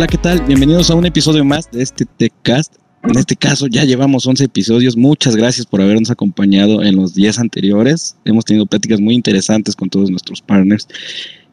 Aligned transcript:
Hola, 0.00 0.06
¿qué 0.06 0.16
tal? 0.16 0.40
Bienvenidos 0.46 0.90
a 0.90 0.94
un 0.94 1.04
episodio 1.04 1.44
más 1.44 1.70
de 1.70 1.82
este 1.82 2.06
TechCast. 2.06 2.76
En 3.02 3.18
este 3.18 3.36
caso 3.36 3.66
ya 3.66 3.84
llevamos 3.84 4.26
11 4.26 4.44
episodios. 4.44 4.96
Muchas 4.96 5.36
gracias 5.36 5.66
por 5.66 5.82
habernos 5.82 6.10
acompañado 6.10 6.82
en 6.82 6.96
los 6.96 7.12
10 7.12 7.38
anteriores. 7.38 8.16
Hemos 8.24 8.46
tenido 8.46 8.64
pláticas 8.64 8.98
muy 8.98 9.14
interesantes 9.14 9.76
con 9.76 9.90
todos 9.90 10.08
nuestros 10.08 10.40
partners. 10.40 10.88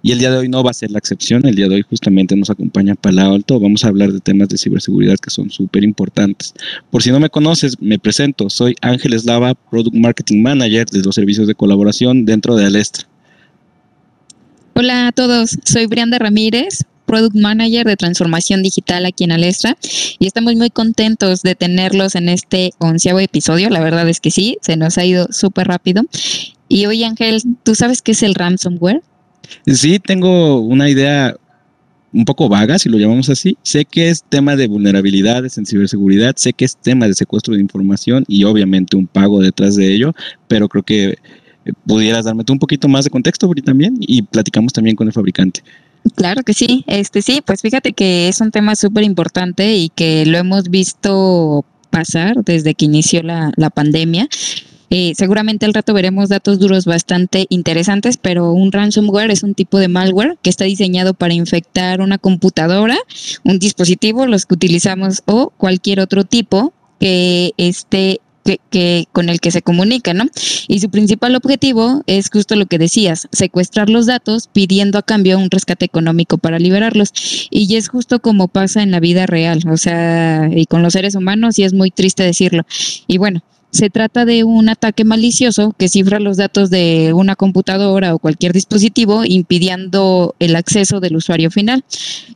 Y 0.02 0.14
el 0.14 0.20
día 0.20 0.32
de 0.32 0.38
hoy 0.38 0.48
no 0.48 0.64
va 0.64 0.72
a 0.72 0.74
ser 0.74 0.92
la 0.92 0.98
excepción. 0.98 1.46
El 1.46 1.56
día 1.56 1.68
de 1.68 1.76
hoy 1.76 1.82
justamente 1.90 2.38
nos 2.38 2.50
acompaña 2.50 2.96
Palo 2.96 3.34
Alto. 3.34 3.60
Vamos 3.60 3.84
a 3.84 3.90
hablar 3.90 4.14
de 4.14 4.22
temas 4.22 4.48
de 4.48 4.58
ciberseguridad 4.58 5.18
que 5.18 5.30
son 5.30 5.50
súper 5.50 5.84
importantes. 5.84 6.54
Por 6.90 7.04
si 7.04 7.12
no 7.12 7.20
me 7.20 7.30
conoces, 7.30 7.76
me 7.82 8.00
presento. 8.00 8.50
Soy 8.50 8.76
Ángel 8.82 9.12
Eslava, 9.12 9.56
Product 9.56 9.94
Marketing 9.94 10.42
Manager 10.42 10.86
de 10.86 11.02
los 11.02 11.16
servicios 11.16 11.48
de 11.48 11.56
colaboración 11.56 12.24
dentro 12.24 12.56
de 12.56 12.66
Alestra. 12.66 13.10
Hola 14.74 15.08
a 15.08 15.12
todos, 15.12 15.58
soy 15.66 15.88
Brianda 15.88 16.18
Ramírez, 16.18 16.86
Product 17.08 17.36
Manager 17.36 17.88
de 17.88 17.96
Transformación 17.96 18.62
Digital 18.62 19.06
aquí 19.06 19.24
en 19.24 19.32
Alestra 19.32 19.78
y 20.20 20.28
estamos 20.28 20.54
muy 20.56 20.70
contentos 20.70 21.42
de 21.42 21.56
tenerlos 21.56 22.14
en 22.14 22.30
este 22.30 22.74
onceavo 22.78 23.20
episodio. 23.20 23.70
La 23.70 23.80
verdad 23.80 24.08
es 24.08 24.20
que 24.20 24.30
sí, 24.30 24.58
se 24.62 24.76
nos 24.76 25.00
ha 25.00 25.06
ido 25.06 25.28
súper 25.32 25.68
rápido. 25.68 26.04
Y 26.68 26.86
hoy 26.86 27.04
Ángel, 27.04 27.42
¿tú 27.64 27.74
sabes 27.74 28.02
qué 28.02 28.12
es 28.12 28.22
el 28.22 28.36
ransomware? 28.36 29.02
Sí, 29.66 30.00
tengo 30.00 30.60
una 30.60 30.90
idea 30.90 31.36
un 32.14 32.26
poco 32.26 32.50
vaga, 32.50 32.78
si 32.80 32.90
lo 32.90 32.98
llamamos 32.98 33.30
así. 33.30 33.58
Sé 33.64 33.86
que 33.86 34.10
es 34.10 34.24
tema 34.24 34.56
de 34.56 34.68
vulnerabilidades 34.68 35.58
en 35.58 35.66
ciberseguridad, 35.66 36.36
sé 36.36 36.54
que 36.54 36.66
es 36.66 36.76
tema 36.76 37.08
de 37.08 37.14
secuestro 37.14 37.54
de 37.54 37.62
información 37.62 38.26
y 38.28 38.44
obviamente 38.44 38.98
un 38.98 39.08
pago 39.08 39.42
detrás 39.42 39.76
de 39.76 39.94
ello, 39.94 40.14
pero 40.48 40.68
creo 40.68 40.84
que 40.84 41.06
eh, 41.10 41.74
pudieras 41.86 42.26
darme 42.26 42.44
un 42.50 42.60
poquito 42.60 42.88
más 42.88 43.06
de 43.06 43.12
contexto, 43.12 43.48
Bri, 43.48 43.62
también, 43.62 43.98
y 44.00 44.22
platicamos 44.22 44.74
también 44.74 44.96
con 44.96 45.08
el 45.08 45.14
fabricante. 45.14 45.62
Claro 46.16 46.44
que 46.44 46.54
sí, 46.54 46.84
este 46.88 47.22
sí, 47.22 47.42
pues 47.46 47.62
fíjate 47.62 47.94
que 47.94 48.28
es 48.28 48.42
un 48.42 48.52
tema 48.52 48.76
súper 48.76 49.04
importante 49.04 49.76
y 49.76 49.90
que 49.90 50.26
lo 50.26 50.38
hemos 50.38 50.70
visto 50.70 51.66
pasar 51.90 52.36
desde 52.44 52.76
que 52.76 52.86
inició 52.86 53.24
la, 53.24 53.52
la 53.56 53.70
pandemia. 53.70 54.28
Eh, 54.90 55.14
seguramente 55.18 55.66
al 55.66 55.74
rato 55.74 55.94
veremos 55.94 56.30
datos 56.30 56.60
duros 56.60 56.86
bastante 56.86 57.46
interesantes, 57.50 58.16
pero 58.18 58.54
un 58.54 58.72
ransomware 58.72 59.32
es 59.32 59.44
un 59.44 59.54
tipo 59.54 59.80
de 59.80 59.90
malware 59.90 60.38
que 60.42 60.50
está 60.50 60.64
diseñado 60.64 61.14
para 61.14 61.34
infectar 61.34 62.00
una 62.00 62.18
computadora, 62.18 62.98
un 63.44 63.60
dispositivo, 63.60 64.26
los 64.26 64.46
que 64.46 64.54
utilizamos 64.54 65.24
o 65.26 65.50
cualquier 65.58 66.00
otro 66.00 66.24
tipo 66.24 66.74
que 67.00 67.54
esté 67.58 68.22
que, 68.70 69.06
con 69.12 69.30
el 69.30 69.40
que 69.40 69.52
se 69.52 69.62
comunica, 69.62 70.14
¿no? 70.14 70.26
Y 70.68 70.80
su 70.80 70.90
principal 70.90 71.36
objetivo 71.36 72.04
es 72.08 72.30
justo 72.30 72.56
lo 72.56 72.66
que 72.66 72.78
decías, 72.78 73.28
secuestrar 73.32 73.90
los 73.90 74.06
datos 74.06 74.50
pidiendo 74.52 74.98
a 74.98 75.04
cambio 75.04 75.38
un 75.38 75.52
rescate 75.52 75.86
económico 75.86 76.38
para 76.38 76.60
liberarlos. 76.60 77.12
Y 77.50 77.76
es 77.76 77.90
justo 77.90 78.20
como 78.20 78.48
pasa 78.48 78.82
en 78.84 78.92
la 78.92 79.00
vida 79.00 79.26
real, 79.26 79.62
o 79.70 79.78
sea, 79.78 80.50
y 80.54 80.66
con 80.66 80.82
los 80.82 80.94
seres 80.94 81.16
humanos, 81.16 81.60
y 81.60 81.64
es 81.64 81.74
muy 81.74 81.92
triste 81.92 82.24
decirlo. 82.24 82.64
Y 83.08 83.18
bueno, 83.18 83.42
se 83.78 83.90
trata 83.90 84.26
de 84.26 84.44
un 84.44 84.70
ataque 84.70 85.06
malicioso 85.06 85.74
que 85.78 85.88
cifra 85.88 86.20
los 86.20 86.38
datos 86.38 86.70
de 86.70 87.14
una 87.14 87.36
computadora 87.36 88.14
o 88.16 88.20
cualquier 88.20 88.52
dispositivo 88.52 89.24
impidiendo 89.24 90.36
el 90.40 90.56
acceso 90.56 91.00
del 91.00 91.16
usuario 91.16 91.52
final. 91.52 91.86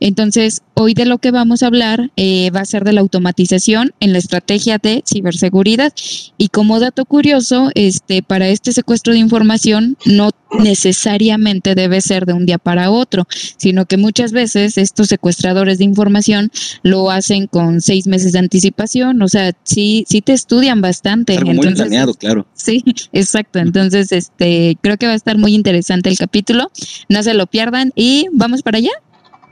Entonces, 0.00 0.62
hoy 0.74 0.94
de 0.94 1.04
lo 1.04 1.18
que 1.18 1.32
vamos 1.32 1.62
a 1.62 1.66
hablar 1.66 2.10
eh, 2.16 2.50
va 2.50 2.60
a 2.60 2.64
ser 2.64 2.84
de 2.84 2.92
la 2.92 3.00
automatización 3.00 3.92
en 4.00 4.12
la 4.12 4.18
estrategia 4.18 4.78
de 4.78 5.02
ciberseguridad. 5.06 5.92
Y 6.38 6.48
como 6.48 6.78
dato 6.78 7.04
curioso, 7.04 7.70
este, 7.74 8.22
para 8.22 8.48
este 8.48 8.72
secuestro 8.72 9.12
de 9.12 9.18
información 9.18 9.96
no 10.06 10.30
necesariamente 10.58 11.74
debe 11.74 12.00
ser 12.00 12.26
de 12.26 12.32
un 12.32 12.46
día 12.46 12.58
para 12.58 12.90
otro, 12.90 13.26
sino 13.56 13.86
que 13.86 13.96
muchas 13.96 14.32
veces 14.32 14.78
estos 14.78 15.08
secuestradores 15.08 15.78
de 15.78 15.84
información 15.84 16.50
lo 16.82 17.10
hacen 17.10 17.46
con 17.46 17.80
seis 17.80 18.06
meses 18.06 18.32
de 18.32 18.38
anticipación, 18.38 19.20
o 19.22 19.28
sea, 19.28 19.52
sí, 19.64 20.04
sí 20.08 20.20
te 20.20 20.32
estudian 20.32 20.80
bastante 20.80 21.38
muy 21.44 21.58
planeado, 21.74 22.14
claro. 22.14 22.46
Sí, 22.54 22.84
exacto. 23.12 23.58
Entonces, 23.58 24.12
este, 24.12 24.76
creo 24.80 24.96
que 24.96 25.06
va 25.06 25.12
a 25.12 25.16
estar 25.16 25.38
muy 25.38 25.54
interesante 25.54 26.08
el 26.08 26.18
capítulo. 26.18 26.70
No 27.08 27.22
se 27.22 27.34
lo 27.34 27.46
pierdan 27.46 27.92
y 27.94 28.26
vamos 28.32 28.62
para 28.62 28.78
allá. 28.78 28.92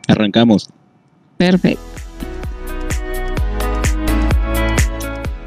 Arrancamos. 0.09 0.69
Perfecto. 1.37 1.81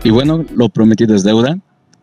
Y 0.03 0.09
bueno, 0.09 0.45
lo 0.53 0.69
prometido 0.69 1.15
es 1.15 1.23
deuda. 1.23 1.57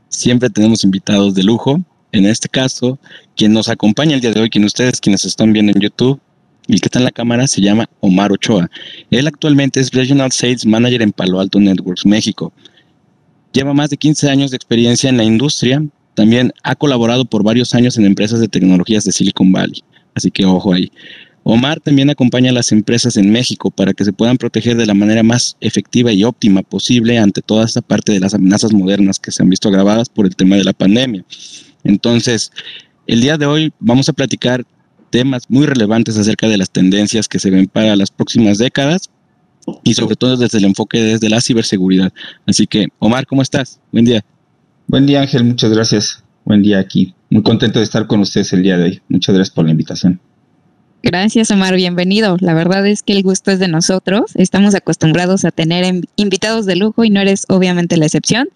Siempre 0.09 0.49
tenemos 0.49 0.85
invitados 0.85 1.35
de 1.35 1.43
lujo. 1.43 1.81
En 2.13 2.27
este 2.27 2.49
caso, 2.49 2.99
quien 3.37 3.53
nos 3.53 3.69
acompaña 3.69 4.15
el 4.15 4.21
día 4.21 4.33
de 4.33 4.41
hoy, 4.41 4.51
quien 4.51 4.65
ustedes, 4.65 5.01
quienes 5.01 5.25
están 5.25 5.53
viendo 5.53 5.73
en 5.73 5.81
YouTube, 5.81 6.21
el 6.69 6.81
que 6.81 6.87
está 6.87 6.99
en 6.99 7.05
la 7.05 7.11
cámara 7.11 7.47
se 7.47 7.61
llama 7.61 7.89
Omar 8.01 8.33
Ochoa. 8.33 8.71
Él 9.11 9.27
actualmente 9.27 9.81
es 9.81 9.91
Regional 9.91 10.31
Sales 10.33 10.67
Manager 10.67 11.03
en 11.03 11.13
Palo 11.13 11.41
Alto 11.41 11.59
Networks 11.59 12.07
México. 12.07 12.53
Lleva 13.53 13.75
más 13.75 13.91
de 13.91 13.97
15 13.97 14.31
años 14.31 14.51
de 14.51 14.57
experiencia 14.57 15.11
en 15.11 15.17
la 15.17 15.25
industria. 15.25 15.83
También 16.15 16.53
ha 16.63 16.77
colaborado 16.77 17.25
por 17.25 17.43
varios 17.43 17.75
años 17.75 17.99
en 17.99 18.05
empresas 18.05 18.41
de 18.41 18.49
tecnologías 18.49 19.05
de 19.05 19.13
Silicon 19.13 19.51
Valley. 19.51 19.83
Así 20.15 20.31
que 20.31 20.45
ojo 20.45 20.73
ahí. 20.73 20.91
Omar 21.43 21.81
también 21.81 22.11
acompaña 22.11 22.51
a 22.51 22.55
las 22.55 22.71
empresas 22.71 23.17
en 23.17 23.33
México 23.33 23.71
para 23.71 23.95
que 23.95 24.05
se 24.05 24.13
puedan 24.13 24.37
proteger 24.37 24.77
de 24.77 24.87
la 24.87 24.95
manera 24.95 25.23
más 25.23 25.57
efectiva 25.61 26.13
y 26.13 26.23
óptima 26.23 26.63
posible 26.63 27.19
ante 27.19 27.41
toda 27.41 27.65
esta 27.65 27.81
parte 27.81 28.13
de 28.13 28.21
las 28.21 28.35
amenazas 28.35 28.73
modernas 28.73 29.19
que 29.19 29.31
se 29.33 29.43
han 29.43 29.49
visto 29.49 29.69
agravadas 29.69 30.09
por 30.09 30.27
el 30.27 30.37
tema 30.37 30.57
de 30.57 30.65
la 30.65 30.75
pandemia. 30.75 31.25
Entonces, 31.85 32.53
el 33.07 33.21
día 33.21 33.37
de 33.37 33.47
hoy 33.47 33.73
vamos 33.81 34.09
a 34.09 34.13
platicar 34.13 34.65
temas 35.11 35.45
muy 35.49 35.67
relevantes 35.67 36.17
acerca 36.17 36.49
de 36.49 36.57
las 36.57 36.71
tendencias 36.71 37.29
que 37.29 37.39
se 37.39 37.51
ven 37.51 37.67
para 37.67 37.97
las 37.97 38.11
próximas 38.11 38.59
décadas 38.59 39.11
y 39.85 39.95
sobre 39.95 40.17
todo 40.17 40.37
desde 40.37 40.59
el 40.59 40.65
enfoque 40.65 41.03
desde 41.03 41.29
la 41.29 41.41
ciberseguridad. 41.41 42.13
Así 42.47 42.67
que, 42.67 42.89
Omar, 42.99 43.27
¿cómo 43.27 43.43
estás? 43.43 43.81
Buen 43.93 44.05
día. 44.05 44.25
Buen 44.87 45.07
día, 45.07 45.21
Ángel, 45.21 45.45
muchas 45.45 45.71
gracias. 45.73 46.25
Buen 46.45 46.63
día 46.63 46.79
aquí. 46.79 47.15
Muy 47.29 47.43
contento 47.43 47.79
de 47.79 47.85
estar 47.85 48.07
con 48.07 48.21
ustedes 48.21 48.53
el 48.53 48.63
día 48.63 48.77
de 48.77 48.85
hoy. 48.85 49.03
Muchas 49.09 49.35
gracias 49.35 49.55
por 49.55 49.65
la 49.65 49.71
invitación. 49.71 50.21
Gracias, 51.03 51.51
Omar. 51.51 51.75
Bienvenido. 51.77 52.37
La 52.41 52.53
verdad 52.53 52.87
es 52.87 53.03
que 53.03 53.15
el 53.15 53.23
gusto 53.23 53.51
es 53.51 53.59
de 53.59 53.69
nosotros. 53.69 54.33
Estamos 54.35 54.75
acostumbrados 54.75 55.45
a 55.45 55.51
tener 55.51 56.03
invitados 56.17 56.67
de 56.67 56.77
lujo 56.77 57.05
y 57.05 57.11
no 57.11 57.21
eres 57.21 57.47
obviamente 57.49 57.97
la 57.97 58.07
excepción. 58.07 58.49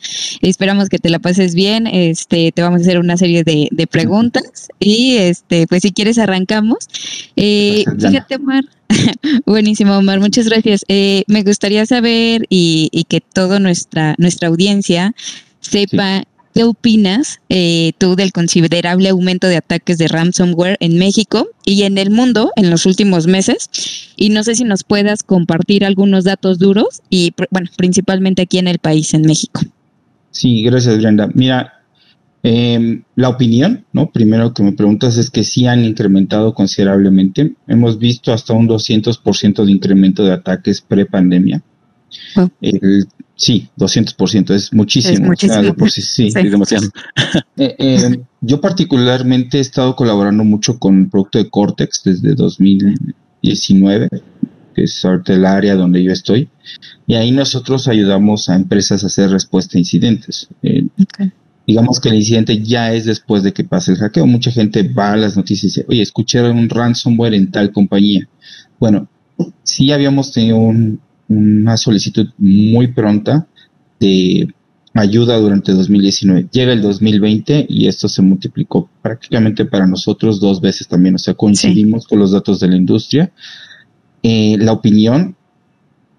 Esperamos 0.42 0.88
que 0.90 0.98
te 0.98 1.08
la 1.08 1.18
pases 1.18 1.54
bien. 1.54 1.86
Este, 1.86 2.52
te 2.52 2.62
vamos 2.62 2.80
a 2.80 2.82
hacer 2.82 2.98
una 2.98 3.16
serie 3.16 3.44
de, 3.44 3.86
preguntas 3.90 4.68
y, 4.78 5.16
este, 5.16 5.66
pues 5.66 5.82
si 5.82 5.92
quieres 5.92 6.18
arrancamos. 6.18 6.88
Eh, 7.36 7.84
fíjate, 7.98 8.36
Omar. 8.36 8.64
Buenísimo, 9.46 9.96
Omar. 9.96 10.20
Muchas 10.20 10.46
gracias. 10.46 10.84
Eh, 10.88 11.24
me 11.26 11.42
gustaría 11.42 11.86
saber 11.86 12.46
y, 12.50 13.06
que 13.08 13.20
toda 13.20 13.58
nuestra 13.58 14.14
nuestra 14.18 14.48
audiencia 14.48 15.14
sepa 15.60 16.24
¿Qué 16.54 16.62
opinas 16.62 17.40
eh, 17.48 17.94
tú 17.98 18.14
del 18.14 18.30
considerable 18.30 19.08
aumento 19.08 19.48
de 19.48 19.56
ataques 19.56 19.98
de 19.98 20.06
ransomware 20.06 20.76
en 20.78 20.98
México 20.98 21.48
y 21.64 21.82
en 21.82 21.98
el 21.98 22.10
mundo 22.10 22.52
en 22.54 22.70
los 22.70 22.86
últimos 22.86 23.26
meses? 23.26 23.68
Y 24.16 24.28
no 24.28 24.44
sé 24.44 24.54
si 24.54 24.62
nos 24.62 24.84
puedas 24.84 25.24
compartir 25.24 25.84
algunos 25.84 26.22
datos 26.22 26.60
duros 26.60 27.02
y, 27.10 27.32
bueno, 27.50 27.68
principalmente 27.76 28.42
aquí 28.42 28.58
en 28.58 28.68
el 28.68 28.78
país, 28.78 29.14
en 29.14 29.22
México. 29.22 29.62
Sí, 30.30 30.62
gracias, 30.62 30.98
Brenda. 30.98 31.28
Mira, 31.34 31.72
em, 32.44 33.02
la 33.16 33.30
opinión, 33.30 33.84
¿no? 33.92 34.12
Primero 34.12 34.54
que 34.54 34.62
me 34.62 34.72
preguntas 34.74 35.16
es 35.16 35.30
que 35.30 35.42
sí 35.42 35.66
han 35.66 35.84
incrementado 35.84 36.54
considerablemente. 36.54 37.54
Hemos 37.66 37.98
visto 37.98 38.32
hasta 38.32 38.52
un 38.52 38.68
200% 38.68 39.64
de 39.64 39.72
incremento 39.72 40.24
de 40.24 40.32
ataques 40.32 40.82
pre-pandemia. 40.82 41.62
Oh. 42.36 42.48
Sí, 43.36 43.68
200%, 43.76 44.54
es 44.54 44.72
muchísimo. 44.72 45.14
Es 45.14 45.20
muchísimo. 45.20 45.74
por 45.74 45.90
sí, 45.90 46.02
sí, 46.02 46.26
Es 46.28 46.34
demasiado. 46.34 46.88
Eh, 47.56 47.74
eh, 47.78 48.20
yo 48.40 48.60
particularmente 48.60 49.58
he 49.58 49.60
estado 49.60 49.94
colaborando 49.94 50.44
mucho 50.44 50.78
con 50.78 51.00
el 51.00 51.08
producto 51.08 51.38
de 51.38 51.48
Cortex 51.48 52.02
desde 52.04 52.34
2019, 52.34 54.08
que 54.74 54.82
es 54.82 55.04
ahorita 55.04 55.34
el 55.34 55.46
área 55.46 55.76
donde 55.76 56.02
yo 56.02 56.12
estoy, 56.12 56.48
y 57.06 57.14
ahí 57.14 57.30
nosotros 57.30 57.86
ayudamos 57.86 58.48
a 58.48 58.56
empresas 58.56 59.04
a 59.04 59.06
hacer 59.06 59.30
respuesta 59.30 59.78
a 59.78 59.80
incidentes. 59.80 60.48
Eh, 60.62 60.86
digamos 61.66 62.00
que 62.00 62.08
el 62.08 62.16
incidente 62.16 62.60
ya 62.60 62.92
es 62.92 63.04
después 63.04 63.42
de 63.42 63.52
que 63.52 63.64
pase 63.64 63.92
el 63.92 63.98
hackeo. 63.98 64.26
Mucha 64.26 64.50
gente 64.50 64.82
va 64.82 65.12
a 65.12 65.16
las 65.16 65.36
noticias 65.36 65.64
y 65.64 65.80
dice, 65.80 65.86
oye, 65.88 66.02
escuché 66.02 66.42
un 66.42 66.68
ransomware 66.68 67.34
en 67.34 67.50
tal 67.50 67.72
compañía. 67.72 68.28
Bueno, 68.80 69.08
sí 69.62 69.92
habíamos 69.92 70.32
tenido 70.32 70.56
un, 70.56 71.00
una 71.28 71.76
solicitud 71.76 72.28
muy 72.38 72.88
pronta 72.88 73.46
de 74.00 74.48
ayuda 74.94 75.36
durante 75.38 75.72
2019. 75.72 76.48
Llega 76.52 76.72
el 76.72 76.82
2020 76.82 77.66
y 77.68 77.88
esto 77.88 78.08
se 78.08 78.22
multiplicó 78.22 78.88
prácticamente 79.02 79.64
para 79.64 79.86
nosotros 79.86 80.40
dos 80.40 80.60
veces 80.60 80.86
también. 80.86 81.16
O 81.16 81.18
sea, 81.18 81.34
coincidimos 81.34 82.06
con 82.06 82.18
los 82.20 82.30
datos 82.30 82.60
de 82.60 82.68
la 82.68 82.76
industria. 82.76 83.32
Eh, 84.22 84.56
la 84.58 84.72
opinión, 84.72 85.36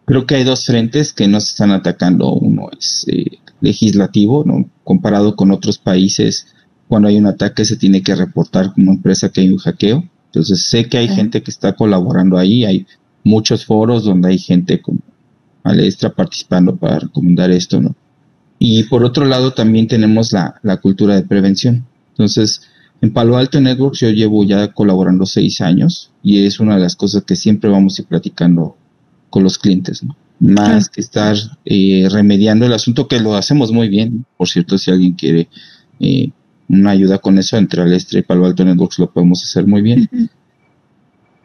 creo 0.06 0.26
que 0.26 0.36
hay 0.36 0.44
dos 0.44 0.66
frentes 0.66 1.14
que 1.14 1.28
nos 1.28 1.50
están 1.50 1.72
atacando. 1.72 2.34
Uno 2.34 2.70
es 2.78 3.06
eh, 3.08 3.40
legislativo, 3.62 4.44
¿no? 4.46 4.70
comparado 4.84 5.36
con 5.36 5.52
otros 5.52 5.78
países. 5.78 6.48
Cuando 6.88 7.08
hay 7.08 7.18
un 7.18 7.28
ataque 7.28 7.66
se 7.66 7.78
tiene 7.78 8.04
que 8.04 8.14
reportar 8.14 8.74
como 8.74 8.92
empresa 8.92 9.30
que 9.30 9.42
hay 9.42 9.50
un 9.50 9.58
hackeo. 9.58 10.04
Entonces 10.28 10.64
sé 10.64 10.90
que 10.90 10.98
hay 10.98 11.08
gente 11.08 11.42
que 11.42 11.50
está 11.50 11.74
colaborando 11.74 12.38
ahí, 12.38 12.66
hay 12.66 12.86
muchos 13.26 13.66
foros 13.66 14.06
donde 14.06 14.30
hay 14.30 14.38
gente 14.38 14.82
como 14.82 15.00
Alestra 15.64 16.12
participando 16.12 16.76
para 16.78 17.00
recomendar 17.00 17.52
esto, 17.52 17.82
¿no? 17.82 17.96
Y 18.58 18.84
por 18.84 19.04
otro 19.04 19.26
lado 19.26 19.52
también 19.52 19.88
tenemos 19.88 20.32
la, 20.32 20.56
la 20.64 20.78
cultura 20.78 21.16
de 21.16 21.24
prevención. 21.24 21.86
Entonces, 22.12 22.62
en 23.02 23.12
Palo 23.12 23.36
Alto 23.36 23.60
Networks 23.60 24.00
yo 24.00 24.10
llevo 24.12 24.46
ya 24.46 24.72
colaborando 24.72 25.26
seis 25.26 25.60
años 25.60 26.12
y 26.24 26.46
es 26.46 26.60
una 26.60 26.76
de 26.76 26.82
las 26.82 26.96
cosas 26.96 27.24
que 27.24 27.36
siempre 27.36 27.70
vamos 27.70 27.98
a 27.98 28.04
ir 28.04 28.08
platicando 28.08 28.78
con 29.30 29.44
los 29.44 29.58
clientes, 29.58 30.04
¿no? 30.04 30.16
Más 30.40 30.90
que 30.90 31.02
estar 31.02 31.36
eh, 31.66 32.08
remediando 32.12 32.66
el 32.66 32.74
asunto, 32.74 33.08
que 33.08 33.20
lo 33.20 33.36
hacemos 33.36 33.72
muy 33.72 33.90
bien. 33.90 34.26
Por 34.38 34.48
cierto, 34.48 34.78
si 34.78 34.92
alguien 34.92 35.14
quiere 35.14 35.50
eh, 36.00 36.30
una 36.70 36.92
ayuda 36.92 37.18
con 37.18 37.38
eso, 37.38 37.58
entre 37.58 37.82
Alestra 37.82 38.20
y 38.20 38.24
Palo 38.24 38.46
Alto 38.46 38.64
Networks 38.64 39.00
lo 39.00 39.12
podemos 39.12 39.44
hacer 39.44 39.66
muy 39.66 39.82
bien. 39.82 40.10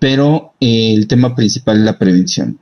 Pero 0.01 0.55
eh, 0.61 0.95
el 0.95 1.07
tema 1.07 1.37
principal 1.37 1.79
es 1.79 1.85
la 1.85 1.99
prevención. 1.99 2.59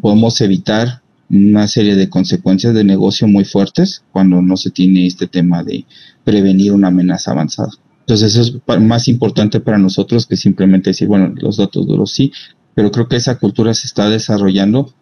podemos 0.00 0.40
evitar 0.40 1.02
una 1.28 1.66
serie 1.68 1.96
de 1.96 2.08
consecuencias 2.08 2.74
de 2.74 2.84
negocio 2.84 3.26
muy 3.26 3.44
fuertes 3.44 4.04
cuando 4.12 4.40
no 4.40 4.56
se 4.56 4.70
tiene 4.70 5.06
este 5.06 5.26
tema 5.26 5.62
de 5.62 5.84
prevenir 6.24 6.72
una 6.72 6.88
amenaza 6.88 7.32
avanzada. 7.32 7.70
Entonces 8.00 8.36
eso 8.36 8.60
es 8.66 8.80
más 8.80 9.08
importante 9.08 9.60
para 9.60 9.78
nosotros 9.78 10.26
que 10.26 10.36
simplemente 10.36 10.90
decir, 10.90 11.08
bueno, 11.08 11.32
los 11.36 11.56
datos 11.56 11.86
duros 11.86 12.12
sí, 12.12 12.32
pero 12.74 12.90
creo 12.90 13.08
que 13.08 13.16
esa 13.16 13.38
cultura 13.38 13.72
se 13.72 13.86
está 13.86 14.10
desarrollando 14.10 14.92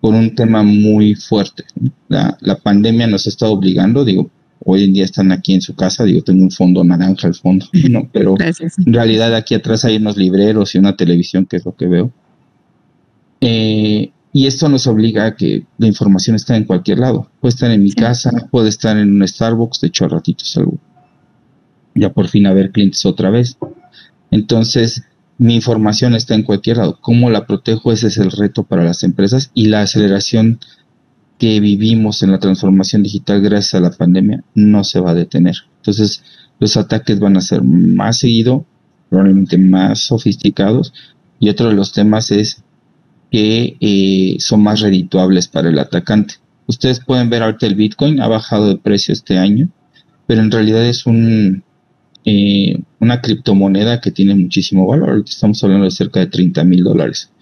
por 0.00 0.14
un 0.14 0.34
tema 0.34 0.62
muy 0.62 1.14
fuerte. 1.14 1.64
La, 2.08 2.36
pandemia 2.62 3.06
nos 3.06 3.26
está 3.26 3.46
obligando, 3.46 4.04
digo, 4.04 4.30
hoy 4.64 4.84
en 4.84 4.92
día 4.92 5.04
están 5.04 5.32
aquí 5.32 5.54
en 5.54 5.62
su 5.62 5.74
casa, 5.74 6.04
digo, 6.04 6.22
tengo 6.22 6.42
un 6.42 6.50
fondo 6.50 6.84
naranja 6.84 7.28
al 7.28 7.34
fondo, 7.34 7.66
¿no? 7.90 8.08
Pero 8.12 8.36
en 8.38 8.92
realidad 8.92 9.34
aquí 9.34 9.54
atrás 9.54 9.84
hay 9.84 9.96
unos 9.96 10.16
libreros 10.16 10.74
y 10.74 10.78
una 10.78 10.96
televisión, 10.96 11.46
que 11.46 11.56
es 11.56 11.64
lo 11.64 11.74
que 11.74 11.86
veo. 11.86 12.12
Eh, 13.40 14.12
y 14.32 14.46
esto 14.46 14.68
nos 14.68 14.86
obliga 14.86 15.26
a 15.26 15.36
que 15.36 15.66
la 15.76 15.86
información 15.86 16.36
esté 16.36 16.54
en 16.56 16.64
cualquier 16.64 17.00
lado. 17.00 17.28
Puede 17.40 17.54
estar 17.54 17.70
en 17.70 17.82
mi 17.82 17.92
casa, 17.92 18.30
puede 18.50 18.70
estar 18.70 18.96
en 18.96 19.16
un 19.16 19.28
Starbucks, 19.28 19.80
de 19.80 19.88
hecho 19.88 20.06
a 20.06 20.08
ratitos 20.08 20.56
algo. 20.56 20.78
Ya 21.94 22.12
por 22.12 22.28
fin 22.28 22.46
a 22.46 22.54
ver 22.54 22.70
clientes 22.70 23.04
otra 23.04 23.28
vez. 23.28 23.58
Entonces, 24.30 25.02
mi 25.36 25.54
información 25.56 26.14
está 26.14 26.34
en 26.34 26.44
cualquier 26.44 26.78
lado. 26.78 26.98
¿Cómo 27.00 27.28
la 27.28 27.46
protejo? 27.46 27.92
Ese 27.92 28.06
es 28.06 28.16
el 28.16 28.30
reto 28.30 28.62
para 28.62 28.84
las 28.84 29.02
empresas 29.02 29.50
y 29.52 29.66
la 29.66 29.82
aceleración 29.82 30.58
que 31.42 31.58
vivimos 31.58 32.22
en 32.22 32.30
la 32.30 32.38
transformación 32.38 33.02
digital 33.02 33.40
gracias 33.40 33.74
a 33.74 33.80
la 33.80 33.90
pandemia 33.90 34.44
no 34.54 34.84
se 34.84 35.00
va 35.00 35.10
a 35.10 35.14
detener. 35.14 35.56
Entonces, 35.78 36.22
los 36.60 36.76
ataques 36.76 37.18
van 37.18 37.36
a 37.36 37.40
ser 37.40 37.62
más 37.62 38.18
seguido, 38.18 38.64
probablemente 39.10 39.58
más 39.58 39.98
sofisticados. 40.04 40.94
Y 41.40 41.48
otro 41.48 41.66
de 41.68 41.74
los 41.74 41.92
temas 41.92 42.30
es 42.30 42.62
que 43.32 43.76
eh, 43.80 44.36
son 44.38 44.62
más 44.62 44.82
redituables 44.82 45.48
para 45.48 45.70
el 45.70 45.80
atacante. 45.80 46.34
Ustedes 46.68 47.00
pueden 47.00 47.28
ver 47.28 47.42
ahorita 47.42 47.66
el 47.66 47.74
Bitcoin 47.74 48.20
ha 48.20 48.28
bajado 48.28 48.68
de 48.68 48.76
precio 48.76 49.12
este 49.12 49.36
año, 49.36 49.68
pero 50.28 50.42
en 50.42 50.50
realidad 50.52 50.86
es 50.86 51.06
un, 51.06 51.64
eh, 52.24 52.80
una 53.00 53.20
criptomoneda 53.20 54.00
que 54.00 54.12
tiene 54.12 54.36
muchísimo 54.36 54.86
valor. 54.86 55.24
Estamos 55.26 55.64
hablando 55.64 55.86
de 55.86 55.90
cerca 55.90 56.20
de 56.20 56.26
30 56.26 56.62
mil 56.62 56.84
dólares, 56.84 57.32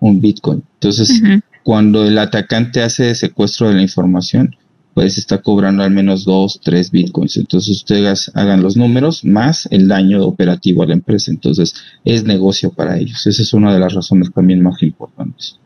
un 0.00 0.22
Bitcoin. 0.22 0.62
Entonces, 0.76 1.20
cuando 1.62 2.06
el 2.06 2.18
atacante 2.18 2.82
hace 2.82 3.14
secuestro 3.14 3.68
de 3.68 3.74
la 3.76 3.82
información, 3.82 4.56
pues 4.94 5.16
está 5.16 5.38
cobrando 5.38 5.82
al 5.82 5.90
menos 5.90 6.24
dos, 6.24 6.60
tres 6.62 6.90
bitcoins. 6.90 7.36
Entonces 7.36 7.76
ustedes 7.76 8.30
hagan 8.34 8.62
los 8.62 8.76
números 8.76 9.24
más 9.24 9.66
el 9.70 9.88
daño 9.88 10.24
operativo 10.24 10.82
a 10.82 10.86
la 10.86 10.92
empresa. 10.92 11.30
Entonces 11.30 11.74
es 12.04 12.24
negocio 12.24 12.72
para 12.72 12.98
ellos. 12.98 13.26
Esa 13.26 13.42
es 13.42 13.52
una 13.54 13.72
de 13.72 13.80
las 13.80 13.94
razones 13.94 14.30
también 14.32 14.62
más 14.62 14.82
importantes. 14.82 15.58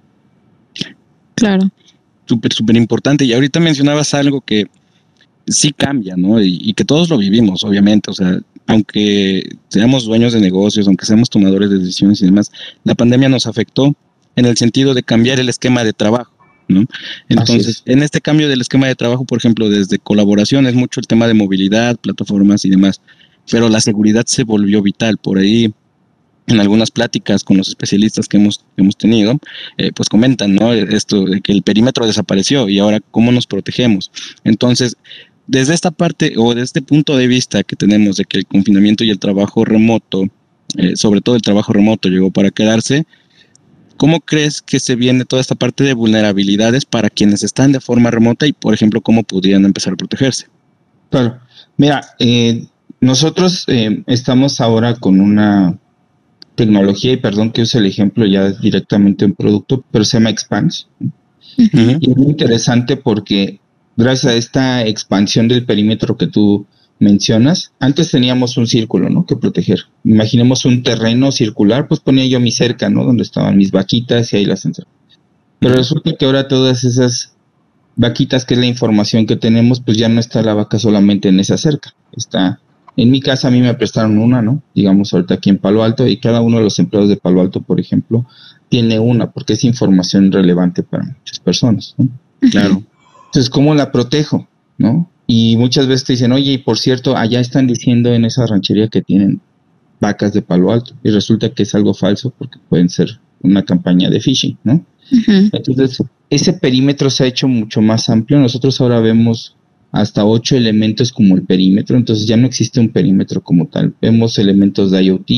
Claro. 1.35 1.69
Súper, 2.27 2.53
súper 2.53 2.77
importante. 2.77 3.25
Y 3.25 3.33
ahorita 3.33 3.61
mencionabas 3.61 4.15
algo 4.15 4.41
que 4.41 4.67
sí 5.47 5.73
cambia, 5.73 6.17
¿no? 6.17 6.41
Y, 6.41 6.59
y, 6.61 6.75
que 6.75 6.85
todos 6.85 7.09
lo 7.09 7.19
vivimos, 7.19 7.63
obviamente. 7.63 8.11
O 8.11 8.15
sea, 8.15 8.41
aunque 8.67 9.43
seamos 9.69 10.05
dueños 10.05 10.33
de 10.33 10.41
negocios, 10.41 10.87
aunque 10.87 11.07
seamos 11.07 11.31
tomadores 11.31 11.71
de 11.71 11.79
decisiones 11.79 12.21
y 12.23 12.27
demás, 12.27 12.51
la 12.85 12.95
pandemia 12.95 13.29
nos 13.29 13.47
afectó 13.47 13.95
en 14.37 14.47
el 14.47 14.57
sentido 14.57 14.95
de 14.95 15.03
cambiar 15.03 15.41
el 15.41 15.49
esquema 15.49 15.83
de 15.85 15.93
trabajo. 15.93 16.33
¿no? 16.69 16.85
Entonces, 17.29 17.83
en 17.87 18.03
este 18.03 18.21
cambio 18.21 18.49
del 18.49 18.61
esquema 18.61 18.87
de 18.87 18.95
trabajo, 18.95 19.25
por 19.25 19.39
ejemplo, 19.39 19.69
desde 19.69 19.99
colaboración 19.99 20.67
es 20.67 20.75
mucho 20.75 21.01
el 21.01 21.07
tema 21.07 21.27
de 21.27 21.35
movilidad, 21.35 21.97
plataformas 21.97 22.65
y 22.65 22.71
demás, 22.71 23.01
pero 23.51 23.69
la 23.69 23.81
seguridad 23.81 24.25
se 24.27 24.45
volvió 24.45 24.83
vital. 24.83 25.19
Por 25.19 25.39
ahí, 25.39 25.73
en 26.49 26.61
algunas 26.61 26.91
pláticas 26.91 27.45
con 27.45 27.57
los 27.57 27.69
especialistas 27.69 28.29
que 28.29 28.37
hemos, 28.37 28.65
hemos 28.77 28.97
tenido, 28.97 29.39
eh, 29.79 29.93
pues 29.95 30.09
comentan, 30.09 30.55
¿no? 30.55 30.73
Esto 30.73 31.25
de 31.25 31.41
que 31.41 31.53
el 31.53 31.63
perímetro 31.63 32.07
desapareció 32.07 32.69
y 32.69 32.79
ahora 32.79 33.01
cómo 33.11 33.33
nos 33.33 33.47
protegemos. 33.47 34.11
Entonces, 34.45 34.97
desde 35.47 35.75
esta 35.75 35.93
parte 35.93 36.35
o 36.37 36.51
desde 36.51 36.65
este 36.65 36.83
punto 36.83 37.17
de 37.17 37.29
vista 37.29 37.63
que 37.63 37.77
tenemos 37.77 38.17
de 38.17 38.25
que 38.25 38.39
el 38.39 38.47
confinamiento 38.47 39.05
y 39.05 39.11
el 39.11 39.19
trabajo 39.19 39.65
remoto, 39.65 40.29
eh, 40.77 40.97
sobre 40.97 41.21
todo 41.21 41.37
el 41.37 41.43
trabajo 41.43 41.73
remoto 41.73 42.09
llegó 42.09 42.33
para 42.33 42.51
quedarse, 42.51 43.07
¿Cómo 43.97 44.21
crees 44.21 44.63
que 44.63 44.81
se 44.81 44.95
viene 44.95 45.25
toda 45.25 45.41
esta 45.41 45.55
parte 45.55 45.85
de 45.85 45.95
vulnerabilidades 45.95 46.85
para 46.85 47.11
quienes 47.11 47.43
están 47.43 47.73
de 47.73 47.81
forma 47.81 48.11
remota 48.11 48.47
y, 48.47 48.53
por 48.53 48.75
ejemplo, 48.75 49.01
cómo 49.01 49.23
podrían 49.23 49.65
empezar 49.65 49.95
a 49.95 49.97
protegerse? 49.97 50.47
Claro, 51.11 51.39
mira, 51.77 52.03
eh, 52.19 52.67
nosotros 53.01 53.65
eh, 53.69 54.03
estamos 54.07 54.61
ahora 54.61 54.95
con 54.95 55.21
una 55.21 55.79
tecnología, 56.57 57.13
y 57.13 57.19
perdón 57.19 57.53
que 57.53 57.63
use 57.63 57.79
el 57.79 57.87
ejemplo 57.87 58.27
ya 58.27 58.51
directamente 58.51 59.25
en 59.25 59.35
producto, 59.35 59.85
pero 59.91 60.05
se 60.05 60.17
llama 60.17 60.31
Expanse. 60.31 60.87
Y 61.57 62.11
es 62.11 62.17
muy 62.17 62.27
interesante 62.27 62.97
porque 62.97 63.61
gracias 63.97 64.33
a 64.33 64.37
esta 64.37 64.87
expansión 64.87 65.49
del 65.49 65.65
perímetro 65.65 66.17
que 66.17 66.27
tú 66.27 66.67
mencionas, 66.99 67.73
antes 67.79 68.11
teníamos 68.11 68.57
un 68.57 68.67
círculo, 68.67 69.11
¿no? 69.11 69.27
Que 69.27 69.37
proteger. 69.37 69.81
Imaginemos 70.05 70.65
un 70.65 70.83
terreno 70.83 71.33
circular, 71.33 71.89
pues 71.89 72.01
ponía 72.01 72.27
yo 72.27 72.41
mi 72.41 72.53
cerca, 72.53 72.89
¿no? 72.89 73.05
Donde 73.05 73.23
estaban 73.23 73.57
mis 73.57 73.71
vaquitas 73.71 74.33
y 74.33 74.37
ahí 74.37 74.45
las 74.45 74.65
entraba. 74.65 74.91
Pero 75.59 75.75
resulta 75.75 76.15
que 76.15 76.25
ahora 76.25 76.49
todas 76.49 76.85
esas 76.85 77.35
vaquitas, 77.97 78.45
que 78.45 78.55
es 78.55 78.61
la 78.61 78.67
información 78.67 79.27
que 79.27 79.37
tenemos, 79.37 79.81
pues 79.81 79.97
ya 79.97 80.09
no 80.09 80.21
está 80.21 80.43
la 80.43 80.55
vaca 80.55 80.79
solamente 80.79 81.29
en 81.29 81.41
esa 81.41 81.57
cerca. 81.57 81.95
Está, 82.17 82.61
en 82.97 83.11
mi 83.11 83.21
casa 83.21 83.49
a 83.49 83.51
mí 83.51 83.61
me 83.61 83.75
prestaron 83.75 84.19
una, 84.19 84.43
¿no? 84.43 84.63
Digamos 84.75 85.13
ahorita 85.13 85.35
aquí 85.35 85.51
en 85.51 85.59
Palo 85.59 85.83
Alto 85.83 86.07
y 86.07 86.19
cada 86.19 86.41
uno 86.41 86.59
de 86.59 86.65
los 86.65 86.79
empleados 86.79 87.09
de 87.09 87.17
Palo 87.17 87.41
Alto, 87.41 87.61
por 87.61 87.81
ejemplo, 87.81 88.27
tiene 88.69 88.99
una, 88.99 89.31
porque 89.31 89.53
es 89.55 89.65
información 89.65 90.33
relevante 90.33 90.83
para 90.83 91.05
muchas 91.05 91.39
personas, 91.41 91.95
¿no? 91.99 92.09
Claro. 92.51 92.83
Entonces, 93.27 93.51
¿cómo 93.51 93.75
la 93.75 93.93
protejo? 93.93 94.47
¿No? 94.79 95.11
Y 95.27 95.57
muchas 95.57 95.87
veces 95.87 96.05
te 96.05 96.13
dicen, 96.13 96.33
oye, 96.33 96.53
y 96.53 96.59
por 96.59 96.79
cierto, 96.79 97.17
allá 97.17 97.41
están 97.41 97.67
diciendo 97.67 98.13
en 98.13 98.25
esa 98.25 98.47
ranchería 98.47 98.89
que 98.89 99.03
tienen 99.03 99.41
vacas 100.01 100.33
de 100.33 100.43
palo 100.43 100.73
alto. 100.73 100.95
Y 101.03 101.11
resulta 101.11 101.51
que 101.51 101.65
es 101.65 101.75
algo 101.75 101.95
falso 101.95 102.33
porque 102.37 102.59
pueden 102.69 102.89
ser 102.89 103.21
una 103.43 103.65
campaña 103.65 104.09
de 104.11 104.21
phishing, 104.21 104.59
¿no? 104.65 104.85
Entonces, 105.11 106.03
ese 106.31 106.53
perímetro 106.53 107.11
se 107.11 107.25
ha 107.25 107.27
hecho 107.27 107.49
mucho 107.49 107.81
más 107.81 108.09
amplio. 108.09 108.39
Nosotros 108.39 108.81
ahora 108.81 109.01
vemos 109.01 109.57
hasta 109.93 110.25
ocho 110.25 110.57
elementos 110.57 111.13
como 111.13 111.37
el 111.37 111.43
perímetro, 111.43 111.97
entonces 111.97 112.27
ya 112.27 112.37
no 112.37 112.47
existe 112.47 112.81
un 112.81 112.91
perímetro 112.91 113.41
como 113.43 113.67
tal. 113.67 113.95
Vemos 114.03 114.39
elementos 114.39 114.91
de 114.91 115.05
IoT, 115.05 115.31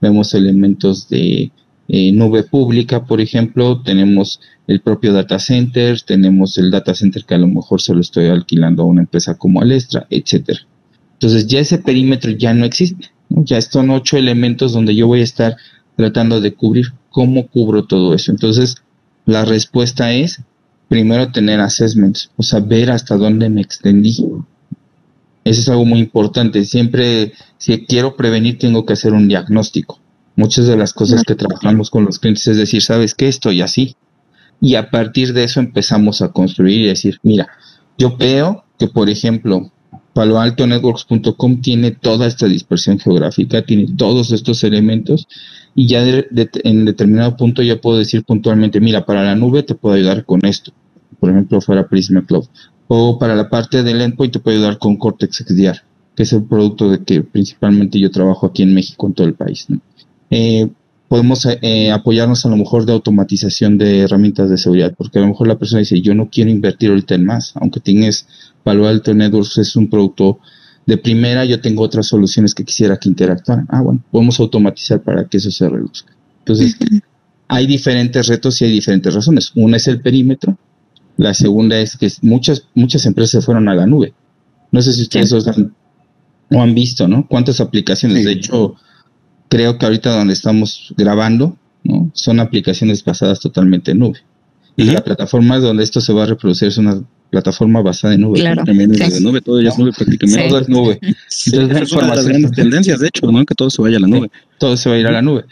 vemos 0.00 0.34
elementos 0.34 1.08
de 1.08 1.50
eh, 1.94 2.10
nube 2.10 2.42
pública, 2.42 3.04
por 3.04 3.20
ejemplo, 3.20 3.82
tenemos 3.82 4.40
el 4.66 4.80
propio 4.80 5.12
data 5.12 5.38
center, 5.38 6.00
tenemos 6.00 6.56
el 6.56 6.70
data 6.70 6.94
center 6.94 7.22
que 7.26 7.34
a 7.34 7.38
lo 7.38 7.48
mejor 7.48 7.82
se 7.82 7.92
lo 7.92 8.00
estoy 8.00 8.28
alquilando 8.28 8.82
a 8.82 8.86
una 8.86 9.02
empresa 9.02 9.36
como 9.36 9.60
Alestra, 9.60 10.06
etcétera. 10.08 10.60
Entonces 11.12 11.46
ya 11.46 11.60
ese 11.60 11.76
perímetro 11.76 12.30
ya 12.30 12.54
no 12.54 12.64
existe, 12.64 13.10
ya 13.28 13.60
son 13.60 13.90
ocho 13.90 14.16
elementos 14.16 14.72
donde 14.72 14.94
yo 14.94 15.06
voy 15.06 15.20
a 15.20 15.24
estar 15.24 15.56
tratando 15.94 16.40
de 16.40 16.54
cubrir 16.54 16.86
cómo 17.10 17.46
cubro 17.48 17.84
todo 17.84 18.14
eso. 18.14 18.30
Entonces 18.30 18.76
la 19.26 19.44
respuesta 19.44 20.14
es 20.14 20.40
primero 20.88 21.30
tener 21.30 21.60
assessments, 21.60 22.30
o 22.38 22.42
sea, 22.42 22.60
ver 22.60 22.90
hasta 22.90 23.18
dónde 23.18 23.50
me 23.50 23.60
extendí. 23.60 24.16
Eso 25.44 25.60
es 25.60 25.68
algo 25.68 25.84
muy 25.84 26.00
importante. 26.00 26.64
Siempre, 26.64 27.34
si 27.58 27.84
quiero 27.84 28.16
prevenir, 28.16 28.58
tengo 28.58 28.86
que 28.86 28.94
hacer 28.94 29.12
un 29.12 29.28
diagnóstico. 29.28 30.01
Muchas 30.36 30.66
de 30.66 30.76
las 30.76 30.92
cosas 30.92 31.24
que 31.24 31.34
trabajamos 31.34 31.90
con 31.90 32.04
los 32.04 32.18
clientes 32.18 32.46
es 32.46 32.56
decir, 32.56 32.82
¿sabes 32.82 33.14
qué? 33.14 33.28
Estoy 33.28 33.60
así. 33.60 33.96
Y 34.60 34.76
a 34.76 34.90
partir 34.90 35.32
de 35.32 35.44
eso 35.44 35.60
empezamos 35.60 36.22
a 36.22 36.32
construir 36.32 36.80
y 36.80 36.86
decir, 36.86 37.18
mira, 37.22 37.48
yo 37.98 38.16
veo 38.16 38.64
que, 38.78 38.88
por 38.88 39.10
ejemplo, 39.10 39.70
paloaltonetworks.com 40.14 41.60
tiene 41.60 41.90
toda 41.90 42.26
esta 42.26 42.46
dispersión 42.46 42.98
geográfica, 42.98 43.62
tiene 43.62 43.86
todos 43.96 44.32
estos 44.32 44.62
elementos 44.64 45.26
y 45.74 45.86
ya 45.86 46.04
en 46.06 46.84
determinado 46.84 47.36
punto 47.36 47.62
ya 47.62 47.80
puedo 47.80 47.98
decir 47.98 48.24
puntualmente, 48.24 48.80
mira, 48.80 49.06
para 49.06 49.24
la 49.24 49.34
nube 49.34 49.62
te 49.62 49.74
puedo 49.74 49.94
ayudar 49.94 50.24
con 50.24 50.44
esto, 50.44 50.72
por 51.18 51.30
ejemplo, 51.30 51.60
fuera 51.60 51.88
Prisma 51.88 52.24
Cloud, 52.26 52.46
o 52.88 53.18
para 53.18 53.34
la 53.34 53.48
parte 53.48 53.82
del 53.82 54.00
endpoint 54.00 54.34
te 54.34 54.40
puedo 54.40 54.58
ayudar 54.58 54.78
con 54.78 54.96
Cortex 54.96 55.36
XDR, 55.36 55.78
que 56.14 56.24
es 56.24 56.32
el 56.32 56.44
producto 56.44 56.90
de 56.90 57.02
que 57.02 57.22
principalmente 57.22 57.98
yo 57.98 58.10
trabajo 58.10 58.46
aquí 58.46 58.62
en 58.62 58.74
México, 58.74 59.06
en 59.06 59.14
todo 59.14 59.26
el 59.26 59.34
país. 59.34 59.66
¿no? 59.68 59.80
Eh, 60.34 60.66
podemos 61.08 61.46
eh, 61.60 61.90
apoyarnos 61.90 62.46
a 62.46 62.48
lo 62.48 62.56
mejor 62.56 62.86
de 62.86 62.94
automatización 62.94 63.76
de 63.76 64.00
herramientas 64.00 64.48
de 64.48 64.56
seguridad, 64.56 64.94
porque 64.96 65.18
a 65.18 65.20
lo 65.22 65.28
mejor 65.28 65.46
la 65.46 65.58
persona 65.58 65.80
dice, 65.80 66.00
yo 66.00 66.14
no 66.14 66.30
quiero 66.30 66.50
invertir 66.50 66.88
ahorita 66.88 67.14
en 67.14 67.26
más, 67.26 67.52
aunque 67.56 67.80
tienes 67.80 68.26
Palo 68.64 68.88
Alto 68.88 69.12
Networks 69.12 69.58
es 69.58 69.76
un 69.76 69.90
producto 69.90 70.38
de 70.86 70.96
primera, 70.96 71.44
yo 71.44 71.60
tengo 71.60 71.82
otras 71.82 72.06
soluciones 72.06 72.54
que 72.54 72.64
quisiera 72.64 72.96
que 72.96 73.10
interactuaran. 73.10 73.66
Ah, 73.68 73.82
bueno, 73.82 74.02
podemos 74.10 74.40
automatizar 74.40 75.02
para 75.02 75.28
que 75.28 75.36
eso 75.36 75.50
se 75.50 75.68
reduzca. 75.68 76.14
Entonces, 76.38 76.76
hay 77.46 77.66
diferentes 77.66 78.26
retos 78.26 78.62
y 78.62 78.64
hay 78.64 78.72
diferentes 78.72 79.12
razones. 79.12 79.52
Una 79.54 79.76
es 79.76 79.86
el 79.88 80.00
perímetro, 80.00 80.56
la 81.18 81.34
segunda 81.34 81.78
es 81.78 81.98
que 81.98 82.10
muchas, 82.22 82.64
muchas 82.74 83.04
empresas 83.04 83.44
fueron 83.44 83.68
a 83.68 83.74
la 83.74 83.86
nube. 83.86 84.14
No 84.70 84.80
sé 84.80 84.94
si 84.94 85.02
ustedes 85.02 85.46
han, 85.46 85.74
o 86.50 86.62
han 86.62 86.74
visto, 86.74 87.06
¿no? 87.06 87.28
Cuántas 87.28 87.60
aplicaciones. 87.60 88.24
De 88.24 88.32
hecho, 88.32 88.76
creo 89.52 89.76
que 89.76 89.84
ahorita 89.84 90.16
donde 90.16 90.32
estamos 90.32 90.94
grabando, 90.96 91.58
¿no? 91.84 92.10
Son 92.14 92.40
aplicaciones 92.40 93.04
basadas 93.04 93.38
totalmente 93.38 93.90
en 93.90 93.98
nube. 93.98 94.20
Y 94.76 94.84
la 94.84 95.04
plataforma 95.04 95.58
donde 95.58 95.84
esto 95.84 96.00
se 96.00 96.14
va 96.14 96.22
a 96.22 96.26
reproducir 96.26 96.68
es 96.68 96.78
una 96.78 97.02
plataforma 97.28 97.82
basada 97.82 98.14
en 98.14 98.22
nube. 98.22 98.40
Claro. 98.40 98.64
También 98.64 98.94
es 98.94 99.12
de 99.12 99.20
nube, 99.20 99.42
todo 99.42 99.60
ya 99.60 99.68
es 99.68 99.78
nube 99.78 99.92
prácticamente. 99.92 100.48
Todo 100.48 100.60
es 100.60 100.68
nube. 100.70 100.98
Entonces, 101.02 101.82
es 101.82 101.92
una 101.92 102.16
de 102.16 102.38
las 102.40 102.52
tendencias, 102.52 103.00
de 103.00 103.08
hecho, 103.08 103.30
¿no? 103.30 103.44
Que 103.44 103.54
todo 103.54 103.68
se 103.68 103.82
vaya 103.82 103.98
a 103.98 104.00
la 104.00 104.06
nube. 104.06 104.30
todo 104.58 104.74
se 104.78 104.88
va 104.88 104.94
a 104.94 104.98
ir 104.98 105.06
a 105.06 105.12
la 105.12 105.20
nube. 105.20 105.44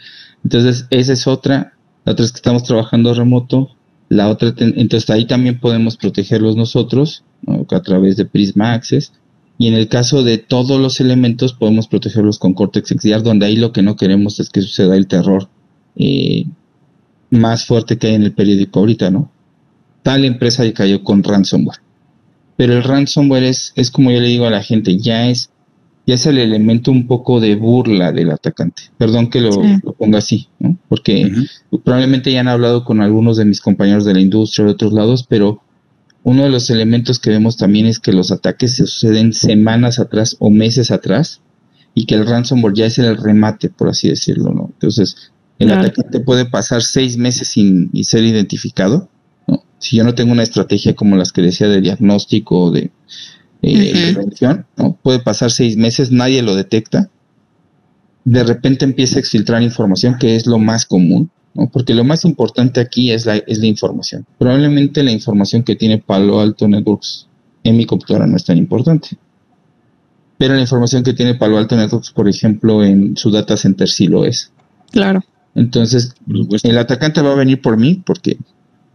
Entonces, 0.43 0.87
esa 0.89 1.13
es 1.13 1.27
otra. 1.27 1.73
La 2.03 2.13
otra 2.13 2.25
es 2.25 2.31
que 2.31 2.37
estamos 2.37 2.63
trabajando 2.63 3.13
remoto. 3.13 3.69
La 4.09 4.29
otra, 4.29 4.51
entonces 4.57 5.07
ahí 5.11 5.25
también 5.25 5.59
podemos 5.59 5.95
protegerlos 5.95 6.55
nosotros 6.55 7.23
a 7.69 7.81
través 7.81 8.17
de 8.17 8.25
Prisma 8.25 8.73
Access. 8.73 9.13
Y 9.57 9.67
en 9.67 9.75
el 9.75 9.87
caso 9.87 10.23
de 10.23 10.37
todos 10.37 10.79
los 10.79 10.99
elementos, 10.99 11.53
podemos 11.53 11.87
protegerlos 11.87 12.39
con 12.39 12.53
Cortex 12.53 12.89
XDR, 12.89 13.21
donde 13.21 13.45
ahí 13.45 13.55
lo 13.55 13.71
que 13.71 13.83
no 13.83 13.95
queremos 13.95 14.39
es 14.39 14.49
que 14.49 14.61
suceda 14.61 14.95
el 14.95 15.07
terror 15.07 15.49
eh, 15.95 16.45
más 17.29 17.65
fuerte 17.65 17.97
que 17.97 18.07
hay 18.07 18.15
en 18.15 18.23
el 18.23 18.33
periódico 18.33 18.79
ahorita, 18.79 19.11
¿no? 19.11 19.31
Tal 20.03 20.25
empresa 20.25 20.63
cayó 20.73 21.03
con 21.03 21.23
ransomware. 21.23 21.79
Pero 22.57 22.73
el 22.73 22.83
ransomware 22.83 23.43
es, 23.43 23.73
es 23.75 23.91
como 23.91 24.11
yo 24.11 24.19
le 24.19 24.27
digo 24.27 24.45
a 24.45 24.51
la 24.51 24.63
gente, 24.63 24.97
ya 24.97 25.29
es, 25.29 25.51
ya 26.05 26.15
es 26.15 26.25
el 26.25 26.37
elemento 26.37 26.91
un 26.91 27.07
poco 27.07 27.39
de 27.39 27.55
burla 27.55 28.11
del 28.11 28.31
atacante. 28.31 28.83
Perdón 28.97 29.29
que 29.29 29.41
lo, 29.41 29.51
ponga 29.97 30.17
así, 30.17 30.47
¿no? 30.59 30.77
Porque 30.89 31.31
probablemente 31.83 32.31
ya 32.31 32.41
han 32.41 32.47
hablado 32.47 32.83
con 32.83 33.01
algunos 33.01 33.37
de 33.37 33.45
mis 33.45 33.61
compañeros 33.61 34.05
de 34.05 34.13
la 34.13 34.21
industria 34.21 34.65
de 34.65 34.71
otros 34.71 34.93
lados, 34.93 35.25
pero 35.27 35.61
uno 36.23 36.43
de 36.43 36.49
los 36.49 36.69
elementos 36.69 37.19
que 37.19 37.31
vemos 37.31 37.57
también 37.57 37.85
es 37.85 37.99
que 37.99 38.13
los 38.13 38.31
ataques 38.31 38.75
se 38.75 38.85
suceden 38.85 39.33
semanas 39.33 39.99
atrás 39.99 40.35
o 40.39 40.49
meses 40.49 40.91
atrás 40.91 41.41
y 41.93 42.05
que 42.05 42.15
el 42.15 42.27
ransomware 42.27 42.75
ya 42.75 42.85
es 42.85 42.99
el 42.99 43.17
remate, 43.17 43.69
por 43.69 43.89
así 43.89 44.09
decirlo, 44.09 44.53
¿no? 44.53 44.69
Entonces, 44.73 45.31
el 45.59 45.71
atacante 45.71 46.19
puede 46.19 46.45
pasar 46.45 46.81
seis 46.83 47.17
meses 47.17 47.49
sin 47.49 47.91
ser 48.03 48.23
identificado, 48.23 49.09
¿no? 49.47 49.63
Si 49.79 49.97
yo 49.97 50.03
no 50.03 50.15
tengo 50.15 50.31
una 50.31 50.43
estrategia 50.43 50.95
como 50.95 51.17
las 51.17 51.31
que 51.31 51.41
decía 51.41 51.67
de 51.67 51.81
diagnóstico 51.81 52.65
o 52.65 52.71
de 52.71 52.91
eh, 53.61 54.13
prevención, 54.13 54.65
¿no? 54.77 54.97
Puede 55.01 55.19
pasar 55.19 55.51
seis 55.51 55.75
meses, 55.75 56.11
nadie 56.11 56.41
lo 56.43 56.55
detecta. 56.55 57.09
De 58.23 58.43
repente 58.43 58.85
empieza 58.85 59.17
a 59.17 59.19
exfiltrar 59.19 59.63
información, 59.63 60.17
que 60.19 60.35
es 60.35 60.45
lo 60.45 60.59
más 60.59 60.85
común, 60.85 61.31
porque 61.71 61.93
lo 61.93 62.03
más 62.03 62.25
importante 62.25 62.79
aquí 62.79 63.11
es 63.11 63.25
la, 63.25 63.35
es 63.35 63.59
la 63.59 63.67
información. 63.67 64.25
Probablemente 64.37 65.03
la 65.03 65.11
información 65.11 65.63
que 65.63 65.75
tiene 65.75 65.97
Palo 65.97 66.39
Alto 66.39 66.67
Networks 66.67 67.27
en 67.63 67.77
mi 67.77 67.85
computadora 67.85 68.27
no 68.27 68.37
es 68.37 68.45
tan 68.45 68.57
importante. 68.57 69.17
Pero 70.37 70.55
la 70.55 70.61
información 70.61 71.03
que 71.03 71.13
tiene 71.13 71.35
Palo 71.35 71.57
Alto 71.57 71.75
Networks, 71.75 72.11
por 72.11 72.27
ejemplo, 72.27 72.83
en 72.83 73.15
su 73.15 73.29
data 73.29 73.57
center 73.57 73.87
sí 73.87 74.07
lo 74.07 74.25
es. 74.25 74.51
Claro. 74.91 75.23
Entonces, 75.53 76.15
el 76.63 76.77
atacante 76.77 77.21
va 77.21 77.33
a 77.33 77.35
venir 77.35 77.61
por 77.61 77.77
mí 77.77 78.01
porque, 78.05 78.37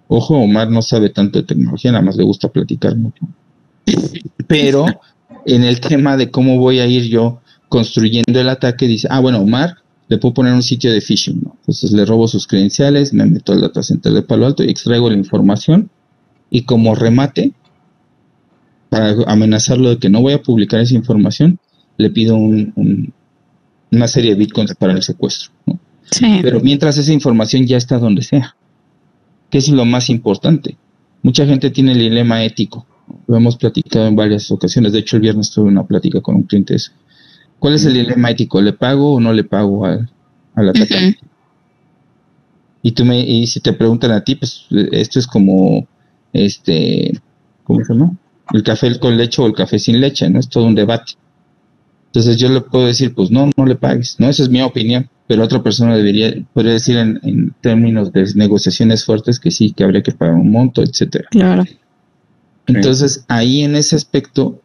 ojo, 0.09 0.37
Omar 0.37 0.71
no 0.71 0.83
sabe 0.83 1.11
tanto 1.11 1.39
de 1.39 1.45
tecnología, 1.47 1.93
nada 1.93 2.03
más 2.03 2.17
le 2.17 2.25
gusta 2.25 2.49
platicar 2.49 2.97
mucho. 2.97 3.27
Pero 4.47 4.87
en 5.45 5.63
el 5.63 5.81
tema 5.81 6.17
de 6.17 6.31
cómo 6.31 6.59
voy 6.59 6.81
a 6.81 6.87
ir 6.87 7.05
yo 7.05 7.41
construyendo 7.69 8.41
el 8.41 8.49
ataque, 8.49 8.87
dice, 8.87 9.07
ah, 9.11 9.21
bueno, 9.21 9.41
Omar 9.41 9.77
le 10.09 10.19
puedo 10.19 10.35
poner 10.35 10.53
un 10.53 10.63
sitio 10.63 10.93
de 10.93 11.01
phishing, 11.01 11.41
¿no? 11.43 11.57
Entonces 11.61 11.93
le 11.93 12.05
robo 12.05 12.29
sus 12.29 12.47
credenciales, 12.47 13.13
me 13.13 13.27
meto 13.27 13.53
al 13.53 13.61
data 13.61 13.83
center 13.83 14.13
de 14.13 14.23
Palo 14.23 14.47
Alto 14.47 14.63
y 14.63 14.71
extraigo 14.71 15.11
la 15.11 15.17
información 15.17 15.91
y 16.51 16.63
como 16.63 16.95
remate, 16.95 17.53
para 18.89 19.17
amenazarlo 19.27 19.91
de 19.91 19.99
que 19.99 20.09
no 20.09 20.21
voy 20.23 20.35
a 20.35 20.43
publicar 20.43 20.81
esa 20.81 20.95
información, 20.95 21.59
le 21.97 22.11
pido 22.11 22.37
una 22.37 24.09
serie 24.09 24.31
de 24.31 24.37
bitcoins 24.37 24.75
para 24.75 24.93
el 24.93 25.03
secuestro, 25.03 25.51
¿no? 25.67 25.79
Sí. 26.09 26.39
Pero 26.41 26.61
mientras 26.61 26.97
esa 26.99 27.13
información 27.13 27.67
ya 27.67 27.77
está 27.77 27.99
donde 27.99 28.23
sea, 28.23 28.55
que 29.51 29.59
es 29.59 29.69
lo 29.69 29.85
más 29.85 30.09
importante. 30.09 30.77
Mucha 31.23 31.45
gente 31.47 31.71
tiene 31.71 31.93
el 31.93 31.99
dilema 31.99 32.45
ético, 32.45 32.87
lo 33.27 33.37
hemos 33.37 33.57
platicado 33.57 34.07
en 34.07 34.15
varias 34.15 34.51
ocasiones, 34.53 34.93
de 34.93 35.01
hecho 35.01 35.17
el 35.17 35.23
viernes 35.23 35.51
tuve 35.51 35.67
una 35.67 35.85
plática 35.85 36.21
con 36.21 36.37
un 36.37 36.43
cliente 36.45 36.75
de 36.75 36.77
eso 36.77 36.93
¿Cuál 37.67 37.75
es 37.75 37.85
el 37.85 37.95
dilema 37.95 38.31
ético? 38.31 38.63
¿Le 38.63 38.73
pago 38.73 39.15
o 39.15 39.21
no 39.21 39.33
le 39.33 39.43
pago 39.43 39.87
al, 39.87 40.09
atacante? 40.55 41.19
Y 42.81 42.93
tú 42.93 43.05
me, 43.05 43.19
y 43.19 43.45
si 43.49 43.59
te 43.59 43.73
preguntan 43.73 44.13
a 44.13 44.23
ti, 44.23 44.37
pues 44.37 44.67
esto 44.93 45.19
es 45.19 45.27
como, 45.27 45.85
este, 46.33 47.21
¿cómo 47.65 47.85
se 47.85 47.93
llama? 47.93 48.17
El 48.53 48.63
café 48.63 48.97
con 49.01 49.17
leche 49.17 49.43
o 49.43 49.47
el 49.49 49.53
café 49.53 49.81
sin 49.81 50.01
leche, 50.01 50.31
¿no? 50.31 50.39
Es 50.39 50.49
todo 50.49 50.65
un 50.65 50.77
debate. 50.77 51.15
Entonces 52.07 52.37
yo 52.37 52.49
le 52.51 52.61
puedo 52.61 52.87
decir, 52.87 53.13
pues 53.13 53.33
no, 53.33 53.51
no 53.57 53.67
le 53.67 53.75
pagues, 53.75 54.15
¿no? 54.21 54.29
Esa 54.29 54.45
es 54.45 54.49
mi 54.49 54.63
opinión, 54.63 55.11
pero 55.27 55.43
otra 55.43 55.61
persona 55.61 55.97
debería, 55.97 56.37
podría 56.53 56.75
decir 56.75 56.97
en, 56.97 57.19
en 57.25 57.53
términos 57.63 58.13
de 58.13 58.33
negociaciones 58.37 59.05
fuertes 59.05 59.41
que 59.41 59.51
sí, 59.51 59.73
que 59.73 59.83
habría 59.83 60.05
que 60.05 60.13
pagar 60.13 60.37
un 60.37 60.53
monto, 60.53 60.85
etcétera. 60.85 61.27
Claro. 61.33 61.65
Entonces 62.69 63.25
ahí 63.27 63.63
en 63.63 63.75
ese 63.75 63.97
aspecto 63.97 64.63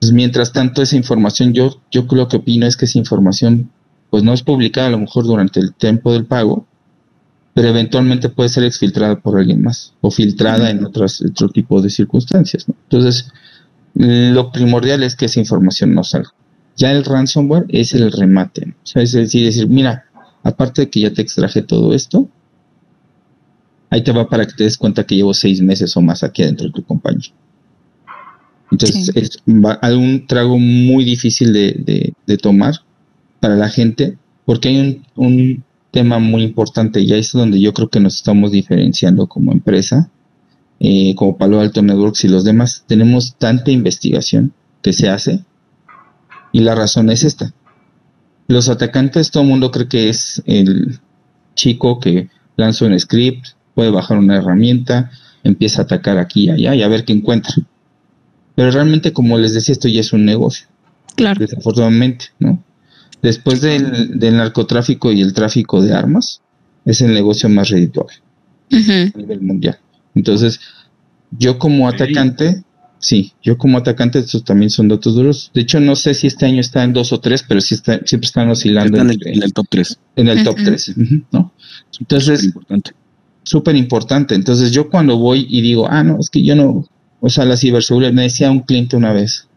pues 0.00 0.12
mientras 0.12 0.52
tanto, 0.52 0.80
esa 0.80 0.96
información, 0.96 1.52
yo, 1.52 1.80
yo 1.90 2.06
lo 2.10 2.26
que 2.26 2.38
opino 2.38 2.66
es 2.66 2.76
que 2.76 2.86
esa 2.86 2.98
información, 2.98 3.70
pues 4.08 4.22
no 4.22 4.32
es 4.32 4.42
publicada 4.42 4.86
a 4.86 4.90
lo 4.90 4.98
mejor 4.98 5.24
durante 5.24 5.60
el 5.60 5.74
tiempo 5.74 6.12
del 6.12 6.24
pago, 6.24 6.66
pero 7.52 7.68
eventualmente 7.68 8.30
puede 8.30 8.48
ser 8.48 8.64
exfiltrada 8.64 9.20
por 9.20 9.38
alguien 9.38 9.60
más 9.60 9.92
o 10.00 10.10
filtrada 10.10 10.70
en 10.70 10.84
otras, 10.84 11.20
otro 11.20 11.50
tipo 11.50 11.82
de 11.82 11.90
circunstancias. 11.90 12.64
Entonces, 12.66 13.28
lo 13.94 14.50
primordial 14.52 15.02
es 15.02 15.16
que 15.16 15.26
esa 15.26 15.40
información 15.40 15.94
no 15.94 16.02
salga. 16.02 16.30
Ya 16.76 16.92
el 16.92 17.04
ransomware 17.04 17.66
es 17.68 17.92
el 17.92 18.10
remate. 18.10 18.74
O 18.82 18.86
sea, 18.86 19.02
es 19.02 19.12
decir, 19.12 19.44
decir, 19.44 19.68
mira, 19.68 20.04
aparte 20.42 20.82
de 20.82 20.90
que 20.90 21.00
ya 21.00 21.12
te 21.12 21.20
extraje 21.20 21.60
todo 21.60 21.92
esto, 21.92 22.26
ahí 23.90 24.02
te 24.02 24.12
va 24.12 24.28
para 24.28 24.46
que 24.46 24.54
te 24.54 24.64
des 24.64 24.78
cuenta 24.78 25.04
que 25.04 25.16
llevo 25.16 25.34
seis 25.34 25.60
meses 25.60 25.94
o 25.96 26.00
más 26.00 26.22
aquí 26.22 26.42
adentro 26.42 26.68
de 26.68 26.72
tu 26.72 26.84
compañía. 26.84 27.30
Entonces 28.70 29.10
es 29.14 29.42
un 29.46 30.26
trago 30.26 30.58
muy 30.58 31.04
difícil 31.04 31.52
de, 31.52 32.14
tomar 32.40 32.74
para 33.40 33.56
la 33.56 33.68
gente 33.68 34.16
porque 34.44 34.68
hay 34.68 35.04
un, 35.16 35.64
tema 35.92 36.20
muy 36.20 36.44
importante 36.44 37.00
y 37.00 37.12
ahí 37.12 37.18
es 37.18 37.32
donde 37.32 37.58
yo 37.58 37.74
creo 37.74 37.88
que 37.88 37.98
nos 37.98 38.14
estamos 38.14 38.52
diferenciando 38.52 39.26
como 39.26 39.50
empresa, 39.50 40.08
eh, 40.78 41.16
como 41.16 41.36
Palo 41.36 41.58
Alto 41.58 41.82
Networks 41.82 42.22
y 42.24 42.28
los 42.28 42.44
demás. 42.44 42.84
Tenemos 42.86 43.34
tanta 43.38 43.72
investigación 43.72 44.52
que 44.82 44.92
se 44.92 45.08
hace 45.08 45.44
y 46.52 46.60
la 46.60 46.76
razón 46.76 47.10
es 47.10 47.24
esta. 47.24 47.52
Los 48.46 48.68
atacantes, 48.68 49.32
todo 49.32 49.42
el 49.42 49.48
mundo 49.48 49.72
cree 49.72 49.88
que 49.88 50.08
es 50.10 50.42
el 50.46 51.00
chico 51.56 51.98
que 51.98 52.28
lanza 52.56 52.84
un 52.84 52.98
script, 52.98 53.48
puede 53.74 53.90
bajar 53.90 54.18
una 54.18 54.36
herramienta, 54.36 55.10
empieza 55.42 55.82
a 55.82 55.84
atacar 55.84 56.18
aquí 56.18 56.44
y 56.44 56.50
allá 56.50 56.74
y 56.76 56.82
a 56.82 56.88
ver 56.88 57.04
qué 57.04 57.12
encuentra. 57.12 57.54
Pero 58.54 58.70
realmente, 58.70 59.12
como 59.12 59.38
les 59.38 59.54
decía, 59.54 59.72
esto 59.72 59.88
ya 59.88 60.00
es 60.00 60.12
un 60.12 60.24
negocio. 60.24 60.66
Claro. 61.16 61.38
Desafortunadamente, 61.40 62.26
¿no? 62.38 62.62
Después 63.22 63.60
del, 63.60 64.18
narcotráfico 64.18 65.12
y 65.12 65.20
el 65.20 65.34
tráfico 65.34 65.82
de 65.82 65.92
armas, 65.92 66.40
es 66.84 67.02
el 67.02 67.12
negocio 67.12 67.48
más 67.48 67.68
redituable 67.68 68.16
a 68.72 69.18
nivel 69.18 69.40
mundial. 69.42 69.78
Entonces, 70.14 70.60
yo 71.38 71.58
como 71.58 71.88
atacante, 71.88 72.62
sí, 72.98 73.32
yo 73.42 73.58
como 73.58 73.78
atacante, 73.78 74.20
estos 74.20 74.44
también 74.44 74.70
son 74.70 74.88
datos 74.88 75.14
duros. 75.14 75.50
De 75.52 75.60
hecho, 75.60 75.80
no 75.80 75.96
sé 75.96 76.14
si 76.14 76.26
este 76.26 76.46
año 76.46 76.60
está 76.60 76.82
en 76.82 76.94
dos 76.94 77.12
o 77.12 77.20
tres, 77.20 77.44
pero 77.46 77.60
sí 77.60 77.74
está, 77.74 78.00
siempre 78.06 78.26
están 78.26 78.48
oscilando 78.48 78.98
en, 78.98 79.10
el, 79.10 79.52
top 79.52 79.66
tres. 79.68 79.98
En 80.16 80.28
el 80.28 80.42
top 80.42 80.56
tres, 80.64 80.94
¿no? 81.30 81.52
Entonces, 81.98 82.44
importante. 82.44 82.92
Súper 83.42 83.76
importante. 83.76 84.34
Entonces, 84.34 84.70
yo 84.72 84.88
cuando 84.88 85.18
voy 85.18 85.46
y 85.48 85.60
digo, 85.60 85.86
ah, 85.90 86.02
no, 86.02 86.18
es 86.18 86.30
que 86.30 86.42
yo 86.42 86.54
no, 86.54 86.86
o 87.20 87.28
sea, 87.28 87.44
la 87.44 87.56
ciberseguridad, 87.56 88.12
me 88.12 88.22
decía 88.22 88.50
un 88.50 88.60
cliente 88.60 88.96
una 88.96 89.12
vez, 89.12 89.48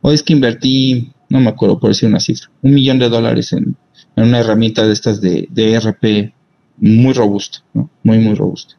o 0.00 0.12
es 0.12 0.22
que 0.22 0.32
invertí, 0.32 1.12
no 1.28 1.40
me 1.40 1.48
acuerdo 1.48 1.78
por 1.78 1.90
decir 1.90 2.08
una 2.08 2.20
cifra, 2.20 2.50
un 2.62 2.74
millón 2.74 2.98
de 2.98 3.08
dólares 3.08 3.52
en, 3.52 3.76
una 4.16 4.38
herramienta 4.38 4.86
de 4.86 4.92
estas 4.92 5.20
de, 5.20 5.46
de 5.50 5.72
ERP 5.72 6.32
muy 6.78 7.12
robusta, 7.12 7.58
¿no? 7.74 7.90
Muy, 8.02 8.18
muy 8.18 8.34
robusta. 8.34 8.76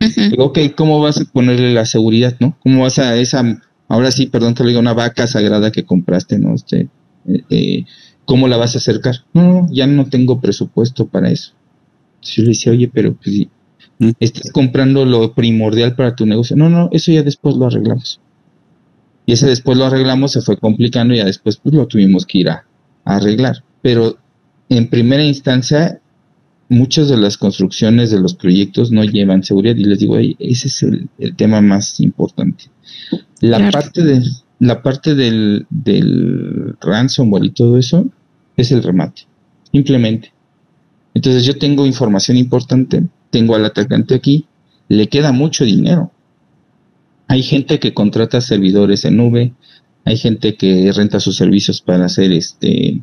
Digo, 0.00 0.44
ok, 0.44 0.58
¿cómo 0.76 1.00
vas 1.00 1.20
a 1.20 1.24
ponerle 1.24 1.72
la 1.74 1.84
seguridad, 1.84 2.36
no? 2.40 2.56
¿Cómo 2.62 2.82
vas 2.82 2.98
a 2.98 3.16
esa, 3.16 3.60
ahora 3.88 4.10
sí, 4.10 4.26
perdón 4.26 4.54
que 4.54 4.62
le 4.62 4.70
diga, 4.70 4.80
una 4.80 4.94
vaca 4.94 5.26
sagrada 5.26 5.72
que 5.72 5.84
compraste, 5.84 6.38
¿no? 6.38 6.54
Este, 6.54 6.88
eh, 7.26 7.42
eh, 7.50 7.84
¿Cómo 8.24 8.46
la 8.46 8.56
vas 8.56 8.74
a 8.74 8.78
acercar? 8.78 9.16
No, 9.32 9.66
ya 9.70 9.86
no 9.86 10.06
tengo 10.06 10.40
presupuesto 10.40 11.06
para 11.06 11.30
eso. 11.30 11.52
yo 12.22 12.42
le 12.42 12.50
decía, 12.50 12.72
oye, 12.72 12.88
pero 12.88 13.14
pues 13.14 13.46
Mm. 14.00 14.10
estás 14.20 14.52
comprando 14.52 15.04
lo 15.04 15.32
primordial 15.34 15.94
para 15.96 16.14
tu 16.14 16.24
negocio. 16.26 16.56
No, 16.56 16.68
no, 16.70 16.88
eso 16.92 17.10
ya 17.12 17.22
después 17.22 17.56
lo 17.56 17.66
arreglamos. 17.66 18.20
Y 19.26 19.32
ese 19.32 19.46
después 19.46 19.76
lo 19.76 19.84
arreglamos, 19.86 20.32
se 20.32 20.40
fue 20.40 20.56
complicando 20.56 21.14
y 21.14 21.18
ya 21.18 21.24
después 21.24 21.56
pues 21.58 21.74
lo 21.74 21.86
tuvimos 21.86 22.24
que 22.24 22.38
ir 22.38 22.48
a, 22.50 22.64
a 23.04 23.16
arreglar. 23.16 23.62
Pero 23.82 24.16
en 24.68 24.88
primera 24.88 25.22
instancia, 25.24 26.00
muchas 26.68 27.08
de 27.08 27.16
las 27.16 27.36
construcciones 27.36 28.10
de 28.10 28.20
los 28.20 28.34
proyectos 28.34 28.90
no 28.90 29.04
llevan 29.04 29.42
seguridad 29.42 29.76
y 29.76 29.84
les 29.84 29.98
digo, 29.98 30.16
"Ey, 30.16 30.36
ese 30.38 30.68
es 30.68 30.82
el, 30.82 31.08
el 31.18 31.34
tema 31.36 31.60
más 31.60 31.98
importante. 32.00 32.64
La 33.40 33.58
Claro. 33.58 33.72
parte 33.72 34.02
de 34.04 34.22
la 34.60 34.82
parte 34.82 35.14
del, 35.14 35.66
del 35.70 36.74
ransomware 36.80 37.44
y 37.44 37.50
todo 37.50 37.78
eso 37.78 38.06
es 38.56 38.72
el 38.72 38.82
remate, 38.82 39.22
simplemente. 39.72 40.32
Entonces 41.14 41.44
yo 41.44 41.56
tengo 41.58 41.86
información 41.86 42.36
importante, 42.36 43.04
tengo 43.30 43.54
al 43.54 43.64
atacante 43.64 44.14
aquí, 44.14 44.46
le 44.88 45.08
queda 45.08 45.32
mucho 45.32 45.64
dinero. 45.64 46.12
Hay 47.26 47.42
gente 47.42 47.78
que 47.78 47.94
contrata 47.94 48.40
servidores 48.40 49.04
en 49.04 49.16
nube, 49.16 49.52
hay 50.04 50.16
gente 50.16 50.56
que 50.56 50.90
renta 50.92 51.20
sus 51.20 51.36
servicios 51.36 51.82
para 51.82 52.06
hacer 52.06 52.32
este 52.32 53.02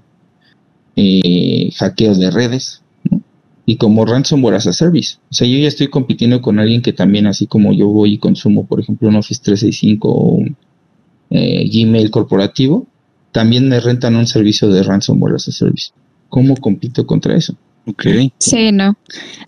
eh, 0.96 1.72
hackeos 1.78 2.20
de 2.20 2.32
redes, 2.32 2.82
y 3.66 3.78
como 3.78 4.06
ransomware 4.06 4.56
as 4.56 4.68
a 4.68 4.74
service. 4.74 5.18
O 5.32 5.34
sea, 5.34 5.48
yo 5.48 5.58
ya 5.58 5.68
estoy 5.68 5.88
compitiendo 5.88 6.42
con 6.42 6.60
alguien 6.60 6.82
que 6.82 6.94
también, 6.94 7.28
así 7.28 7.48
como 7.48 7.74
yo 7.74 7.88
voy 7.88 8.14
y 8.14 8.18
consumo, 8.18 8.66
por 8.66 8.80
ejemplo, 8.80 9.10
un 9.10 9.16
Office 9.16 9.42
365 9.44 10.08
o 10.08 10.32
un 10.36 10.56
eh, 11.32 11.68
Gmail 11.70 12.12
corporativo, 12.12 12.88
también 13.32 13.68
me 13.68 13.80
rentan 13.80 14.16
un 14.16 14.28
servicio 14.28 14.70
de 14.70 14.84
ransomware 14.84 15.36
as 15.36 15.48
a 15.48 15.52
service. 15.52 15.92
¿Cómo 16.30 16.56
compito 16.56 17.06
contra 17.06 17.36
eso? 17.36 17.56
Ok. 17.88 18.06
Sí, 18.40 18.72
no. 18.72 18.98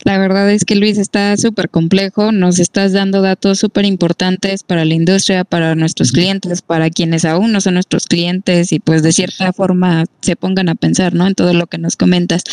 La 0.03 0.17
verdad 0.19 0.51
es 0.51 0.63
que 0.63 0.75
Luis 0.75 0.97
está 0.97 1.35
súper 1.37 1.69
complejo. 1.69 2.31
Nos 2.31 2.59
estás 2.59 2.93
dando 2.93 3.21
datos 3.21 3.59
súper 3.59 3.85
importantes 3.85 4.63
para 4.63 4.85
la 4.85 4.93
industria, 4.93 5.43
para 5.43 5.75
nuestros 5.75 6.11
clientes, 6.11 6.61
para 6.61 6.89
quienes 6.89 7.25
aún 7.25 7.51
no 7.51 7.61
son 7.61 7.75
nuestros 7.75 8.05
clientes 8.05 8.71
y 8.71 8.79
pues 8.79 9.01
de 9.01 9.11
cierta 9.11 9.53
forma 9.53 10.05
se 10.21 10.35
pongan 10.35 10.69
a 10.69 10.75
pensar, 10.75 11.13
¿no? 11.13 11.25
En 11.27 11.33
todo 11.33 11.53
lo 11.53 11.67
que 11.67 11.79
nos 11.79 11.95
comentas. 11.95 12.43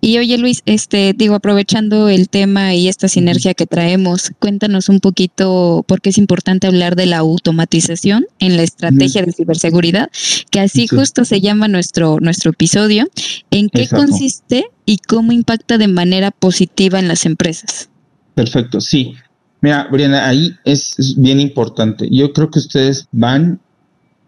Y 0.00 0.16
oye 0.18 0.38
Luis, 0.38 0.62
este, 0.64 1.12
digo, 1.12 1.34
aprovechando 1.34 2.08
el 2.08 2.28
tema 2.28 2.72
y 2.74 2.86
esta 2.86 3.08
sinergia 3.08 3.54
que 3.54 3.66
traemos, 3.66 4.30
cuéntanos 4.38 4.88
un 4.88 5.00
poquito 5.00 5.84
por 5.88 6.00
qué 6.00 6.10
es 6.10 6.18
importante 6.18 6.68
hablar 6.68 6.94
de 6.94 7.06
la 7.06 7.18
automatización 7.18 8.26
en 8.38 8.56
la 8.56 8.62
estrategia 8.62 9.22
de 9.22 9.32
ciberseguridad, 9.32 10.08
que 10.50 10.60
así 10.60 10.86
Sí. 10.86 10.96
justo 10.96 11.24
se 11.24 11.40
llama 11.40 11.66
nuestro, 11.66 12.18
nuestro 12.20 12.52
episodio. 12.52 13.08
¿En 13.50 13.68
qué 13.70 13.82
Exacto. 13.82 14.06
consiste 14.06 14.66
y 14.86 14.98
cómo 14.98 15.32
impacta 15.32 15.78
de 15.78 15.88
manera 15.88 16.30
positiva 16.30 17.00
en 17.00 17.08
las 17.08 17.26
empresas? 17.26 17.88
Perfecto, 18.34 18.80
sí. 18.80 19.14
Mira, 19.60 19.88
Briana, 19.90 20.28
ahí 20.28 20.54
es, 20.64 20.96
es 20.98 21.16
bien 21.20 21.40
importante. 21.40 22.08
Yo 22.08 22.32
creo 22.32 22.50
que 22.52 22.60
ustedes 22.60 23.08
van 23.10 23.58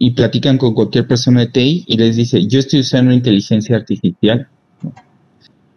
y 0.00 0.10
platican 0.12 0.58
con 0.58 0.74
cualquier 0.74 1.06
persona 1.06 1.40
de 1.40 1.46
TI 1.46 1.84
y 1.86 1.96
les 1.96 2.16
dice, 2.16 2.44
yo 2.48 2.58
estoy 2.58 2.80
usando 2.80 3.12
inteligencia 3.12 3.76
artificial. 3.76 4.48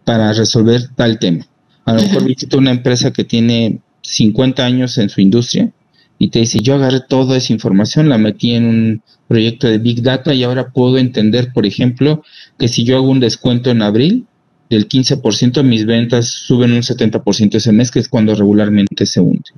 Para 0.04 0.32
resolver 0.32 0.88
tal 0.94 1.18
tema. 1.18 1.46
A 1.84 1.94
lo 1.94 2.02
mejor 2.02 2.24
visita 2.24 2.56
una 2.56 2.70
empresa 2.70 3.12
que 3.12 3.24
tiene 3.24 3.80
50 4.02 4.64
años 4.64 4.98
en 4.98 5.08
su 5.08 5.20
industria 5.20 5.70
y 6.18 6.28
te 6.28 6.40
dice, 6.40 6.60
yo 6.60 6.74
agarré 6.74 7.00
toda 7.00 7.36
esa 7.36 7.52
información, 7.52 8.08
la 8.08 8.18
metí 8.18 8.54
en 8.54 8.66
un 8.66 9.02
proyecto 9.28 9.66
de 9.66 9.78
Big 9.78 10.02
Data 10.02 10.32
y 10.32 10.42
ahora 10.44 10.70
puedo 10.70 10.98
entender, 10.98 11.52
por 11.52 11.66
ejemplo, 11.66 12.22
que 12.58 12.68
si 12.68 12.84
yo 12.84 12.96
hago 12.96 13.08
un 13.08 13.20
descuento 13.20 13.70
en 13.70 13.82
abril, 13.82 14.26
del 14.70 14.88
15%, 14.88 15.62
mis 15.62 15.86
ventas 15.86 16.26
suben 16.26 16.72
un 16.72 16.82
70% 16.82 17.54
ese 17.54 17.72
mes, 17.72 17.90
que 17.90 17.98
es 17.98 18.08
cuando 18.08 18.34
regularmente 18.34 19.06
se 19.06 19.20
hunde. 19.20 19.50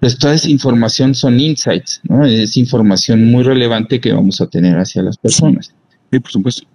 Pues 0.00 0.18
toda 0.18 0.34
esa 0.34 0.50
información 0.50 1.14
son 1.14 1.40
insights, 1.40 2.00
¿no? 2.04 2.24
Es 2.24 2.56
información 2.56 3.30
muy 3.30 3.42
relevante 3.42 4.00
que 4.00 4.12
vamos 4.12 4.40
a 4.40 4.46
tener 4.46 4.76
hacia 4.76 5.02
las 5.02 5.16
personas. 5.16 5.74
Sí, 6.12 6.20
por 6.20 6.30
supuesto. 6.30 6.66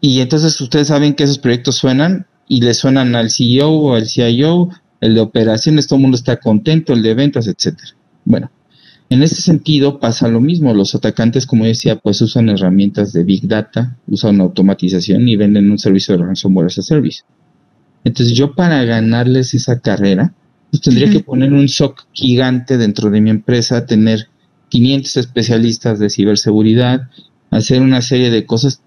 Y 0.00 0.20
entonces 0.20 0.60
ustedes 0.60 0.88
saben 0.88 1.14
que 1.14 1.24
esos 1.24 1.38
proyectos 1.38 1.76
suenan 1.76 2.26
y 2.48 2.62
le 2.62 2.74
suenan 2.74 3.14
al 3.14 3.30
CEO 3.30 3.70
o 3.70 3.94
al 3.94 4.06
CIO, 4.06 4.70
el 5.00 5.14
de 5.14 5.20
operaciones, 5.20 5.86
todo 5.86 5.96
el 5.96 6.02
mundo 6.02 6.16
está 6.16 6.38
contento, 6.38 6.92
el 6.92 7.02
de 7.02 7.14
ventas, 7.14 7.46
etcétera. 7.46 7.90
Bueno, 8.24 8.50
en 9.08 9.22
ese 9.22 9.42
sentido 9.42 9.98
pasa 9.98 10.28
lo 10.28 10.40
mismo. 10.40 10.72
Los 10.72 10.94
atacantes, 10.94 11.46
como 11.46 11.64
decía, 11.64 11.96
pues 11.96 12.20
usan 12.22 12.48
herramientas 12.48 13.12
de 13.12 13.24
Big 13.24 13.46
Data, 13.48 13.96
usan 14.06 14.40
automatización 14.40 15.28
y 15.28 15.36
venden 15.36 15.70
un 15.70 15.78
servicio 15.78 16.16
de 16.16 16.24
ransomware 16.24 16.66
as 16.66 16.78
a 16.78 16.82
service. 16.82 17.22
Entonces 18.04 18.36
yo 18.36 18.54
para 18.54 18.84
ganarles 18.84 19.52
esa 19.54 19.80
carrera, 19.80 20.32
pues 20.70 20.80
tendría 20.82 21.10
que 21.10 21.20
poner 21.20 21.52
un 21.52 21.68
SOC 21.68 22.06
gigante 22.12 22.78
dentro 22.78 23.10
de 23.10 23.20
mi 23.20 23.30
empresa, 23.30 23.86
tener 23.86 24.28
500 24.68 25.16
especialistas 25.16 25.98
de 25.98 26.08
ciberseguridad, 26.08 27.08
hacer 27.50 27.82
una 27.82 28.02
serie 28.02 28.30
de 28.30 28.46
cosas. 28.46 28.80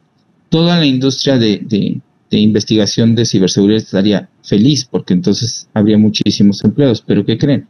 Toda 0.54 0.78
la 0.80 0.86
industria 0.86 1.38
de, 1.38 1.58
de- 1.74 2.00
de 2.32 2.40
investigación 2.40 3.14
de 3.16 3.26
ciberseguridad 3.26 3.82
estaría 3.84 4.30
feliz 4.44 4.86
porque 4.90 5.14
entonces 5.14 5.68
habría 5.74 5.98
muchísimos 5.98 6.64
empleados. 6.64 7.04
Pero 7.06 7.26
¿qué 7.26 7.38
creen? 7.38 7.68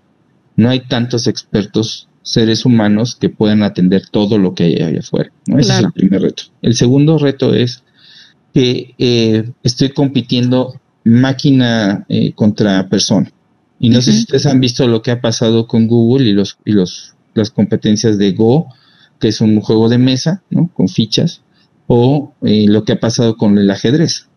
No 0.56 0.70
hay 0.70 0.82
tantos 0.88 1.28
expertos 1.28 2.08
seres 2.22 2.64
humanos 2.66 3.16
que 3.20 3.30
puedan 3.30 3.64
atender 3.64 4.04
todo 4.10 4.38
lo 4.38 4.54
que 4.56 4.64
hay 4.66 4.76
allá 4.82 5.00
afuera. 5.00 5.32
¿no? 5.48 5.60
Ese 5.60 5.74
es 5.74 5.80
el 5.80 5.92
primer 5.92 6.22
reto. 6.22 6.44
El 6.62 6.76
segundo 6.76 7.18
reto 7.18 7.54
es 7.54 7.84
que 8.54 8.94
eh, 8.98 9.50
estoy 9.64 9.90
compitiendo 9.90 10.80
máquina 11.04 12.06
eh, 12.08 12.32
contra 12.34 12.88
persona. 12.90 13.30
Y 13.80 13.90
no 13.90 14.02
sé 14.02 14.14
si 14.14 14.20
ustedes 14.20 14.46
han 14.46 14.62
visto 14.62 14.88
lo 14.88 15.02
que 15.02 15.12
ha 15.12 15.20
pasado 15.20 15.68
con 15.68 15.88
Google 15.88 16.30
y 16.30 16.34
los 16.34 16.58
y 16.64 16.72
los 16.72 17.16
las 17.34 17.50
competencias 17.50 18.18
de 18.18 18.32
Go, 18.32 18.68
que 19.20 19.28
es 19.30 19.42
un 19.42 19.60
juego 19.60 19.90
de 19.90 19.98
mesa, 19.98 20.42
¿no? 20.52 20.70
Con 20.74 20.88
fichas, 20.88 21.42
o 21.96 22.34
eh, 22.42 22.66
lo 22.68 22.84
que 22.86 22.94
ha 22.94 23.00
pasado 23.00 23.38
con 23.38 23.56
el 23.60 23.70
ajedrez, 23.70 24.28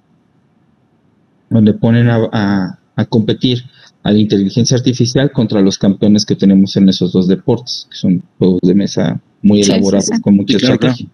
donde 1.49 1.73
ponen 1.73 2.09
a, 2.11 2.16
a- 2.33 2.79
a 2.97 3.05
competir 3.07 3.64
a 4.03 4.11
la 4.12 4.19
inteligencia 4.19 4.77
artificial 4.77 5.31
contra 5.33 5.61
los 5.62 5.79
campeones 5.79 6.27
que 6.27 6.37
tenemos 6.37 6.77
en 6.77 6.88
esos 6.90 7.12
dos 7.12 7.29
deportes, 7.29 7.87
que 7.90 7.97
son 7.97 8.23
juegos 8.38 8.61
de 8.62 8.75
mesa 8.75 9.21
muy 9.42 9.59
Sí, 9.59 9.64
sí, 9.64 9.73
elaborados 9.73 10.07
sí. 10.07 10.21
con 10.21 10.37
mucha 10.37 10.55
Sí, 10.55 10.59
claro, 10.61 10.75
estrategia. 10.75 11.09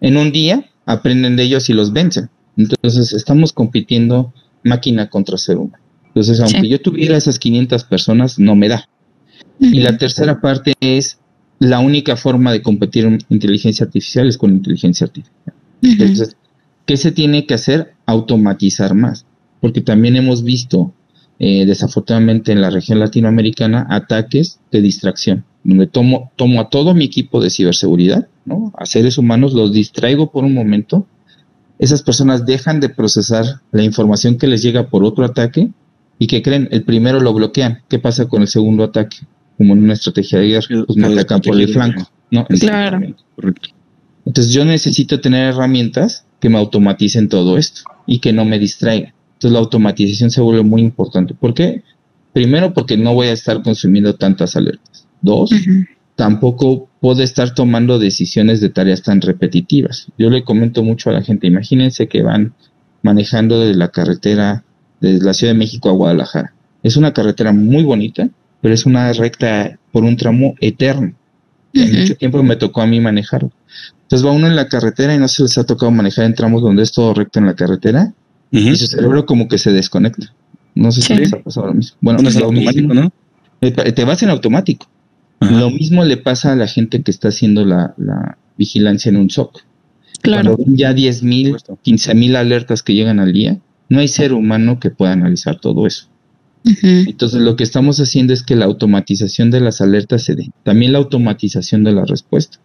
En 0.00 0.16
un 0.16 0.32
día 0.32 0.64
aprenden 0.86 1.36
de 1.36 1.42
ellos 1.44 1.68
y 1.68 1.74
los 1.74 1.92
vencen. 1.92 2.30
Entonces 2.56 3.12
estamos 3.12 3.52
compitiendo 3.52 4.32
máquina 4.64 5.08
contra 5.10 5.36
ser 5.38 5.58
humano. 5.58 5.82
Entonces, 6.08 6.40
aunque 6.40 6.62
Sí. 6.62 6.68
yo 6.68 6.80
tuviera 6.80 7.16
esas 7.16 7.38
500 7.38 7.84
personas, 7.84 8.38
no 8.38 8.56
me 8.56 8.68
da. 8.68 8.88
Y 9.60 9.80
la 9.80 9.96
tercera 9.98 10.40
parte 10.40 10.72
es 10.80 11.18
la 11.58 11.78
única 11.80 12.16
forma 12.16 12.52
de 12.52 12.62
competir 12.62 13.04
en 13.06 13.18
inteligencia 13.28 13.84
artificial 13.86 14.28
es 14.28 14.36
con 14.38 14.50
inteligencia 14.52 15.06
artificial. 15.06 15.54
Entonces, 15.82 16.36
¿qué 16.86 16.96
se 16.96 17.12
tiene 17.12 17.46
que 17.46 17.54
hacer? 17.54 17.94
Automatizar 18.06 18.94
más. 18.94 19.26
Porque 19.60 19.80
también 19.80 20.16
hemos 20.16 20.42
visto, 20.42 20.92
eh, 21.38 21.66
desafortunadamente 21.66 22.52
en 22.52 22.60
la 22.60 22.70
región 22.70 22.98
latinoamericana, 23.00 23.86
ataques 23.90 24.60
de 24.70 24.82
distracción, 24.82 25.44
donde 25.64 25.86
tomo, 25.86 26.32
tomo 26.36 26.60
a 26.60 26.68
todo 26.68 26.94
mi 26.94 27.04
equipo 27.04 27.40
de 27.40 27.50
ciberseguridad, 27.50 28.28
¿no? 28.44 28.72
a 28.76 28.86
seres 28.86 29.18
humanos, 29.18 29.52
los 29.54 29.72
distraigo 29.72 30.30
por 30.30 30.44
un 30.44 30.54
momento. 30.54 31.06
Esas 31.78 32.02
personas 32.02 32.44
dejan 32.44 32.80
de 32.80 32.88
procesar 32.88 33.60
la 33.70 33.84
información 33.84 34.36
que 34.36 34.48
les 34.48 34.62
llega 34.62 34.88
por 34.88 35.04
otro 35.04 35.24
ataque 35.24 35.70
y 36.18 36.26
que 36.26 36.42
creen, 36.42 36.68
el 36.72 36.82
primero 36.82 37.20
lo 37.20 37.32
bloquean. 37.32 37.82
¿Qué 37.88 37.98
pasa 37.98 38.26
con 38.26 38.42
el 38.42 38.48
segundo 38.48 38.84
ataque? 38.84 39.18
Como 39.56 39.74
en 39.74 39.84
una 39.84 39.92
estrategia 39.92 40.40
de 40.40 40.48
guerra, 40.48 40.84
pues 40.86 40.96
me 40.96 41.06
atacan 41.06 41.40
por 41.40 41.60
el 41.60 41.68
flanco. 41.68 42.08
¿no? 42.30 42.44
Claro. 42.46 43.00
Correcto. 43.36 43.70
Entonces 44.28 44.52
yo 44.52 44.66
necesito 44.66 45.22
tener 45.22 45.54
herramientas 45.54 46.26
que 46.38 46.50
me 46.50 46.58
automaticen 46.58 47.30
todo 47.30 47.56
esto 47.56 47.80
y 48.06 48.18
que 48.18 48.34
no 48.34 48.44
me 48.44 48.58
distraigan. 48.58 49.14
Entonces 49.32 49.52
la 49.52 49.58
automatización 49.60 50.30
se 50.30 50.42
vuelve 50.42 50.62
muy 50.62 50.82
importante. 50.82 51.32
¿Por 51.32 51.54
qué? 51.54 51.82
Primero 52.34 52.74
porque 52.74 52.98
no 52.98 53.14
voy 53.14 53.28
a 53.28 53.32
estar 53.32 53.62
consumiendo 53.62 54.16
tantas 54.16 54.54
alertas. 54.54 55.06
Dos, 55.22 55.50
tampoco 56.14 56.90
puedo 57.00 57.22
estar 57.22 57.54
tomando 57.54 57.98
decisiones 57.98 58.60
de 58.60 58.68
tareas 58.68 59.00
tan 59.00 59.22
repetitivas. 59.22 60.08
Yo 60.18 60.28
le 60.28 60.44
comento 60.44 60.82
mucho 60.82 61.08
a 61.08 61.14
la 61.14 61.22
gente, 61.22 61.46
imagínense 61.46 62.06
que 62.06 62.20
van 62.22 62.52
manejando 63.00 63.60
desde 63.60 63.78
la 63.78 63.88
carretera 63.88 64.62
desde 65.00 65.24
la 65.24 65.32
Ciudad 65.32 65.54
de 65.54 65.58
México 65.58 65.88
a 65.88 65.92
Guadalajara. 65.92 66.52
Es 66.82 66.98
una 66.98 67.14
carretera 67.14 67.52
muy 67.52 67.82
bonita, 67.82 68.28
pero 68.60 68.74
es 68.74 68.84
una 68.84 69.10
recta 69.14 69.78
por 69.90 70.04
un 70.04 70.18
tramo 70.18 70.54
eterno. 70.60 71.14
Ujú. 71.74 71.96
mucho 71.96 72.16
tiempo 72.16 72.42
me 72.42 72.56
tocó 72.56 72.82
a 72.82 72.86
mí 72.86 73.00
manejarlo. 73.00 73.52
Entonces 74.08 74.26
va 74.26 74.32
uno 74.32 74.46
en 74.46 74.56
la 74.56 74.68
carretera 74.68 75.14
y 75.14 75.18
no 75.18 75.28
se 75.28 75.42
les 75.42 75.58
ha 75.58 75.64
tocado 75.64 75.92
manejar 75.92 76.24
en 76.24 76.34
tramos 76.34 76.62
donde 76.62 76.82
es 76.82 76.92
todo 76.92 77.12
recto 77.12 77.38
en 77.40 77.44
la 77.46 77.54
carretera 77.54 78.14
y 78.50 78.74
su 78.74 78.86
cerebro 78.86 79.26
como 79.26 79.48
que 79.48 79.58
se 79.58 79.70
desconecta. 79.70 80.32
No 80.74 80.90
sé 80.92 81.02
si 81.02 81.08
Sí. 81.14 81.16
les 81.20 81.32
ha 81.34 81.42
pasado 81.42 81.66
lo 81.66 81.74
mismo. 81.74 81.98
Bueno, 82.00 82.16
Bueno, 82.16 82.28
es 82.30 82.36
lo 82.36 82.46
automático, 82.46 82.88
mismo- 82.88 82.94
¿no? 82.94 83.12
eh, 83.60 83.92
te 83.92 84.04
vas 84.04 84.22
en 84.22 84.30
automático. 84.30 84.86
Ajá. 85.40 85.52
Lo 85.52 85.70
mismo 85.70 86.04
le 86.06 86.16
pasa 86.16 86.52
a 86.52 86.56
la 86.56 86.66
gente 86.66 87.02
que 87.02 87.10
está 87.10 87.28
haciendo 87.28 87.66
la, 87.66 87.94
la 87.98 88.38
vigilancia 88.56 89.10
en 89.10 89.18
un 89.18 89.28
SOC. 89.28 89.60
Claro. 90.22 90.56
Cuando 90.56 90.74
ya 90.74 90.94
10 90.94 91.22
mil, 91.22 91.50
Por 91.50 91.60
supuesto. 91.60 91.78
15 91.82 92.14
mil 92.14 92.34
alertas 92.36 92.82
que 92.82 92.94
llegan 92.94 93.20
al 93.20 93.32
día, 93.32 93.58
No 93.90 94.00
hay 94.00 94.08
ser 94.08 94.32
humano 94.34 94.80
que 94.80 94.90
pueda 94.90 95.12
analizar 95.12 95.60
todo 95.60 95.86
eso. 95.86 96.08
Entonces 96.82 97.40
lo 97.40 97.56
que 97.56 97.64
estamos 97.64 97.98
haciendo 98.00 98.32
es 98.34 98.42
que 98.42 98.54
la 98.56 98.66
automatización 98.66 99.50
de 99.50 99.60
las 99.60 99.80
alertas 99.80 100.22
se 100.24 100.34
dé. 100.34 100.50
También 100.64 100.92
la 100.92 100.98
automatización 100.98 101.84
de 101.84 101.92
la 101.92 102.04
respuesta. 102.04 102.58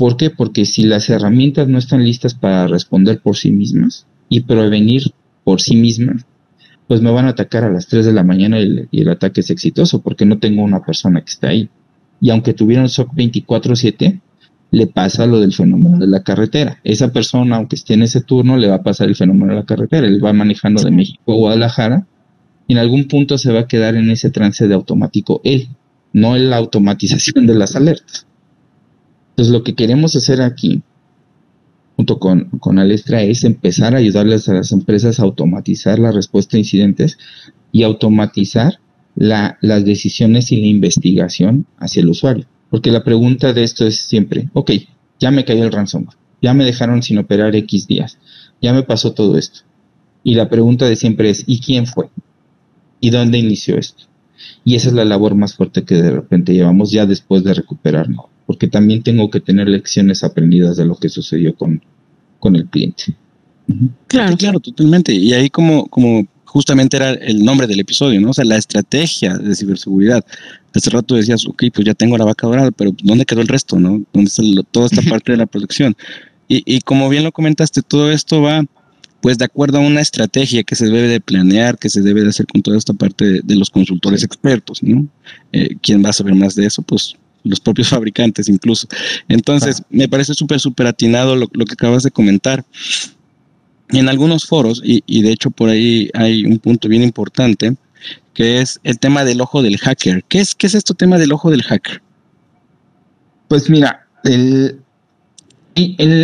¿Por 0.00 0.16
qué? 0.16 0.30
Porque 0.30 0.64
si 0.64 0.84
las 0.84 1.10
herramientas 1.10 1.68
no 1.68 1.76
están 1.76 2.02
listas 2.02 2.32
para 2.32 2.66
responder 2.66 3.20
por 3.20 3.36
sí 3.36 3.52
mismas 3.52 4.06
y 4.30 4.40
prevenir 4.40 5.12
por 5.44 5.60
sí 5.60 5.76
mismas, 5.76 6.24
pues 6.88 7.02
me 7.02 7.10
van 7.10 7.26
a 7.26 7.32
atacar 7.32 7.64
a 7.64 7.70
las 7.70 7.86
3 7.86 8.06
de 8.06 8.14
la 8.14 8.24
mañana 8.24 8.58
y 8.60 8.88
el, 8.98 9.08
ataque 9.10 9.42
es 9.42 9.50
exitoso 9.50 10.00
porque 10.00 10.24
no 10.24 10.38
tengo 10.38 10.62
una 10.62 10.82
persona 10.82 11.20
que 11.20 11.30
está 11.30 11.48
ahí. 11.48 11.68
Y 12.18 12.30
aunque 12.30 12.54
tuviera 12.54 12.80
un 12.80 12.88
SOC 12.88 13.12
24/7, 13.12 14.22
le 14.70 14.86
pasa 14.86 15.26
lo 15.26 15.38
del 15.38 15.52
fenómeno 15.52 15.98
de 15.98 16.06
la 16.06 16.22
carretera. 16.22 16.80
Esa 16.82 17.12
persona, 17.12 17.56
aunque 17.56 17.76
esté 17.76 17.92
en 17.92 18.02
ese 18.02 18.22
turno, 18.22 18.56
le 18.56 18.68
va 18.68 18.76
a 18.76 18.82
pasar 18.82 19.06
el 19.06 19.16
fenómeno 19.16 19.52
de 19.52 19.60
la 19.60 19.66
carretera. 19.66 20.06
Él 20.06 20.24
va 20.24 20.32
manejando 20.32 20.82
de 20.82 20.92
México 20.92 21.30
a 21.30 21.34
Guadalajara 21.34 22.06
y 22.66 22.72
en 22.72 22.78
algún 22.78 23.06
punto 23.06 23.36
se 23.36 23.52
va 23.52 23.60
a 23.60 23.68
quedar 23.68 23.96
en 23.96 24.08
ese 24.08 24.30
trance 24.30 24.66
de 24.66 24.72
automático 24.72 25.42
él, 25.44 25.68
no 26.14 26.36
en 26.36 26.48
la 26.48 26.56
automatización 26.56 27.46
de 27.46 27.54
las 27.54 27.76
alertas. 27.76 28.29
Entonces 29.40 29.58
lo 29.58 29.64
que 29.64 29.74
queremos 29.74 30.14
hacer 30.16 30.42
aquí, 30.42 30.82
junto 31.96 32.18
con, 32.18 32.50
con 32.60 32.78
Alestra, 32.78 33.22
es 33.22 33.42
empezar 33.44 33.94
a 33.94 33.96
ayudarles 33.96 34.46
a 34.50 34.52
las 34.52 34.70
empresas 34.70 35.18
a 35.18 35.22
automatizar 35.22 35.98
la 35.98 36.12
respuesta 36.12 36.58
a 36.58 36.60
incidentes 36.60 37.16
y 37.72 37.84
automatizar 37.84 38.80
la, 39.14 39.56
las 39.62 39.82
decisiones 39.86 40.52
y 40.52 40.60
la 40.60 40.66
investigación 40.66 41.64
hacia 41.78 42.02
el 42.02 42.10
usuario. 42.10 42.44
Porque 42.68 42.90
la 42.90 43.02
pregunta 43.02 43.54
de 43.54 43.62
esto 43.62 43.86
es 43.86 43.96
siempre, 44.00 44.50
ok, 44.52 44.72
ya 45.18 45.30
me 45.30 45.46
cayó 45.46 45.64
el 45.64 45.72
ransomware, 45.72 46.18
ya 46.42 46.52
me 46.52 46.66
dejaron 46.66 47.02
sin 47.02 47.16
operar 47.16 47.56
X 47.56 47.86
días, 47.86 48.18
ya 48.60 48.74
me 48.74 48.82
pasó 48.82 49.14
todo 49.14 49.38
esto. 49.38 49.60
Y 50.22 50.34
la 50.34 50.50
pregunta 50.50 50.84
de 50.84 50.96
siempre 50.96 51.30
es, 51.30 51.44
¿y 51.46 51.60
quién 51.60 51.86
fue? 51.86 52.10
¿Y 53.00 53.08
dónde 53.08 53.38
inició 53.38 53.78
esto? 53.78 54.04
Y 54.64 54.74
esa 54.74 54.88
es 54.88 54.94
la 54.94 55.06
labor 55.06 55.34
más 55.34 55.54
fuerte 55.54 55.84
que 55.84 55.94
de 55.94 56.10
repente 56.10 56.52
llevamos 56.52 56.90
ya 56.90 57.06
después 57.06 57.42
de 57.42 57.54
recuperarnos, 57.54 58.26
porque 58.50 58.66
también 58.66 59.00
tengo 59.04 59.30
que 59.30 59.38
tener 59.38 59.68
lecciones 59.68 60.24
aprendidas 60.24 60.76
de 60.76 60.84
lo 60.84 60.96
que 60.96 61.08
sucedió 61.08 61.54
con, 61.54 61.80
con 62.40 62.56
el 62.56 62.66
cliente. 62.66 63.14
Claro, 64.08 64.36
claro, 64.36 64.58
totalmente. 64.58 65.14
Y 65.14 65.32
ahí 65.32 65.48
como, 65.48 65.86
como 65.86 66.26
justamente 66.46 66.96
era 66.96 67.10
el 67.12 67.44
nombre 67.44 67.68
del 67.68 67.78
episodio, 67.78 68.20
¿no? 68.20 68.30
O 68.30 68.34
sea, 68.34 68.44
la 68.44 68.56
estrategia 68.56 69.38
de 69.38 69.54
ciberseguridad. 69.54 70.24
Hace 70.74 70.90
rato 70.90 71.14
decías, 71.14 71.46
ok, 71.46 71.62
pues 71.72 71.86
ya 71.86 71.94
tengo 71.94 72.18
la 72.18 72.24
vaca 72.24 72.48
dorada, 72.48 72.72
pero 72.72 72.92
¿dónde 73.04 73.24
quedó 73.24 73.40
el 73.40 73.46
resto, 73.46 73.78
no? 73.78 74.02
¿Dónde 74.12 74.28
está 74.28 74.42
toda 74.72 74.86
esta 74.86 75.02
parte 75.08 75.30
de 75.30 75.38
la 75.38 75.46
producción? 75.46 75.96
Y, 76.48 76.64
y 76.66 76.80
como 76.80 77.08
bien 77.08 77.22
lo 77.22 77.30
comentaste, 77.30 77.82
todo 77.82 78.10
esto 78.10 78.42
va 78.42 78.64
pues 79.20 79.38
de 79.38 79.44
acuerdo 79.44 79.78
a 79.78 79.82
una 79.82 80.00
estrategia 80.00 80.64
que 80.64 80.74
se 80.74 80.86
debe 80.86 81.06
de 81.06 81.20
planear, 81.20 81.78
que 81.78 81.88
se 81.88 82.02
debe 82.02 82.22
de 82.22 82.30
hacer 82.30 82.46
con 82.48 82.62
toda 82.62 82.78
esta 82.78 82.94
parte 82.94 83.42
de, 83.44 83.54
los 83.54 83.70
consultores 83.70 84.24
expertos, 84.24 84.82
¿no? 84.82 85.06
Eh, 85.52 85.76
¿Quién 85.80 86.04
va 86.04 86.08
a 86.08 86.14
saber 86.14 86.34
más 86.34 86.56
de 86.56 86.66
eso? 86.66 86.82
Pues 86.82 87.14
los 87.44 87.60
propios 87.60 87.88
fabricantes 87.88 88.48
incluso. 88.48 88.88
Entonces, 89.28 89.82
me 89.90 90.08
parece 90.08 90.34
súper, 90.34 90.60
súper 90.60 90.86
atinado 90.86 91.36
lo, 91.36 91.48
que 91.48 91.72
acabas 91.72 92.02
de 92.02 92.10
comentar. 92.10 92.64
En 93.90 94.08
algunos 94.08 94.46
foros, 94.46 94.80
y, 94.84 95.22
de 95.22 95.32
hecho 95.32 95.50
por 95.50 95.68
ahí 95.68 96.10
hay 96.14 96.44
un 96.44 96.58
punto 96.58 96.88
bien 96.88 97.02
importante, 97.02 97.74
que 98.34 98.60
es 98.60 98.78
el 98.84 98.98
tema 98.98 99.24
del 99.24 99.40
ojo 99.40 99.62
del 99.62 99.78
hacker. 99.78 100.24
¿Qué 100.28 100.38
es, 100.38 100.54
qué 100.54 100.68
es 100.68 100.74
esto 100.74 100.94
tema 100.94 101.18
del 101.18 101.32
ojo 101.32 101.50
del 101.50 101.62
hacker? 101.62 102.00
Pues 103.48 103.68
mira, 103.68 104.06
el, 104.22 104.78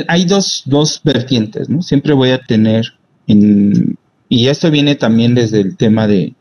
hay 0.08 0.24
dos, 0.24 0.62
dos 0.66 1.00
vertientes, 1.02 1.68
¿no? 1.68 1.82
Siempre 1.82 2.12
voy 2.12 2.30
a 2.30 2.38
tener, 2.38 2.94
y 3.26 4.46
esto 4.48 4.70
viene 4.70 4.94
también 4.94 5.34
desde 5.34 5.60
el 5.60 5.76
tema 5.76 6.06
de, 6.06 6.34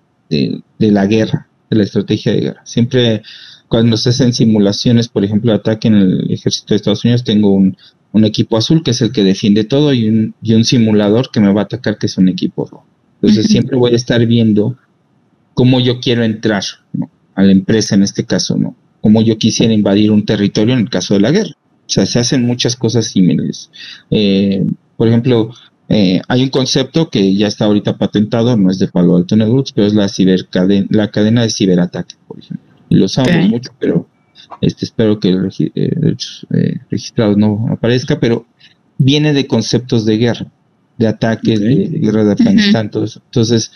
la 0.80 1.06
guerra, 1.06 1.48
de 1.70 1.78
la 1.78 1.84
estrategia 1.84 2.32
de 2.32 2.42
guerra. 2.42 2.62
Siempre 2.66 3.22
cuando 3.68 3.98
se 3.98 4.10
hacen 4.10 4.34
simulaciones, 4.34 5.08
por 5.08 5.26
ejemplo, 5.26 5.52
de 5.52 5.58
ataque 5.58 5.88
en 5.88 5.96
el 5.96 6.32
ejército 6.32 6.68
de 6.70 6.76
Estados 6.78 7.04
Unidos, 7.04 7.24
tengo 7.24 7.52
un, 7.52 7.78
equipo 8.24 8.56
azul 8.56 8.82
que 8.82 8.92
es 8.92 9.02
el 9.02 9.12
que 9.12 9.26
defiende 9.26 9.66
todo 9.66 9.94
y 9.94 10.08
un, 10.08 10.36
y 10.42 10.54
un 10.54 10.64
simulador 10.64 11.32
que 11.32 11.42
me 11.42 11.52
va 11.52 11.62
a 11.62 11.64
atacar 11.66 11.98
que 11.98 12.06
es 12.06 12.18
un 12.18 12.30
equipo 12.30 12.66
rojo. 12.66 12.86
Entonces 13.16 13.48
siempre 13.48 13.76
voy 13.76 13.92
a 13.92 13.96
estar 13.98 14.26
viendo 14.26 14.78
cómo 15.54 15.82
yo 15.82 16.00
quiero 16.00 16.24
entrar 16.24 16.64
a 17.34 17.44
la 17.44 17.52
empresa 17.52 17.96
en 17.96 18.04
este 18.04 18.24
caso, 18.24 18.56
¿no? 18.58 18.74
Cómo 19.02 19.22
yo 19.22 19.38
quisiera 19.38 19.74
invadir 19.74 20.12
un 20.12 20.26
territorio 20.26 20.76
en 20.76 20.82
el 20.82 20.90
caso 20.90 21.16
de 21.16 21.20
la 21.20 21.32
guerra. 21.32 21.52
O 21.58 21.90
sea, 21.90 22.06
se 22.06 22.20
hacen 22.20 22.46
muchas 22.46 22.78
cosas 22.78 23.06
similares. 23.08 23.70
Eh, 24.10 24.66
por 24.96 25.10
ejemplo, 25.10 25.52
eh, 25.88 26.22
hay 26.28 26.44
un 26.44 26.50
concepto 26.50 27.10
que 27.10 27.36
ya 27.36 27.48
está 27.48 27.66
ahorita 27.66 27.98
patentado, 27.98 28.58
no 28.58 28.72
es 28.72 28.80
de 28.80 28.88
Palo 28.88 29.18
Alto 29.18 29.36
Networks, 29.36 29.72
pero 29.72 29.88
es 29.88 29.94
la 29.94 30.10
cibercadena, 30.10 30.88
la 30.90 31.12
cadena 31.12 31.44
de 31.44 31.50
ciberataque, 31.50 32.16
por 32.28 32.40
ejemplo. 32.40 32.66
Y 32.90 32.96
lo 32.96 33.06
usamos 33.06 33.50
mucho, 33.50 33.72
pero 33.80 34.08
este 34.62 34.86
espero 34.86 35.20
que 35.20 35.30
el 35.30 35.50
eh, 35.76 36.80
registrado 36.90 37.36
no 37.36 37.68
aparezca, 37.70 38.20
pero 38.20 38.46
viene 38.98 39.34
de 39.34 39.48
conceptos 39.48 40.06
de 40.06 40.18
guerra, 40.18 40.48
de 40.98 41.08
ataque, 41.08 41.58
de, 41.58 41.88
guerra 42.00 42.24
de 42.24 42.32
Afganistán, 42.32 42.90
todo 42.90 43.04
eso. 43.04 43.22
Entonces, 43.26 43.72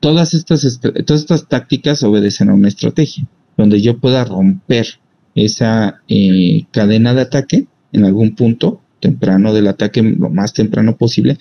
todas 0.00 0.32
estas, 0.34 0.80
todas 0.80 1.20
estas 1.20 1.46
tácticas 1.48 2.02
obedecen 2.02 2.48
a 2.48 2.54
una 2.54 2.68
estrategia, 2.68 3.26
donde 3.56 3.82
yo 3.82 3.98
pueda 3.98 4.24
romper 4.24 4.86
esa 5.34 6.00
eh, 6.08 6.64
cadena 6.70 7.14
de 7.14 7.22
ataque 7.22 7.66
en 7.92 8.04
algún 8.04 8.34
punto 8.34 8.80
temprano 9.00 9.52
del 9.52 9.68
ataque, 9.68 10.02
lo 10.02 10.30
más 10.30 10.52
temprano 10.52 10.96
posible, 10.96 11.38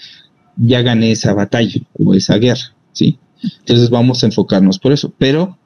ya 0.58 0.82
gané 0.82 1.12
esa 1.12 1.34
batalla 1.34 1.82
o 1.98 2.14
esa 2.14 2.38
guerra, 2.38 2.74
¿sí? 2.92 3.18
Entonces 3.60 3.90
vamos 3.90 4.24
a 4.24 4.28
enfocarnos 4.28 4.80
por 4.80 4.92
eso. 4.92 5.14
Pero, 5.18 5.58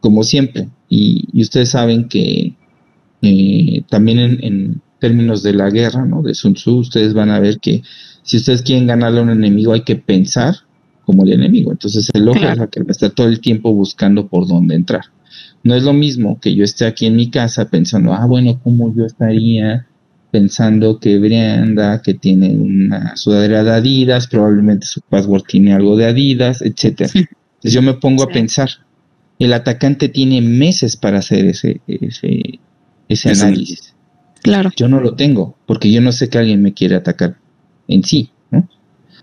como 0.00 0.22
siempre, 0.24 0.68
y, 0.88 1.40
ustedes 1.40 1.70
saben 1.70 2.08
que 2.08 2.54
eh, 3.22 3.82
también 3.88 4.18
en, 4.18 4.82
términos 4.98 5.42
de 5.42 5.52
la 5.52 5.68
guerra, 5.68 6.04
¿no? 6.04 6.22
De 6.22 6.32
Sun 6.32 6.54
Tzu, 6.54 6.78
ustedes 6.78 7.12
van 7.12 7.30
a 7.30 7.40
ver 7.40 7.58
que 7.58 7.82
si 8.22 8.36
ustedes 8.36 8.62
quieren 8.62 8.86
ganarle 8.86 9.18
a 9.18 9.22
un 9.24 9.30
enemigo 9.30 9.72
hay 9.72 9.80
que 9.80 9.96
pensar 9.96 10.54
como 11.04 11.24
el 11.24 11.32
enemigo. 11.32 11.72
Entonces 11.72 12.08
el 12.14 12.28
ojo 12.28 12.38
es 12.38 12.58
que 12.70 12.80
va 12.80 12.86
a 12.88 12.92
estar 12.92 13.10
todo 13.10 13.26
el 13.26 13.40
tiempo 13.40 13.74
buscando 13.74 14.28
por 14.28 14.46
dónde 14.46 14.76
entrar. 14.76 15.06
No 15.64 15.74
es 15.74 15.82
lo 15.82 15.92
mismo 15.92 16.38
que 16.40 16.54
yo 16.54 16.62
esté 16.62 16.86
aquí 16.86 17.06
en 17.06 17.16
mi 17.16 17.30
casa 17.30 17.64
pensando, 17.64 18.12
ah, 18.12 18.26
bueno, 18.26 18.60
¿cómo 18.62 18.94
yo 18.94 19.04
estaría 19.04 19.88
pensando 20.32 20.98
que 20.98 21.18
Brianda, 21.18 22.00
que 22.00 22.14
tiene 22.14 22.56
una 22.56 23.16
sudadera 23.16 23.62
de 23.62 23.70
Adidas, 23.70 24.26
probablemente 24.26 24.86
su 24.86 25.02
password 25.02 25.42
tiene 25.42 25.74
algo 25.74 25.94
de 25.94 26.06
Adidas, 26.06 26.62
etcétera. 26.62 27.10
Entonces 27.14 27.72
yo 27.72 27.82
me 27.82 27.92
pongo 27.92 28.24
a 28.24 28.28
pensar, 28.28 28.70
el 29.38 29.52
atacante 29.52 30.08
tiene 30.08 30.40
meses 30.40 30.96
para 30.96 31.18
hacer 31.18 31.44
ese, 31.44 31.82
ese, 31.86 32.58
ese 33.08 33.30
análisis. 33.30 33.94
Claro. 34.42 34.70
Yo 34.74 34.88
no 34.88 35.00
lo 35.00 35.14
tengo, 35.14 35.56
porque 35.66 35.92
yo 35.92 36.00
no 36.00 36.10
sé 36.12 36.30
que 36.30 36.38
alguien 36.38 36.62
me 36.62 36.72
quiere 36.72 36.96
atacar 36.96 37.36
en 37.86 38.02
sí, 38.02 38.30
¿no? 38.50 38.66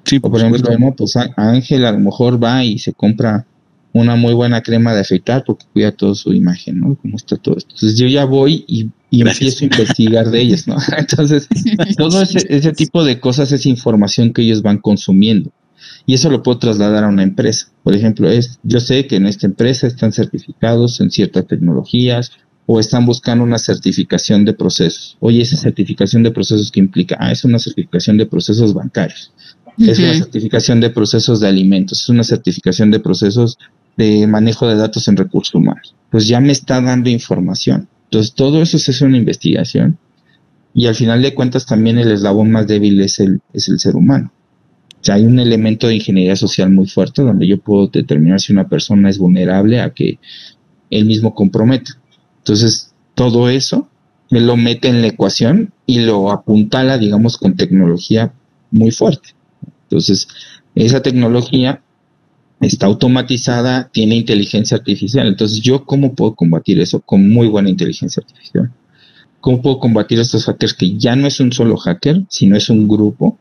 Sí, 0.05 0.19
por, 0.19 0.39
ejemplo, 0.39 0.93
pues 0.95 1.17
Ángel 1.35 1.85
a 1.85 1.91
lo 1.91 1.99
mejor 1.99 2.41
va 2.41 2.63
y 2.63 2.77
se 2.77 2.93
compra 2.93 3.47
una 3.93 4.15
muy 4.15 4.33
buena 4.33 4.61
crema 4.61 4.93
de 4.93 5.01
afeitar 5.01 5.43
porque 5.45 5.65
cuida 5.73 5.91
toda 5.91 6.15
su 6.15 6.33
imagen, 6.33 6.79
¿no? 6.79 6.95
Cómo 6.95 7.15
está 7.15 7.37
todo 7.37 7.57
esto. 7.57 7.73
Entonces 7.73 7.97
yo 7.97 8.07
ya 8.07 8.25
voy 8.25 8.65
y, 8.67 8.89
empiezo 9.11 9.63
a 9.63 9.67
investigar 9.67 10.29
de 10.29 10.41
ellos, 10.41 10.67
¿no? 10.67 10.77
Entonces, 10.97 11.47
todo 11.97 12.21
ese, 12.21 12.45
ese 12.49 12.71
tipo 12.73 13.03
de 13.03 13.19
cosas 13.19 13.51
es 13.51 13.65
información 13.65 14.33
que 14.33 14.43
ellos 14.43 14.61
van 14.61 14.77
consumiendo. 14.77 15.51
Y 16.05 16.13
eso 16.13 16.29
lo 16.29 16.43
puedo 16.43 16.59
trasladar 16.59 17.03
a 17.03 17.07
una 17.07 17.23
empresa. 17.23 17.71
Por 17.83 17.95
ejemplo, 17.95 18.29
es, 18.29 18.59
yo 18.63 18.79
sé 18.79 19.07
que 19.07 19.15
en 19.15 19.25
esta 19.25 19.47
empresa 19.47 19.87
están 19.87 20.11
certificados 20.11 20.99
en 21.01 21.11
ciertas 21.11 21.47
tecnologías 21.47 22.31
o 22.65 22.79
están 22.79 23.05
buscando 23.05 23.43
una 23.43 23.57
certificación 23.57 24.45
de 24.45 24.53
procesos. 24.53 25.17
Oye, 25.19 25.41
esa 25.41 25.57
certificación 25.57 26.21
de 26.21 26.31
procesos 26.31 26.71
que 26.71 26.79
implica, 26.79 27.17
ah, 27.19 27.31
es 27.31 27.43
una 27.43 27.57
certificación 27.57 28.17
de 28.17 28.27
procesos 28.27 28.75
bancarios, 28.75 29.33
es 29.79 29.97
una 29.97 30.13
certificación 30.13 30.79
de 30.79 30.91
procesos 30.91 31.39
de 31.39 31.47
alimentos, 31.47 32.01
es 32.01 32.09
una 32.09 32.23
certificación 32.23 32.91
de 32.91 32.99
procesos 32.99 33.57
de 33.99 34.25
manejo 34.27 34.65
de 34.65 34.77
datos 34.77 35.09
en 35.09 35.17
recursos 35.17 35.53
humanos. 35.53 35.93
Pues 36.09 36.25
ya 36.25 36.39
me 36.39 36.53
está 36.53 36.79
dando 36.79 37.09
información. 37.09 37.89
Entonces, 38.05 38.33
todo 38.33 38.61
eso 38.61 38.77
es 38.77 39.01
una 39.01 39.17
investigación. 39.17 39.97
Y 40.73 40.87
al 40.87 40.95
final 40.95 41.21
de 41.21 41.35
cuentas, 41.35 41.65
también 41.65 41.97
el 41.97 42.09
eslabón 42.09 42.49
más 42.49 42.65
débil 42.65 43.01
es 43.01 43.19
el, 43.19 43.41
es 43.51 43.67
el 43.67 43.77
ser 43.77 43.97
humano. 43.97 44.31
O 45.01 45.03
sea, 45.03 45.15
hay 45.15 45.25
un 45.25 45.37
elemento 45.37 45.87
de 45.87 45.95
ingeniería 45.95 46.37
social 46.37 46.69
muy 46.69 46.87
fuerte 46.87 47.23
donde 47.23 47.45
yo 47.45 47.59
puedo 47.59 47.87
determinar 47.87 48.39
si 48.39 48.53
una 48.53 48.69
persona 48.69 49.09
es 49.09 49.17
vulnerable 49.17 49.81
a 49.81 49.89
que 49.93 50.17
él 50.89 51.03
mismo 51.03 51.35
comprometa. 51.35 51.91
Entonces, 52.37 52.93
todo 53.15 53.49
eso 53.49 53.89
me 54.29 54.39
lo 54.39 54.55
mete 54.55 54.87
en 54.87 55.01
la 55.01 55.07
ecuación 55.07 55.73
y 55.85 55.99
lo 55.99 56.31
apuntala, 56.31 56.97
digamos, 56.97 57.37
con 57.37 57.57
tecnología 57.57 58.31
muy 58.71 58.91
fuerte. 58.91 59.31
Entonces, 59.89 60.29
esa 60.75 61.01
tecnología 61.01 61.81
está 62.61 62.87
automatizada, 62.87 63.89
tiene 63.91 64.15
inteligencia 64.15 64.77
artificial. 64.77 65.27
Entonces, 65.27 65.61
¿yo 65.61 65.85
cómo 65.85 66.13
puedo 66.13 66.35
combatir 66.35 66.79
eso? 66.79 66.99
Con 66.99 67.29
muy 67.29 67.47
buena 67.47 67.69
inteligencia 67.69 68.21
artificial. 68.21 68.71
¿Cómo 69.39 69.61
puedo 69.61 69.79
combatir 69.79 70.19
estos 70.19 70.45
hackers 70.45 70.73
que 70.73 70.97
ya 70.97 71.15
no 71.15 71.27
es 71.27 71.39
un 71.39 71.53
solo 71.53 71.77
hacker, 71.77 72.23
sino 72.29 72.57
es 72.57 72.69
un 72.69 72.87
grupo? 72.87 73.37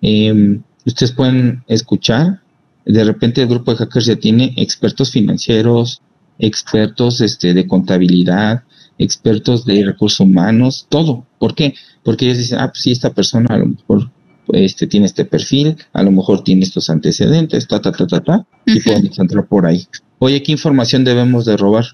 Em, 0.00 0.62
ustedes 0.86 1.12
pueden 1.12 1.62
escuchar 1.66 2.40
de 2.84 3.04
repente 3.04 3.42
el 3.42 3.48
grupo 3.48 3.72
de 3.72 3.78
hackers 3.78 4.06
ya 4.06 4.16
tiene 4.16 4.54
expertos 4.56 5.10
financieros, 5.10 6.02
expertos 6.38 7.20
este, 7.20 7.54
de 7.54 7.66
contabilidad, 7.66 8.62
expertos 8.98 9.64
de 9.64 9.84
recursos 9.84 10.20
humanos, 10.20 10.86
todo. 10.88 11.26
¿Por 11.38 11.54
qué? 11.54 11.74
Porque 12.02 12.26
ellos 12.26 12.38
dicen, 12.38 12.58
ah, 12.60 12.68
pues 12.68 12.82
sí, 12.82 12.92
esta 12.92 13.10
persona 13.10 13.54
a 13.54 13.58
lo 13.58 13.66
mejor 13.66 14.10
este, 14.52 14.86
tiene 14.86 15.06
este 15.06 15.24
perfil, 15.24 15.76
a 15.92 16.02
lo 16.02 16.10
mejor 16.10 16.44
tiene 16.44 16.62
estos 16.62 16.90
antecedentes, 16.90 17.66
ta, 17.66 17.80
ta, 17.80 17.92
ta, 17.92 18.06
ta, 18.06 18.20
ta, 18.20 18.46
y 18.66 18.80
podemos 18.80 19.18
entrar 19.18 19.46
por 19.46 19.66
ahí. 19.66 19.86
Oye, 20.18 20.42
¿qué 20.42 20.52
información 20.52 21.04
debemos 21.04 21.44
de 21.46 21.56
robar? 21.56 21.86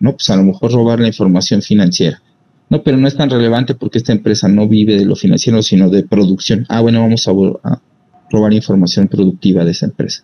No, 0.00 0.12
pues 0.12 0.28
a 0.30 0.36
lo 0.36 0.42
mejor 0.42 0.72
robar 0.72 1.00
la 1.00 1.08
información 1.08 1.62
financiera. 1.62 2.22
No, 2.68 2.82
pero 2.82 2.96
no 2.96 3.08
es 3.08 3.16
tan 3.16 3.28
relevante 3.30 3.74
porque 3.74 3.98
esta 3.98 4.12
empresa 4.12 4.48
no 4.48 4.68
vive 4.68 4.96
de 4.96 5.04
lo 5.04 5.16
financiero, 5.16 5.62
sino 5.62 5.90
de 5.90 6.04
producción. 6.04 6.66
Ah, 6.68 6.80
bueno, 6.80 7.00
vamos 7.00 7.26
a, 7.26 7.32
robar 8.30 8.52
información 8.52 9.08
productiva 9.08 9.64
de 9.64 9.72
esa 9.72 9.86
empresa. 9.86 10.22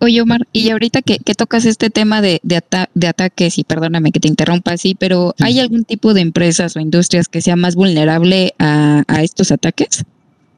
oye, 0.00 0.20
Omar, 0.20 0.40
y 0.52 0.70
ahorita 0.70 1.02
que, 1.02 1.18
tocas 1.34 1.66
este 1.66 1.88
tema 1.88 2.20
de, 2.20 2.40
de, 2.42 3.06
ataques, 3.06 3.58
y 3.58 3.64
perdóname 3.64 4.10
que 4.10 4.18
te 4.18 4.26
interrumpa 4.26 4.72
así, 4.72 4.96
pero 4.96 5.34
¿hay 5.38 5.60
algún 5.60 5.84
tipo 5.84 6.14
de 6.14 6.20
empresas 6.20 6.76
o 6.76 6.80
industrias 6.80 7.28
que 7.28 7.40
sea 7.40 7.54
más 7.54 7.76
vulnerable 7.76 8.54
a, 8.58 9.04
a 9.06 9.22
estos 9.22 9.52
ataques? 9.52 10.04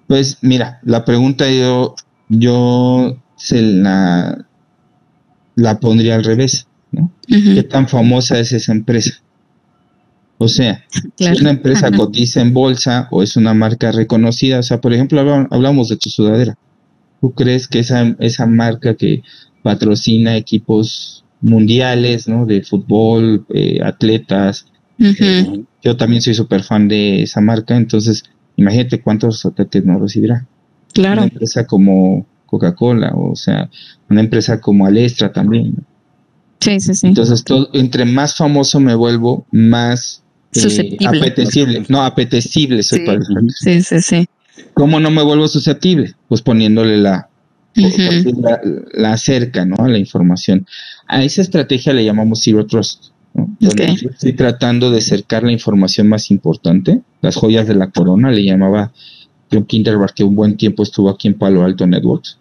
Pues 0.07 0.39
mira, 0.43 0.81
la 0.83 1.05
pregunta 1.05 1.51
yo, 1.51 1.95
yo 2.29 3.17
se 3.37 3.63
la, 3.63 4.47
la 5.55 5.81
pondría 5.81 6.15
al 6.15 6.25
revés, 6.25 6.67
¿no? 6.93 7.11
¿Qué 7.27 7.63
tan 7.63 7.89
famosa 7.89 8.39
es 8.39 8.53
esa 8.53 8.73
empresa? 8.73 9.23
O 10.39 10.49
sea, 10.49 10.85
si 11.17 11.27
una 11.41 11.51
empresa 11.51 11.91
cotiza 11.91 12.41
en 12.41 12.53
bolsa 12.53 13.09
o 13.11 13.23
es 13.23 13.37
una 13.37 13.55
marca 13.55 13.93
reconocida, 13.93 14.59
o 14.59 14.63
sea, 14.63 14.81
por 14.81 14.93
ejemplo, 14.93 15.21
hablamos 15.51 15.89
de 15.89 15.97
tu 15.97 16.11
sudadera. 16.11 16.59
¿Tú 17.21 17.33
crees 17.33 17.69
que 17.69 17.79
esa, 17.79 18.15
esa 18.19 18.47
marca 18.47 18.95
que 18.95 19.23
patrocina 19.63 20.37
equipos 20.37 21.25
mundiales, 21.41 22.29
¿no? 22.29 22.47
De 22.47 22.63
fútbol, 22.63 23.47
eh, 23.55 23.81
atletas. 23.83 24.67
Eh, 24.99 25.65
yo 25.83 25.97
también 25.97 26.21
soy 26.21 26.35
súper 26.35 26.63
fan 26.63 26.89
de 26.89 27.23
esa 27.23 27.41
marca, 27.41 27.77
entonces 27.77 28.25
imagínate 28.57 29.01
cuántos 29.01 29.45
ataques 29.45 29.85
no 29.85 29.99
recibirá. 29.99 30.47
Claro. 30.93 31.23
Una 31.23 31.31
empresa 31.31 31.67
como 31.67 32.27
Coca-Cola, 32.47 33.13
o 33.15 33.35
sea, 33.35 33.69
una 34.09 34.21
empresa 34.21 34.61
como 34.61 34.87
Alestra 34.87 35.33
también. 35.33 35.77
Sí, 36.61 36.81
sí, 36.81 36.95
sí. 36.95 37.09
Entonces, 37.09 37.45
todo, 37.45 37.69
entre 37.73 38.05
más 38.05 38.37
famoso 38.37 38.81
me 38.81 38.95
vuelvo, 38.95 39.47
más 39.51 40.23
eh, 40.55 40.97
apetecible. 41.07 41.85
No, 41.89 42.03
apetecible 42.03 42.83
soy 42.83 43.01
sí, 43.01 43.05
para 43.05 43.21
Sí, 43.49 43.83
sí, 43.83 44.01
sí. 44.01 44.29
¿Cómo 44.73 45.01
no 45.01 45.11
me 45.11 45.23
vuelvo 45.23 45.49
susceptible? 45.49 46.15
Pues 46.29 46.43
poniéndole 46.43 46.97
la, 46.97 47.29
la, 48.93 49.17
cerca, 49.17 49.65
¿no? 49.65 49.77
A 49.79 49.89
la 49.89 49.99
información. 49.99 50.67
A 51.07 51.23
esa 51.23 51.43
estrategia 51.43 51.93
le 51.93 52.05
llamamos 52.05 52.43
Zero 52.43 52.67
Trust. 52.67 53.07
Estoy 53.61 54.33
tratando 54.35 54.91
de 54.91 54.99
acercar 54.99 55.43
la 55.43 55.53
información 55.53 56.09
más 56.09 56.31
importante, 56.31 57.03
las 57.21 57.37
joyas 57.37 57.67
de 57.67 57.75
la 57.75 57.91
corona, 57.91 58.31
le 58.31 58.45
llamaba 58.45 58.93
John 59.51 59.65
Kinderberg, 59.65 60.15
que 60.15 60.25
un 60.25 60.37
buen 60.37 60.57
tiempo 60.57 60.83
estuvo 60.83 61.11
aquí 61.11 61.29
en 61.29 61.35
Palo 61.35 61.65
Alto 61.65 61.87
Networks, 61.87 62.39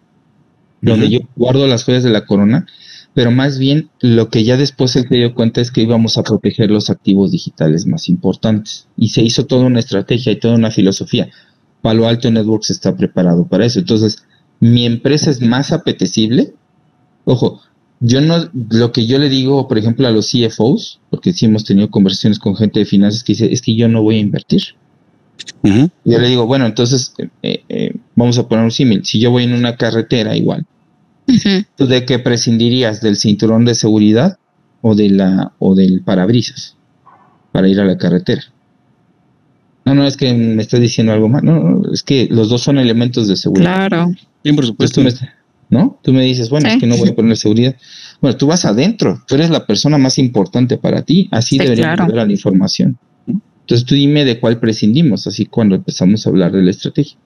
donde 0.82 1.10
yo 1.10 1.20
guardo 1.36 1.66
las 1.68 1.84
joyas 1.84 2.04
de 2.04 2.10
la 2.10 2.26
corona, 2.26 2.68
pero 3.14 3.32
más 3.32 3.60
bien 3.60 3.90
lo 4.02 4.30
que 4.30 4.44
ya 4.44 4.58
después 4.58 4.96
él 4.96 5.08
se 5.08 5.16
dio 5.16 5.36
cuenta 5.36 5.62
es 5.62 5.72
que 5.72 5.82
íbamos 5.82 6.18
a 6.18 6.24
proteger 6.24 6.72
los 6.72 6.90
activos 6.90 7.32
digitales 7.32 7.86
más 7.86 8.10
importantes. 8.10 8.88
Y 8.98 9.10
se 9.10 9.22
hizo 9.22 9.46
toda 9.46 9.66
una 9.66 9.80
estrategia 9.80 10.32
y 10.32 10.40
toda 10.40 10.56
una 10.56 10.72
filosofía. 10.72 11.30
Palo 11.82 12.08
Alto 12.08 12.32
Networks 12.32 12.72
está 12.72 12.96
preparado 12.96 13.46
para 13.46 13.66
eso. 13.66 13.80
Entonces, 13.80 14.24
mi 14.60 14.86
empresa 14.86 15.30
es 15.30 15.42
más 15.42 15.72
apetecible. 15.72 16.56
Ojo, 17.26 17.62
yo 18.06 18.20
no, 18.20 18.50
lo 18.70 18.92
que 18.92 19.06
yo 19.06 19.18
le 19.18 19.30
digo, 19.30 19.70
por 19.70 19.78
ejemplo, 19.78 20.06
a 20.06 20.12
los 20.12 20.30
CFOs, 20.30 21.00
porque 21.10 21.32
sí 21.32 21.46
hemos 21.46 21.64
tenido 21.64 21.90
conversaciones 21.90 22.38
con 22.38 22.54
gente 22.54 22.80
de 22.80 22.86
finanzas 22.86 23.24
que 23.24 23.32
dice, 23.32 23.52
es 23.52 23.62
que 23.62 23.76
yo 23.76 23.88
no 23.88 24.04
voy 24.04 24.16
a 24.18 24.20
invertir. 24.20 24.62
Yo 25.64 26.20
le 26.20 26.28
digo, 26.28 26.46
bueno, 26.46 26.66
entonces, 26.66 27.14
eh, 27.42 27.64
eh, 27.70 27.96
vamos 28.16 28.38
a 28.38 28.48
poner 28.50 28.66
un 28.66 28.72
símil. 28.72 29.06
Si 29.06 29.20
yo 29.20 29.32
voy 29.32 29.44
en 29.44 29.54
una 29.54 29.78
carretera 29.78 30.36
igual, 30.36 30.66
¿tú 31.78 31.88
de 31.88 32.06
qué 32.06 32.20
prescindirías? 32.20 33.00
¿Del 33.00 33.16
cinturón 33.16 33.64
de 33.64 33.74
seguridad 33.74 34.38
o, 34.82 34.96
de 34.96 35.10
la, 35.10 35.54
o 35.60 35.74
del 35.74 36.02
parabrisas 36.02 36.76
para 37.54 37.70
ir 37.70 37.80
a 37.80 37.86
la 37.86 37.98
carretera? 37.98 38.44
No, 39.86 39.96
no, 39.96 40.06
es 40.06 40.18
que 40.18 40.34
me 40.34 40.62
estás 40.62 40.82
diciendo 40.82 41.14
algo 41.14 41.30
más. 41.30 41.42
No, 41.42 41.58
no, 41.58 41.94
es 41.94 42.04
que 42.04 42.28
los 42.30 42.50
dos 42.50 42.62
son 42.62 42.80
elementos 42.80 43.30
de 43.30 43.38
seguridad. 43.38 43.88
Claro. 43.88 44.12
Bien, 44.44 44.58
por 44.58 44.66
supuesto. 44.66 45.02
¿No? 45.74 46.00
Tú 46.04 46.14
me 46.14 46.24
dices, 46.24 46.50
bueno, 46.50 46.70
es 46.70 46.80
que 46.80 46.88
no 46.88 46.98
voy 46.98 47.10
a 47.10 47.16
poner 47.16 47.38
seguridad. 47.38 47.76
Bueno, 48.22 48.38
tú 48.38 48.48
vas 48.48 48.66
adentro, 48.66 49.22
tú 49.28 49.36
eres 49.36 49.50
la 49.50 49.66
persona 49.66 49.98
más 49.98 50.18
importante 50.18 50.78
para 50.78 51.04
ti, 51.04 51.28
así 51.32 51.58
debería 51.58 51.96
claro. 51.96 52.26
la 52.26 52.32
información. 52.32 52.98
Entonces 53.28 53.86
tú 53.86 53.96
dime 53.96 54.26
de 54.26 54.40
cuál 54.40 54.60
prescindimos, 54.60 55.26
así 55.26 55.46
cuando 55.46 55.76
empezamos 55.76 56.26
a 56.26 56.30
hablar 56.30 56.52
de 56.52 56.64
la 56.64 56.72
estrategia. 56.72 57.18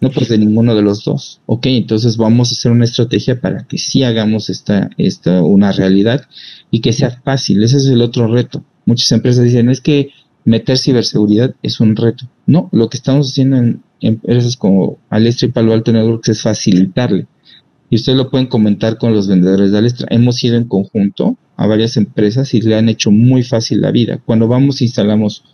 No, 0.00 0.10
pues 0.10 0.28
de 0.28 0.38
ninguno 0.38 0.74
de 0.74 0.82
los 0.82 1.04
dos. 1.04 1.40
Ok, 1.46 1.66
entonces 1.66 2.16
vamos 2.16 2.50
a 2.50 2.54
hacer 2.54 2.72
una 2.72 2.84
estrategia 2.84 3.40
para 3.40 3.64
que 3.64 3.78
sí 3.78 4.02
hagamos 4.02 4.50
esta, 4.50 4.90
esta, 4.98 5.42
una 5.42 5.70
realidad 5.70 6.26
y 6.72 6.80
que 6.80 6.92
sea 6.92 7.10
fácil. 7.24 7.62
Ese 7.62 7.76
es 7.76 7.86
el 7.86 8.02
otro 8.02 8.26
reto. 8.26 8.64
Muchas 8.84 9.12
empresas 9.12 9.44
dicen, 9.44 9.68
es 9.68 9.80
que 9.80 10.10
meter 10.44 10.78
ciberseguridad 10.78 11.54
es 11.62 11.78
un 11.78 11.94
reto. 11.94 12.28
No, 12.46 12.68
lo 12.72 12.88
que 12.88 12.96
estamos 12.96 13.30
haciendo 13.30 13.58
en 13.58 13.82
empresas 14.00 14.56
como 14.56 14.98
Alestra 15.08 15.48
y 15.48 15.52
Palo 15.52 15.72
Alto 15.72 15.92
Networks 15.92 16.30
es 16.30 16.42
facilitarle. 16.42 17.26
Y 17.88 17.96
ustedes 17.96 18.18
lo 18.18 18.30
pueden 18.30 18.46
comentar 18.46 18.98
con 18.98 19.14
los 19.14 19.28
vendedores 19.28 19.70
de 19.70 19.78
Alestra. 19.78 20.08
Hemos 20.10 20.42
ido 20.42 20.56
en 20.56 20.64
conjunto 20.64 21.36
a 21.56 21.66
varias 21.66 21.96
empresas 21.96 22.52
y 22.54 22.60
le 22.60 22.76
han 22.76 22.88
hecho 22.88 23.10
muy 23.10 23.42
fácil 23.42 23.80
la 23.80 23.90
vida. 23.90 24.18
Cuando 24.24 24.48
vamos 24.48 24.82
instalamos 24.82 25.44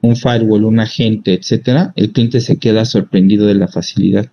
un 0.00 0.16
firewall, 0.16 0.64
un 0.64 0.80
agente, 0.80 1.34
etcétera, 1.34 1.92
el 1.96 2.12
cliente 2.12 2.40
se 2.40 2.58
queda 2.58 2.84
sorprendido 2.84 3.46
de 3.46 3.54
la 3.54 3.68
facilidad 3.68 4.30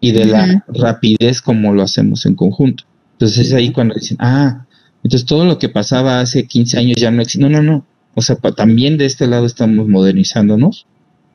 y 0.00 0.12
de 0.12 0.24
la 0.24 0.64
rapidez 0.68 1.40
como 1.40 1.72
lo 1.72 1.82
hacemos 1.82 2.26
en 2.26 2.34
conjunto. 2.34 2.84
Entonces 3.12 3.48
es 3.48 3.52
ahí 3.52 3.70
cuando 3.70 3.94
dicen, 3.94 4.16
ah, 4.20 4.66
entonces 5.04 5.26
todo 5.26 5.44
lo 5.44 5.58
que 5.58 5.68
pasaba 5.68 6.20
hace 6.20 6.46
15 6.46 6.78
años 6.78 6.96
ya 6.98 7.10
no 7.10 7.22
existe. 7.22 7.42
No, 7.42 7.50
no, 7.50 7.62
no. 7.62 7.86
O 8.14 8.22
sea, 8.22 8.36
también 8.36 8.98
de 8.98 9.06
este 9.06 9.26
lado 9.26 9.46
estamos 9.46 9.88
modernizándonos 9.88 10.86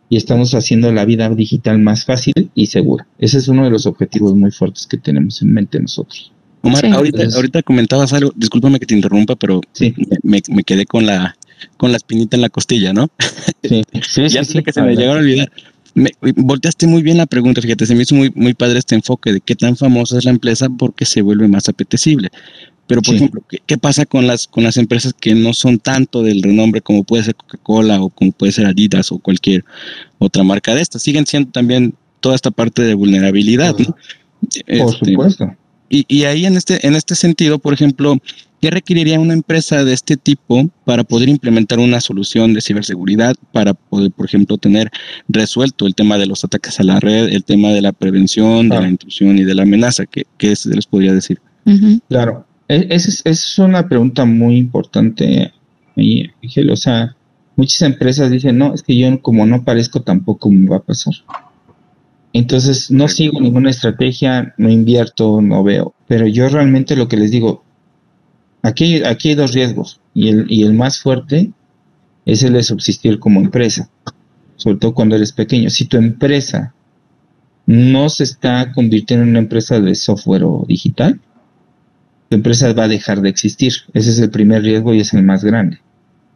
y 0.09 0.17
estamos 0.17 0.53
haciendo 0.53 0.91
la 0.91 1.05
vida 1.05 1.29
digital 1.29 1.79
más 1.79 2.05
fácil 2.05 2.49
y 2.55 2.67
segura. 2.67 3.07
Ese 3.19 3.37
es 3.39 3.47
uno 3.47 3.63
de 3.63 3.69
los 3.69 3.85
objetivos 3.85 4.35
muy 4.35 4.51
fuertes 4.51 4.87
que 4.87 4.97
tenemos 4.97 5.41
en 5.41 5.53
mente 5.53 5.79
nosotros. 5.79 6.31
Omar, 6.61 6.85
ahorita, 6.85 7.23
ahorita 7.35 7.63
comentabas 7.63 8.13
algo, 8.13 8.31
discúlpame 8.35 8.79
que 8.79 8.85
te 8.85 8.95
interrumpa, 8.95 9.35
pero 9.35 9.61
sí. 9.73 9.93
me, 10.23 10.41
me, 10.49 10.63
quedé 10.63 10.85
con 10.85 11.05
la 11.05 11.35
con 11.77 11.91
la 11.91 11.97
espinita 11.97 12.35
en 12.35 12.41
la 12.41 12.49
costilla, 12.49 12.93
¿no? 12.93 13.09
Sí, 13.63 13.83
sí, 14.01 14.27
ya 14.27 14.43
sé 14.43 14.63
que 14.63 14.73
se 14.73 14.81
me 14.81 14.95
llegó 14.95 15.13
a 15.13 15.17
olvidar. 15.17 15.51
Me, 15.93 16.11
volteaste 16.35 16.85
muy 16.85 17.01
bien 17.01 17.17
la 17.17 17.25
pregunta, 17.25 17.61
fíjate, 17.61 17.85
se 17.85 17.95
me 17.95 18.03
hizo 18.03 18.13
muy, 18.13 18.31
muy 18.35 18.53
padre 18.53 18.77
este 18.79 18.93
enfoque 18.93 19.33
de 19.33 19.41
qué 19.41 19.55
tan 19.55 19.75
famosa 19.75 20.17
es 20.17 20.25
la 20.25 20.31
empresa 20.31 20.67
porque 20.69 21.05
se 21.05 21.21
vuelve 21.21 21.47
más 21.47 21.69
apetecible. 21.69 22.29
Pero, 22.87 23.01
por 23.01 23.15
ejemplo, 23.15 23.43
¿qué, 23.65 23.77
pasa 23.77 24.05
con 24.05 24.27
las, 24.27 24.47
con 24.47 24.63
las 24.63 24.77
empresas 24.77 25.13
que 25.13 25.35
no 25.35 25.53
son 25.53 25.77
tanto 25.77 26.23
del 26.23 26.41
renombre 26.41 26.81
como 26.81 27.03
puede 27.03 27.23
ser 27.23 27.35
Coca-Cola 27.35 28.01
o 28.01 28.09
como 28.09 28.31
puede 28.31 28.53
ser 28.53 28.65
Adidas 28.65 29.11
o 29.11 29.19
cualquier 29.19 29.65
otra 30.19 30.43
marca 30.43 30.73
de 30.73 30.81
estas? 30.81 31.01
Siguen 31.01 31.25
siendo 31.25 31.51
también 31.51 31.93
toda 32.21 32.35
esta 32.35 32.49
parte 32.49 32.83
de 32.83 32.93
vulnerabilidad, 32.93 33.77
¿no? 33.77 33.85
Por 33.85 33.95
este, 34.67 35.05
supuesto. 35.05 35.53
Y, 35.89 36.05
y, 36.07 36.23
ahí 36.23 36.45
en 36.45 36.55
este, 36.57 36.85
en 36.85 36.95
este 36.95 37.15
sentido, 37.15 37.59
por 37.59 37.73
ejemplo, 37.73 38.17
¿qué 38.61 38.71
requeriría 38.71 39.19
una 39.19 39.33
empresa 39.33 39.83
de 39.83 39.93
este 39.93 40.17
tipo 40.17 40.69
para 40.85 41.03
poder 41.03 41.29
implementar 41.29 41.79
una 41.79 42.01
solución 42.01 42.53
de 42.53 42.61
ciberseguridad, 42.61 43.35
para 43.53 43.73
poder, 43.73 44.11
por 44.11 44.25
ejemplo, 44.25 44.57
tener 44.57 44.91
resuelto 45.29 45.87
el 45.87 45.95
tema 45.95 46.17
de 46.17 46.25
los 46.25 46.43
ataques 46.43 46.79
a 46.79 46.83
la 46.83 46.99
red, 46.99 47.29
el 47.29 47.43
tema 47.43 47.69
de 47.69 47.81
la 47.81 47.93
prevención, 47.93 48.69
de 48.69 48.81
la 48.81 48.89
intrusión 48.89 49.37
y 49.37 49.43
de 49.43 49.55
la 49.55 49.63
amenaza? 49.63 50.05
¿Qué, 50.05 50.25
qué 50.37 50.55
se 50.55 50.69
les 50.69 50.85
podría 50.85 51.13
decir? 51.13 51.39
Claro, 52.07 52.45
esa 52.67 53.09
es, 53.09 53.21
es, 53.25 53.59
una 53.59 53.87
pregunta 53.87 54.25
muy 54.25 54.57
importante, 54.57 55.53
Miguel. 55.95 56.69
O 56.71 56.75
sea, 56.75 57.15
muchas 57.55 57.81
empresas 57.81 58.29
dicen, 58.29 58.57
no, 58.57 58.73
es 58.73 58.83
que 58.83 58.97
yo 58.97 59.21
como 59.21 59.45
no 59.45 59.63
parezco 59.63 60.01
tampoco 60.01 60.49
me 60.49 60.67
va 60.69 60.77
a 60.77 60.83
pasar. 60.83 61.13
Entonces, 62.33 62.91
no 62.91 63.07
sigo 63.07 63.39
ninguna 63.39 63.69
estrategia, 63.69 64.53
no 64.57 64.69
invierto, 64.69 65.41
no 65.41 65.63
veo. 65.63 65.93
Pero 66.07 66.27
yo 66.27 66.49
realmente 66.49 66.95
lo 66.95 67.07
que 67.07 67.17
les 67.17 67.31
digo, 67.31 67.63
aquí, 68.61 69.03
aquí 69.03 69.29
hay 69.29 69.35
dos 69.35 69.53
riesgos. 69.53 70.01
Y 70.13 70.29
el, 70.29 70.45
y 70.49 70.63
el 70.63 70.73
más 70.73 70.99
fuerte 70.99 71.51
es 72.25 72.43
el 72.43 72.53
de 72.53 72.63
subsistir 72.63 73.19
como 73.19 73.39
empresa, 73.39 73.89
sobre 74.57 74.77
todo 74.77 74.93
cuando 74.93 75.15
eres 75.15 75.31
pequeño. 75.31 75.69
Si 75.69 75.85
tu 75.85 75.97
empresa 75.97 76.73
no 77.65 78.09
se 78.09 78.23
está 78.23 78.71
convirtiendo 78.73 79.23
en 79.23 79.29
una 79.29 79.39
empresa 79.39 79.79
de 79.79 79.95
software 79.95 80.43
o 80.43 80.65
digital, 80.67 81.19
tu 82.29 82.35
empresa 82.35 82.73
va 82.73 82.85
a 82.85 82.87
dejar 82.89 83.21
de 83.21 83.29
existir. 83.29 83.73
Ese 83.93 84.09
es 84.09 84.19
el 84.19 84.29
primer 84.29 84.63
riesgo 84.63 84.93
y 84.93 84.99
es 84.99 85.13
el 85.13 85.23
más 85.23 85.43
grande. 85.43 85.79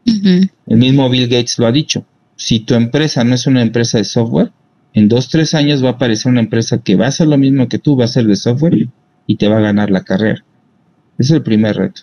El 0.06 0.78
mismo 0.78 1.10
Bill 1.10 1.28
Gates 1.28 1.60
lo 1.60 1.68
ha 1.68 1.72
dicho. 1.72 2.06
Si 2.36 2.60
tu 2.62 2.74
empresa 2.74 3.24
no 3.24 3.36
es 3.36 3.46
una 3.46 3.62
empresa 3.62 3.98
de 3.98 4.04
software, 4.04 4.52
en 4.94 5.08
dos, 5.08 5.30
tres 5.30 5.54
años 5.54 5.84
va 5.84 5.90
a 5.90 5.92
aparecer 5.94 6.32
una 6.32 6.42
empresa 6.42 6.80
que 6.80 6.96
va 6.96 7.06
a 7.06 7.10
hacer 7.10 7.28
lo 7.28 7.38
mismo 7.38 7.68
que 7.68 7.80
tú, 7.80 7.96
va 7.96 8.06
a 8.06 8.10
ser 8.10 8.26
de 8.26 8.36
software 8.36 8.90
y 9.28 9.36
te 9.36 9.48
va 9.48 9.58
a 9.58 9.62
ganar 9.62 9.90
la 9.90 10.04
carrera. 10.04 10.44
Ese 11.18 11.34
es 11.34 11.38
el 11.38 11.44
primer 11.44 11.78
reto. 11.78 12.02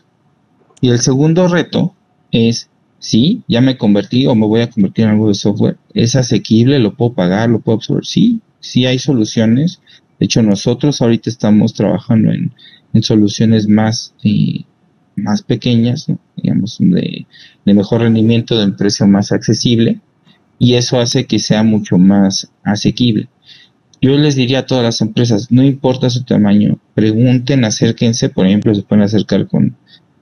Y 0.80 0.90
el 0.90 1.00
segundo 1.00 1.48
reto 1.48 1.94
es, 2.30 2.70
sí, 2.98 3.42
ya 3.48 3.60
me 3.60 3.76
convertí 3.76 4.26
o 4.26 4.34
me 4.34 4.46
voy 4.46 4.60
a 4.60 4.70
convertir 4.70 5.06
en 5.06 5.12
algo 5.12 5.28
de 5.28 5.34
software, 5.34 5.76
es 5.92 6.14
asequible, 6.14 6.78
lo 6.78 6.94
puedo 6.94 7.14
pagar, 7.14 7.50
lo 7.50 7.60
puedo 7.60 7.76
absorber. 7.76 8.06
Sí, 8.06 8.40
sí 8.60 8.86
hay 8.86 8.98
soluciones. 8.98 9.80
De 10.18 10.26
hecho, 10.26 10.42
nosotros 10.42 11.02
ahorita 11.02 11.30
estamos 11.30 11.74
trabajando 11.74 12.30
en, 12.30 12.52
soluciones 13.00 13.68
más, 13.68 14.14
eh, 14.24 14.64
más 15.16 15.42
pequeñas, 15.42 16.06
digamos, 16.36 16.78
de, 16.80 17.26
mejor 17.64 18.00
rendimiento, 18.00 18.58
de 18.58 18.66
un 18.66 18.76
precio 18.76 19.06
más 19.06 19.32
accesible, 19.32 20.00
y 20.58 20.74
eso 20.74 20.98
hace 20.98 21.26
que 21.26 21.38
sea 21.38 21.62
mucho 21.62 21.98
más 21.98 22.50
asequible. 22.64 23.28
Yo 24.00 24.16
les 24.16 24.36
diría 24.36 24.60
a 24.60 24.66
todas 24.66 24.84
las 24.84 25.00
empresas, 25.00 25.50
no 25.50 25.62
importa 25.62 26.10
su 26.10 26.24
tamaño, 26.24 26.78
pregunten, 26.94 27.64
acérquense, 27.64 28.28
por 28.28 28.46
ejemplo, 28.46 28.74
se 28.74 28.82
pueden 28.82 29.04
acercar 29.04 29.46
con, 29.48 29.76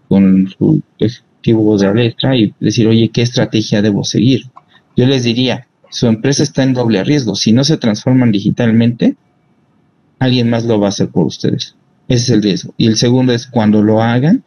con 0.08 0.48
su 0.56 0.82
ejecutivo 0.98 1.76
de 1.78 1.94
letra 1.94 2.36
y 2.36 2.54
decir, 2.58 2.86
oye, 2.86 3.10
¿qué 3.10 3.22
estrategia 3.22 3.82
debo 3.82 4.02
seguir? 4.04 4.46
Yo 4.96 5.06
les 5.06 5.24
diría, 5.24 5.66
su 5.90 6.06
empresa 6.06 6.42
está 6.42 6.62
en 6.62 6.74
doble 6.74 7.04
riesgo. 7.04 7.34
Si 7.34 7.52
no 7.52 7.64
se 7.64 7.76
transforman 7.76 8.32
digitalmente, 8.32 9.16
alguien 10.18 10.50
más 10.50 10.64
lo 10.64 10.80
va 10.80 10.86
a 10.86 10.88
hacer 10.90 11.08
por 11.08 11.26
ustedes. 11.26 11.76
Ese 12.08 12.22
es 12.22 12.30
el 12.30 12.42
riesgo. 12.42 12.74
Y 12.76 12.86
el 12.86 12.96
segundo 12.96 13.32
es 13.32 13.46
cuando 13.46 13.82
lo 13.82 14.02
hagan, 14.02 14.44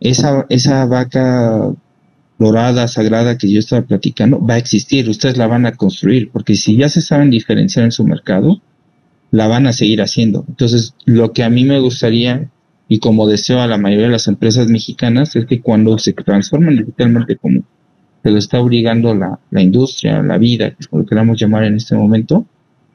esa, 0.00 0.46
esa 0.48 0.84
vaca 0.86 1.72
dorada, 2.38 2.88
sagrada 2.88 3.38
que 3.38 3.50
yo 3.50 3.58
estaba 3.60 3.82
platicando, 3.82 4.44
va 4.44 4.54
a 4.54 4.58
existir. 4.58 5.08
Ustedes 5.08 5.36
la 5.36 5.46
van 5.46 5.66
a 5.66 5.72
construir, 5.72 6.30
porque 6.30 6.56
si 6.56 6.76
ya 6.76 6.88
se 6.88 7.00
saben 7.00 7.30
diferenciar 7.30 7.84
en 7.84 7.92
su 7.92 8.04
mercado, 8.04 8.60
la 9.30 9.48
van 9.48 9.66
a 9.66 9.72
seguir 9.72 10.02
haciendo. 10.02 10.44
Entonces, 10.48 10.94
lo 11.04 11.32
que 11.32 11.42
a 11.42 11.50
mí 11.50 11.64
me 11.64 11.80
gustaría 11.80 12.50
y 12.88 12.98
como 12.98 13.26
deseo 13.26 13.60
a 13.60 13.66
la 13.66 13.78
mayoría 13.78 14.06
de 14.06 14.12
las 14.12 14.28
empresas 14.28 14.68
mexicanas 14.68 15.34
es 15.36 15.46
que 15.46 15.60
cuando 15.60 15.98
se 15.98 16.12
transforman 16.12 16.76
digitalmente 16.76 17.36
como 17.36 17.62
se 18.22 18.30
lo 18.30 18.38
está 18.38 18.60
obligando 18.60 19.14
la, 19.14 19.38
la 19.50 19.62
industria, 19.62 20.22
la 20.22 20.38
vida, 20.38 20.70
que 20.70 20.84
lo 20.92 21.04
queramos 21.04 21.38
llamar 21.38 21.64
en 21.64 21.76
este 21.76 21.94
momento, 21.94 22.46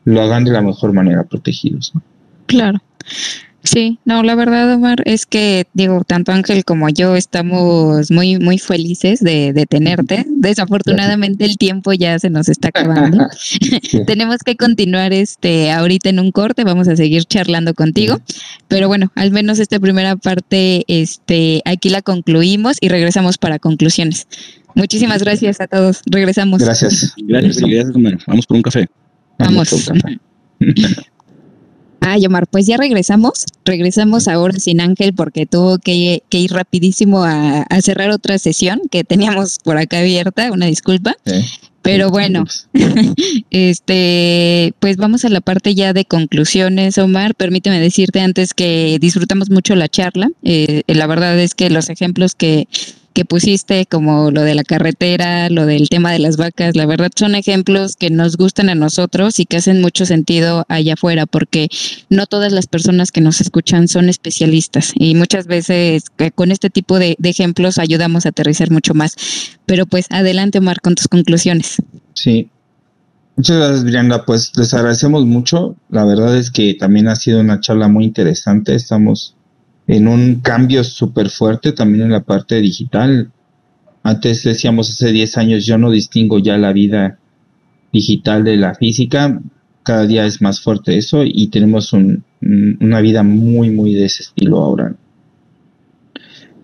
lo 0.05 0.21
hagan 0.21 0.43
de 0.43 0.51
la 0.51 0.61
mejor 0.61 0.93
manera 0.93 1.23
protegidos. 1.23 1.93
Claro. 2.47 2.79
Sí, 3.71 3.99
no, 4.03 4.23
la 4.23 4.33
verdad, 4.33 4.73
Omar, 4.73 5.03
es 5.05 5.27
que, 5.27 5.67
digo, 5.75 6.03
tanto 6.03 6.31
Ángel 6.31 6.65
como 6.65 6.89
yo 6.89 7.15
estamos 7.15 8.09
muy, 8.09 8.39
muy 8.39 8.57
felices 8.57 9.19
de, 9.19 9.53
de 9.53 9.67
tenerte. 9.67 10.25
Desafortunadamente 10.27 11.45
el 11.45 11.55
tiempo 11.57 11.93
ya 11.93 12.17
se 12.17 12.31
nos 12.31 12.49
está 12.49 12.69
acabando. 12.69 13.27
Tenemos 14.07 14.37
que 14.39 14.55
continuar 14.55 15.13
este 15.13 15.71
ahorita 15.71 16.09
en 16.09 16.19
un 16.19 16.31
corte, 16.31 16.63
vamos 16.63 16.87
a 16.87 16.95
seguir 16.95 17.25
charlando 17.25 17.75
contigo, 17.75 18.19
pero 18.67 18.87
bueno, 18.87 19.11
al 19.13 19.29
menos 19.29 19.59
esta 19.59 19.79
primera 19.79 20.15
parte, 20.15 20.83
este, 20.87 21.61
aquí 21.63 21.89
la 21.89 22.01
concluimos 22.01 22.77
y 22.81 22.89
regresamos 22.89 23.37
para 23.37 23.59
conclusiones. 23.59 24.27
Muchísimas 24.73 25.21
gracias 25.21 25.61
a 25.61 25.67
todos. 25.67 26.01
Regresamos. 26.07 26.63
Gracias. 26.63 27.13
Gracias, 27.17 27.57
gracias, 27.57 28.25
Vamos 28.25 28.47
por 28.47 28.57
un 28.57 28.63
café. 28.63 28.89
Vamos. 29.37 29.91
Ah, 32.01 32.17
Omar, 32.25 32.47
pues 32.47 32.65
ya 32.65 32.77
regresamos. 32.77 33.45
Regresamos 33.65 34.27
ahora 34.27 34.57
sin 34.59 34.81
Ángel 34.81 35.13
porque 35.13 35.45
tuvo 35.45 35.77
que, 35.79 36.21
ir 36.29 36.51
rapidísimo 36.51 37.23
a, 37.23 37.65
cerrar 37.81 38.11
otra 38.11 38.37
sesión 38.37 38.81
que 38.89 39.03
teníamos 39.03 39.57
por 39.63 39.77
acá 39.77 39.99
abierta. 39.99 40.51
Una 40.51 40.65
disculpa. 40.65 41.15
Pero 41.81 42.09
bueno, 42.09 42.45
este, 43.51 44.73
pues 44.79 44.97
vamos 44.97 45.23
a 45.23 45.29
la 45.29 45.41
parte 45.41 45.75
ya 45.75 45.93
de 45.93 46.05
conclusiones, 46.05 46.97
Omar. 46.97 47.35
Permíteme 47.35 47.79
decirte 47.79 48.19
antes 48.19 48.53
que 48.53 48.97
disfrutamos 48.99 49.49
mucho 49.49 49.75
la 49.75 49.87
charla. 49.87 50.29
Eh, 50.43 50.83
la 50.87 51.07
verdad 51.07 51.39
es 51.39 51.55
que 51.55 51.69
los 51.69 51.89
ejemplos 51.89 52.35
que, 52.35 52.67
que 53.13 53.25
pusiste, 53.25 53.85
como 53.85 54.31
lo 54.31 54.41
de 54.41 54.55
la 54.55 54.63
carretera, 54.63 55.49
lo 55.49 55.65
del 55.65 55.89
tema 55.89 56.11
de 56.11 56.19
las 56.19 56.37
vacas, 56.37 56.75
la 56.75 56.85
verdad 56.85 57.11
son 57.15 57.35
ejemplos 57.35 57.95
que 57.95 58.09
nos 58.09 58.37
gustan 58.37 58.69
a 58.69 58.75
nosotros 58.75 59.39
y 59.39 59.45
que 59.45 59.57
hacen 59.57 59.81
mucho 59.81 60.05
sentido 60.05 60.65
allá 60.69 60.93
afuera, 60.93 61.25
porque 61.25 61.69
no 62.09 62.27
todas 62.27 62.51
las 62.51 62.67
personas 62.67 63.11
que 63.11 63.21
nos 63.21 63.41
escuchan 63.41 63.87
son 63.87 64.09
especialistas 64.09 64.91
y 64.95 65.15
muchas 65.15 65.47
veces 65.47 66.05
eh, 66.17 66.31
con 66.31 66.51
este 66.51 66.69
tipo 66.69 66.99
de, 66.99 67.17
ejemplos 67.23 67.77
ayudamos 67.77 68.25
a 68.25 68.29
aterrizar 68.29 68.71
mucho 68.71 68.93
más. 68.93 69.15
Pero 69.65 69.85
pues 69.85 70.07
adelante, 70.09 70.59
Omar, 70.59 70.81
con 70.81 70.95
tus 70.95 71.07
conclusiones. 71.07 71.77
Sí, 72.13 72.49
Muchas 73.35 73.55
gracias, 73.55 73.83
Brianda. 73.85 74.25
Pues 74.25 74.51
les 74.57 74.73
agradecemos 74.73 75.25
mucho. 75.25 75.77
La 75.89 76.03
verdad 76.03 76.35
es 76.35 76.51
que 76.51 76.73
también 76.73 77.07
ha 77.07 77.15
sido 77.15 77.39
una 77.39 77.61
charla 77.61 77.87
muy 77.87 78.03
interesante. 78.03 78.75
Estamos 78.75 79.33
en 79.89 80.07
un 80.07 80.35
cambio 80.41 80.83
súper 80.83 81.31
fuerte 81.31 81.71
también 81.71 82.03
en 82.03 82.11
la 82.11 82.21
parte 82.21 82.61
digital. 82.61 83.31
Antes 84.03 84.43
decíamos 84.43 84.87
hace 84.91 85.11
10 85.11 85.37
años 85.37 85.65
yo 85.65 85.79
no 85.79 85.89
distingo 85.89 86.37
ya 86.37 86.59
la 86.59 86.71
vida 86.73 87.17
digital 87.91 88.43
de 88.43 88.55
la 88.55 88.75
física, 88.75 89.41
cada 89.81 90.05
día 90.05 90.27
es 90.27 90.43
más 90.43 90.61
fuerte 90.61 90.95
eso 90.95 91.23
y 91.25 91.47
tenemos 91.47 91.91
una 91.93 93.01
vida 93.01 93.23
muy, 93.23 93.71
muy 93.71 93.95
de 93.95 94.05
ese 94.05 94.21
estilo 94.21 94.59
ahora. 94.59 94.95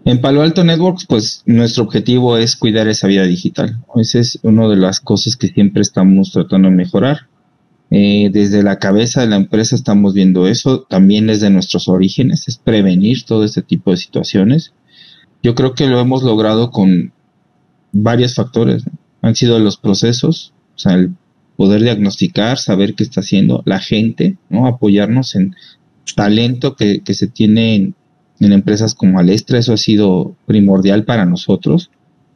En 0.05 0.21
Palo 0.21 0.43
Alto 0.43 0.63
Networks, 0.63 1.07
pues 1.07 1.41
nuestro 1.47 1.85
objetivo 1.85 2.37
es 2.37 2.55
cuidar 2.55 2.87
esa 2.87 3.07
vida 3.07 3.23
digital. 3.23 3.79
Esa 3.95 4.19
es 4.19 4.37
una 4.43 4.67
de 4.67 4.75
las 4.75 4.99
cosas 4.99 5.35
que 5.35 5.47
siempre 5.47 5.81
estamos 5.81 6.31
tratando 6.31 6.69
de 6.69 6.75
mejorar. 6.75 7.21
Eh, 7.91 8.29
desde 8.31 8.63
la 8.63 8.79
cabeza 8.79 9.21
de 9.21 9.27
la 9.27 9.35
empresa 9.35 9.75
estamos 9.75 10.13
viendo 10.13 10.47
eso, 10.47 10.81
también 10.81 11.27
desde 11.27 11.49
nuestros 11.49 11.87
orígenes, 11.87 12.47
es 12.47 12.57
prevenir 12.57 13.23
todo 13.23 13.43
este 13.43 13.61
tipo 13.61 13.91
de 13.91 13.97
situaciones. 13.97 14.73
Yo 15.43 15.55
creo 15.55 15.73
que 15.73 15.87
lo 15.87 15.99
hemos 15.99 16.23
logrado 16.23 16.71
con 16.71 17.13
varios 17.91 18.35
factores. 18.35 18.83
Han 19.21 19.35
sido 19.35 19.59
los 19.59 19.77
procesos, 19.77 20.53
o 20.75 20.79
sea, 20.79 20.93
el 20.95 21.11
poder 21.55 21.81
diagnosticar, 21.81 22.57
saber 22.57 22.95
qué 22.95 23.03
está 23.03 23.21
haciendo 23.21 23.61
la 23.65 23.79
gente, 23.79 24.37
¿no? 24.49 24.67
apoyarnos 24.67 25.35
en 25.35 25.55
talento 26.15 26.75
que, 26.75 27.01
que 27.01 27.13
se 27.13 27.27
tiene 27.27 27.75
en, 27.75 27.95
en 28.39 28.51
empresas 28.51 28.93
como 28.93 29.19
Alestra, 29.19 29.59
eso 29.59 29.73
ha 29.73 29.77
sido 29.77 30.35
primordial 30.45 31.05
para 31.05 31.25
nosotros 31.25 31.91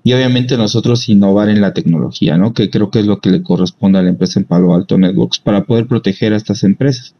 y 0.09 0.13
obviamente 0.13 0.57
nosotros 0.57 1.07
innovar 1.07 1.49
en 1.49 1.61
la 1.61 1.71
tecnología, 1.71 2.35
¿no? 2.35 2.51
Que 2.51 2.71
creo 2.71 2.89
que 2.89 2.97
es 2.97 3.05
lo 3.05 3.19
que 3.19 3.29
le 3.29 3.43
corresponde 3.43 3.99
a 3.99 4.01
la 4.01 4.09
empresa 4.09 4.39
en 4.39 4.47
Palo 4.47 4.73
Alto 4.73 4.97
Networks 4.97 5.37
para 5.37 5.65
poder 5.65 5.85
proteger 5.85 6.33
a 6.33 6.37
estas 6.37 6.63
empresas. 6.63 7.13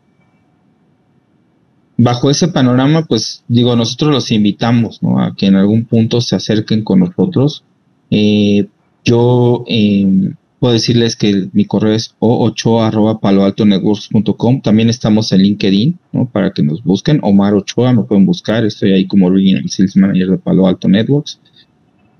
Bajo 1.97 2.31
ese 2.31 2.47
panorama, 2.47 3.05
pues 3.05 3.43
digo, 3.47 3.75
nosotros 3.75 4.11
los 4.11 4.31
invitamos 4.31 5.03
¿no? 5.03 5.21
a 5.21 5.35
que 5.35 5.45
en 5.45 5.55
algún 5.55 5.85
punto 5.85 6.19
se 6.19 6.35
acerquen 6.35 6.83
con 6.83 7.01
nosotros. 7.01 7.63
Eh, 8.09 8.65
yo 9.05 9.65
eh, 9.67 10.33
puedo 10.59 10.73
decirles 10.73 11.15
que 11.15 11.47
mi 11.53 11.65
correo 11.65 11.93
es 11.93 12.15
o8.paloaltonetworks.com. 12.17 14.61
También 14.63 14.89
estamos 14.89 15.31
en 15.31 15.43
LinkedIn, 15.43 15.99
¿no? 16.11 16.25
Para 16.25 16.53
que 16.53 16.63
nos 16.63 16.83
busquen. 16.83 17.19
Omar 17.21 17.53
Ochoa, 17.53 17.93
me 17.93 18.01
pueden 18.01 18.25
buscar. 18.25 18.65
Estoy 18.65 18.93
ahí 18.93 19.05
como 19.05 19.29
Regional 19.29 19.69
Sales 19.69 19.95
Manager 19.95 20.31
de 20.31 20.39
Palo 20.39 20.65
Alto 20.65 20.87
Networks 20.87 21.39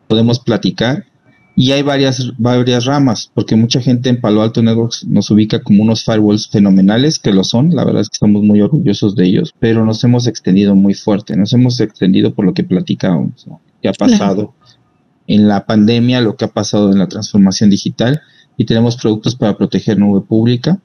podemos 0.09 0.39
platicar. 0.39 1.05
Y 1.55 1.71
hay 1.71 1.81
varias, 1.81 2.31
varias 2.37 2.85
ramas, 2.85 3.31
porque 3.33 3.55
mucha 3.55 3.81
gente 3.81 4.09
en 4.09 4.21
Palo 4.21 4.41
Alto 4.41 4.61
Networks 4.61 5.05
nos 5.05 5.29
ubica 5.29 5.61
como 5.61 5.83
unos 5.83 6.03
firewalls 6.05 6.47
fenomenales, 6.49 7.19
que 7.19 7.33
lo 7.33 7.43
son, 7.43 7.75
la 7.75 7.83
verdad 7.83 8.01
es 8.01 8.09
que 8.09 8.13
estamos 8.13 8.43
muy 8.43 8.61
orgullosos 8.61 9.13
de 9.15 9.25
ellos, 9.25 9.53
pero 9.59 9.85
nos 9.85 10.01
hemos 10.05 10.25
extendido 10.25 10.73
muy 10.73 10.93
fuerte, 10.93 11.35
nos 11.35 11.51
hemos 11.51 11.81
extendido 11.81 12.33
por 12.33 12.45
lo 12.45 12.53
que 12.53 12.63
platicábamos, 12.63 13.45
¿no? 13.45 13.59
que 13.81 13.89
ha 13.89 13.93
pasado 13.93 14.53
en 15.27 15.49
la 15.49 15.65
pandemia, 15.65 16.21
lo 16.21 16.37
que 16.37 16.45
ha 16.45 16.53
pasado 16.53 16.93
en 16.93 16.97
la 16.97 17.07
transformación 17.07 17.69
digital, 17.69 18.21
y 18.55 18.63
tenemos 18.65 18.95
productos 18.95 19.35
para 19.35 19.57
proteger 19.57 19.99
nube 19.99 20.21
pública, 20.21 20.79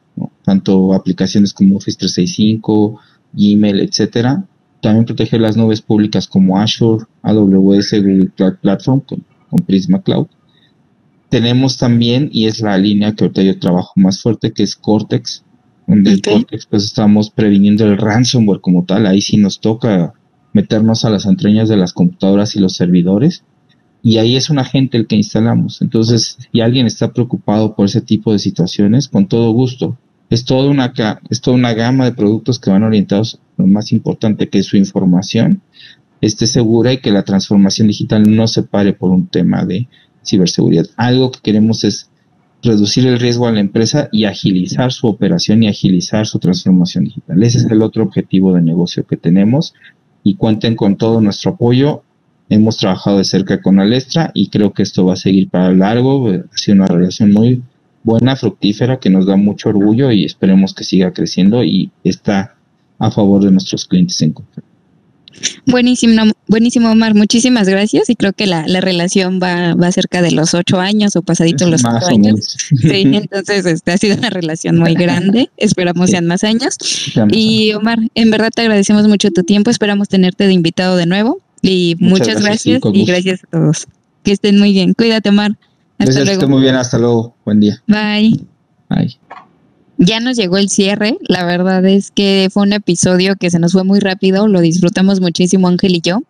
tanto 0.45 0.93
aplicaciones 0.93 1.53
como 1.53 1.77
Office 1.77 1.99
365, 1.99 3.01
Gmail, 3.33 3.81
etcétera, 3.81 4.45
también 4.85 5.07
proteger 5.07 5.41
las 5.41 5.57
nubes 5.57 5.81
públicas 5.81 6.29
como 6.29 6.61
Azure, 6.61 7.07
AWS, 7.23 7.93
Google 8.03 8.31
Cloud 8.37 8.57
Platform 8.61 9.01
con, 9.01 9.25
Prisma 9.67 10.03
Cloud. 10.03 10.27
Tenemos 11.31 11.79
también, 11.79 12.29
y 12.31 12.47
es 12.47 12.61
la 12.61 12.77
línea 12.77 13.15
que 13.15 13.25
ahorita 13.25 13.43
yo 13.43 13.59
trabajo 13.59 13.93
más 13.97 14.21
fuerte, 14.21 14.53
que 14.53 14.63
es 14.63 14.77
Cortex, 14.77 15.43
donde 15.87 16.13
en 16.13 16.21
Cortex 16.21 16.67
pues 16.67 16.85
estamos 16.85 17.31
previniendo 17.31 17.87
el 17.87 17.97
ransomware 17.97 18.61
como 18.61 18.85
tal. 18.85 19.07
Ahí 19.07 19.23
sí 19.23 19.39
nos 19.39 19.61
toca 19.61 20.13
meternos 20.53 21.07
a 21.07 21.11
las 21.11 21.25
entrañas 21.25 21.71
de 21.71 21.79
las 21.79 21.95
computadoras 21.95 22.55
y 22.55 22.61
los 22.61 22.77
servidores. 22.77 23.43
Y 24.03 24.19
ahí 24.19 24.37
es 24.37 24.51
un 24.51 24.59
agente 24.59 24.99
el 24.99 25.07
que 25.07 25.17
instalamos. 25.17 25.81
Entonces, 25.81 26.37
si 26.53 26.61
alguien 26.61 26.87
está 26.87 27.13
preocupado 27.13 27.75
por 27.75 27.87
ese 27.87 28.03
tipo 28.03 28.33
de 28.33 28.39
situaciones, 28.39 29.09
con 29.09 29.29
todo 29.29 29.51
gusto, 29.53 29.97
es 30.29 30.45
toda 30.45 30.69
una, 30.69 30.93
es 31.31 31.41
toda 31.41 31.57
una 31.57 31.73
gama 31.73 32.05
de 32.05 32.13
productos 32.13 32.59
que 32.59 32.71
van 32.71 32.83
orientados 32.83 33.37
a 33.37 33.44
lo 33.57 33.67
más 33.67 33.93
importante 33.93 34.49
que 34.49 34.63
su 34.63 34.77
información 34.77 35.63
esté 36.21 36.47
segura 36.47 36.93
y 36.93 36.99
que 36.99 37.11
la 37.11 37.23
transformación 37.23 37.89
digital 37.89 38.35
no 38.35 38.47
se 38.49 38.63
pare 38.63 38.93
por 38.93 39.11
un 39.11 39.27
tema 39.27 39.65
de 39.65 39.89
ciberseguridad. 40.25 40.87
Algo 40.97 41.31
que 41.31 41.41
queremos 41.43 41.85
es 41.85 42.11
reducir 42.63 43.07
el 43.07 43.21
riesgo 43.21 43.47
a 43.47 43.53
la 43.53 43.61
empresa 43.61 44.09
y 44.11 44.25
agilizar 44.25 44.91
su 44.91 45.07
operación 45.07 45.63
y 45.63 45.69
agilizar 45.69 46.27
su 46.27 46.39
transformación 46.39 47.05
digital. 47.05 47.43
Ese 47.43 47.59
es 47.59 47.65
el 47.67 47.83
otro 47.83 48.03
objetivo 48.03 48.55
de 48.55 48.63
negocio 48.63 49.07
que 49.07 49.17
tenemos 49.17 49.75
y 50.23 50.37
cuenten 50.37 50.75
con 50.75 50.97
todo 50.97 51.21
nuestro 51.21 51.53
apoyo. 51.53 52.03
Hemos 52.49 52.79
trabajado 52.79 53.19
de 53.19 53.25
cerca 53.25 53.61
con 53.61 53.79
Alestra 53.79 54.31
y 54.35 54.49
creo 54.49 54.73
que 54.73 54.83
esto 54.83 55.05
va 55.05 55.13
a 55.13 55.17
seguir 55.17 55.51
para 55.51 55.73
largo. 55.73 56.31
Ha 56.31 56.57
sido 56.57 56.77
una 56.77 56.87
relación 56.87 57.33
muy 57.33 57.63
buena, 58.03 58.37
fructífera, 58.37 58.99
que 58.99 59.11
nos 59.11 59.27
da 59.27 59.37
mucho 59.37 59.69
orgullo 59.69 60.11
y 60.11 60.25
esperemos 60.25 60.75
que 60.75 60.85
siga 60.85 61.13
creciendo 61.13 61.65
y 61.65 61.91
está 62.03 62.54
a 62.99 63.11
favor 63.11 63.45
de 63.45 63.51
nuestros 63.51 63.85
clientes 63.87 64.21
en 64.23 64.33
confianza. 64.33 64.75
Buenísimo, 65.67 66.33
buenísimo, 66.47 66.91
Omar. 66.91 67.15
Muchísimas 67.15 67.69
gracias. 67.69 68.09
Y 68.09 68.17
creo 68.17 68.33
que 68.33 68.47
la, 68.47 68.65
relación 68.81 69.41
va, 69.43 69.75
va 69.75 69.91
cerca 69.93 70.23
de 70.23 70.31
los 70.31 70.55
ocho 70.55 70.81
años 70.81 71.17
o 71.17 71.23
pasaditos 71.23 71.69
los 71.69 71.85
ocho 71.85 72.07
años. 72.07 72.57
Sí, 72.71 73.03
entonces 73.13 73.67
este, 73.67 73.93
ha 73.93 73.99
sido 73.99 74.17
una 74.17 74.31
relación 74.31 74.79
muy 74.79 74.95
grande. 74.95 75.51
Esperamos 75.57 76.11
sean 76.11 76.27
más 76.27 76.45
años. 76.45 76.77
Y 77.31 77.73
Omar, 77.73 77.99
en 78.15 78.31
verdad 78.31 78.51
te 78.55 78.63
agradecemos 78.63 79.09
mucho 79.09 79.31
tu 79.31 79.43
tiempo. 79.43 79.71
Esperamos 79.71 80.09
tenerte 80.09 80.47
de 80.47 80.53
invitado 80.53 80.97
de 80.97 81.07
nuevo. 81.07 81.41
Y 81.63 81.97
muchas, 81.99 82.43
gracias, 82.43 82.81
y 82.93 83.05
gracias 83.07 83.43
a 83.45 83.47
todos. 83.47 83.87
Que 84.23 84.33
estén 84.33 84.59
muy 84.59 84.73
bien. 84.73 84.93
Cuídate, 84.93 85.31
Omar. 85.31 85.57
Hasta 85.99 86.25
luego. 86.25 86.49
muy 86.49 86.63
bien. 86.63 86.75
Hasta 86.75 86.99
luego. 86.99 87.35
Buen 87.45 87.61
día. 87.61 87.83
Bye. 87.87 88.41
Bye 88.91 89.19
ya 89.99 90.21
nos 90.21 90.37
llegó 90.37 90.59
el 90.59 90.69
cierre. 90.69 91.17
La 91.23 91.45
verdad 91.45 91.85
es 91.85 92.11
que 92.11 92.49
fue 92.53 92.63
un 92.65 92.73
episodio 92.73 93.37
que 93.37 93.51
se 93.51 93.59
nos 93.59 93.73
fue 93.73 93.85
muy 93.85 94.01
rápido. 94.01 94.49
Lo 94.49 94.61
disfrutamos 94.61 95.21
muchísimo 95.21 95.69
Ángel 95.69 95.97
y 95.97 96.01
yo. 96.01 96.23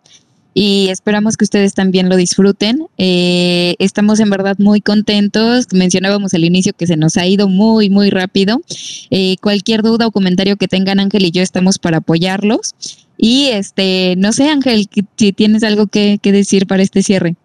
Y 0.57 0.87
esperamos 0.89 1.35
que 1.35 1.43
ustedes 1.43 1.73
también 1.73 2.07
lo 2.07 2.15
disfruten. 2.15 2.87
Eh, 2.97 3.75
estamos 3.77 4.21
en 4.21 4.29
verdad 4.29 4.55
muy 4.57 4.79
contentos. 4.79 5.67
Mencionábamos 5.73 6.33
al 6.33 6.45
inicio 6.45 6.71
que 6.71 6.87
se 6.87 6.95
nos 6.95 7.17
ha 7.17 7.27
ido 7.27 7.49
muy, 7.49 7.89
muy 7.89 8.09
rápido. 8.09 8.61
Eh, 9.09 9.35
cualquier 9.41 9.81
duda 9.81 10.07
o 10.07 10.11
comentario 10.11 10.55
que 10.55 10.69
tengan 10.69 10.99
Ángel 10.99 11.25
y 11.25 11.31
yo 11.31 11.41
estamos 11.41 11.77
para 11.77 11.97
apoyarlos. 11.97 12.73
Y 13.17 13.47
este, 13.47 14.15
no 14.17 14.31
sé 14.31 14.49
Ángel, 14.49 14.87
si 15.17 15.33
tienes 15.33 15.63
algo 15.63 15.87
que 15.87 16.19
decir 16.23 16.67
para 16.67 16.83
este 16.83 17.03
cierre. 17.03 17.35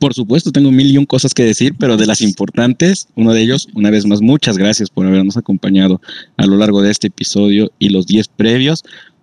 Por 0.00 0.14
supuesto, 0.14 0.50
tengo 0.50 0.72
mil 0.72 0.90
y 0.90 0.98
un 0.98 1.06
cosas 1.06 1.32
que 1.32 1.44
decir, 1.44 1.74
pero 1.78 1.96
de 1.96 2.06
las 2.06 2.20
importantes, 2.20 3.08
uno 3.14 3.32
de 3.32 3.42
ellos, 3.42 3.68
una 3.74 3.90
vez 3.90 4.04
más, 4.04 4.20
muchas 4.20 4.58
gracias 4.58 4.90
por 4.90 5.06
habernos 5.06 5.36
acompañado 5.36 6.00
a 6.36 6.46
lo 6.46 6.56
largo 6.56 6.82
de 6.82 6.90
este 6.90 7.06
episodio 7.06 7.70
y 7.78 7.90
los 7.90 8.06
10 8.06 8.28
previos. 8.28 8.82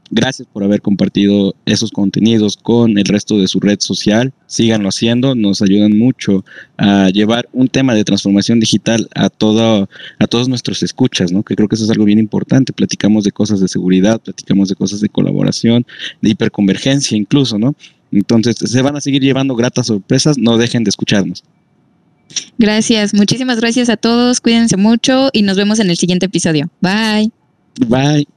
Gracias 0.09 0.47
por 0.51 0.64
haber 0.64 0.82
compartido 0.82 1.55
esos 1.66 1.91
contenidos 1.91 2.55
con 2.55 2.97
el 2.97 3.05
resto 3.05 3.39
de 3.39 3.47
su 3.47 3.59
red 3.59 3.80
social. 3.80 4.32
Síganlo 4.45 4.89
haciendo, 4.89 5.34
nos 5.34 5.61
ayudan 5.61 5.97
mucho 5.97 6.45
a 6.78 7.09
llevar 7.09 7.49
un 7.51 7.68
tema 7.68 7.93
de 7.95 8.03
transformación 8.03 8.59
digital 8.59 9.09
a 9.16 9.30
todo, 9.30 9.89
a 10.20 10.28
todos 10.28 10.47
nuestros 10.47 10.84
escuchas, 10.84 11.32
¿no? 11.32 11.43
Que 11.43 11.55
creo 11.55 11.68
que 11.68 11.76
eso 11.76 11.86
es 11.86 11.89
algo 11.89 12.05
bien 12.05 12.20
importante. 12.20 12.74
Platicamos 12.74 13.24
de 13.24 13.32
cosas 13.32 13.59
de 13.59 13.68
seguridad, 13.68 14.22
platicamos 14.22 14.70
de 14.70 14.76
cosas 14.76 15.01
de 15.01 15.09
colaboración, 15.09 15.86
de 16.22 16.30
hiperconvergencia 16.30 17.18
incluso, 17.18 17.57
¿no? 17.57 17.76
Entonces, 18.14 18.55
se 18.57 18.82
van 18.82 18.95
a 18.95 19.01
seguir 19.01 19.22
llevando 19.22 19.55
gratas 19.55 19.88
sorpresas, 19.88 20.38
no 20.38 20.57
dejen 20.57 20.84
de 20.84 20.89
escucharnos. 20.89 21.43
Gracias, 22.57 23.14
muchísimas 23.14 23.59
gracias 23.59 23.89
a 23.89 23.97
todos, 23.97 24.41
cuídense 24.41 24.78
mucho 24.78 25.30
y 25.34 25.41
nos 25.41 25.57
vemos 25.57 25.80
en 25.80 25.89
el 25.89 25.97
siguiente 25.97 26.28
episodio. 26.28 26.70
Bye. 26.82 27.32
Bye. 27.88 28.28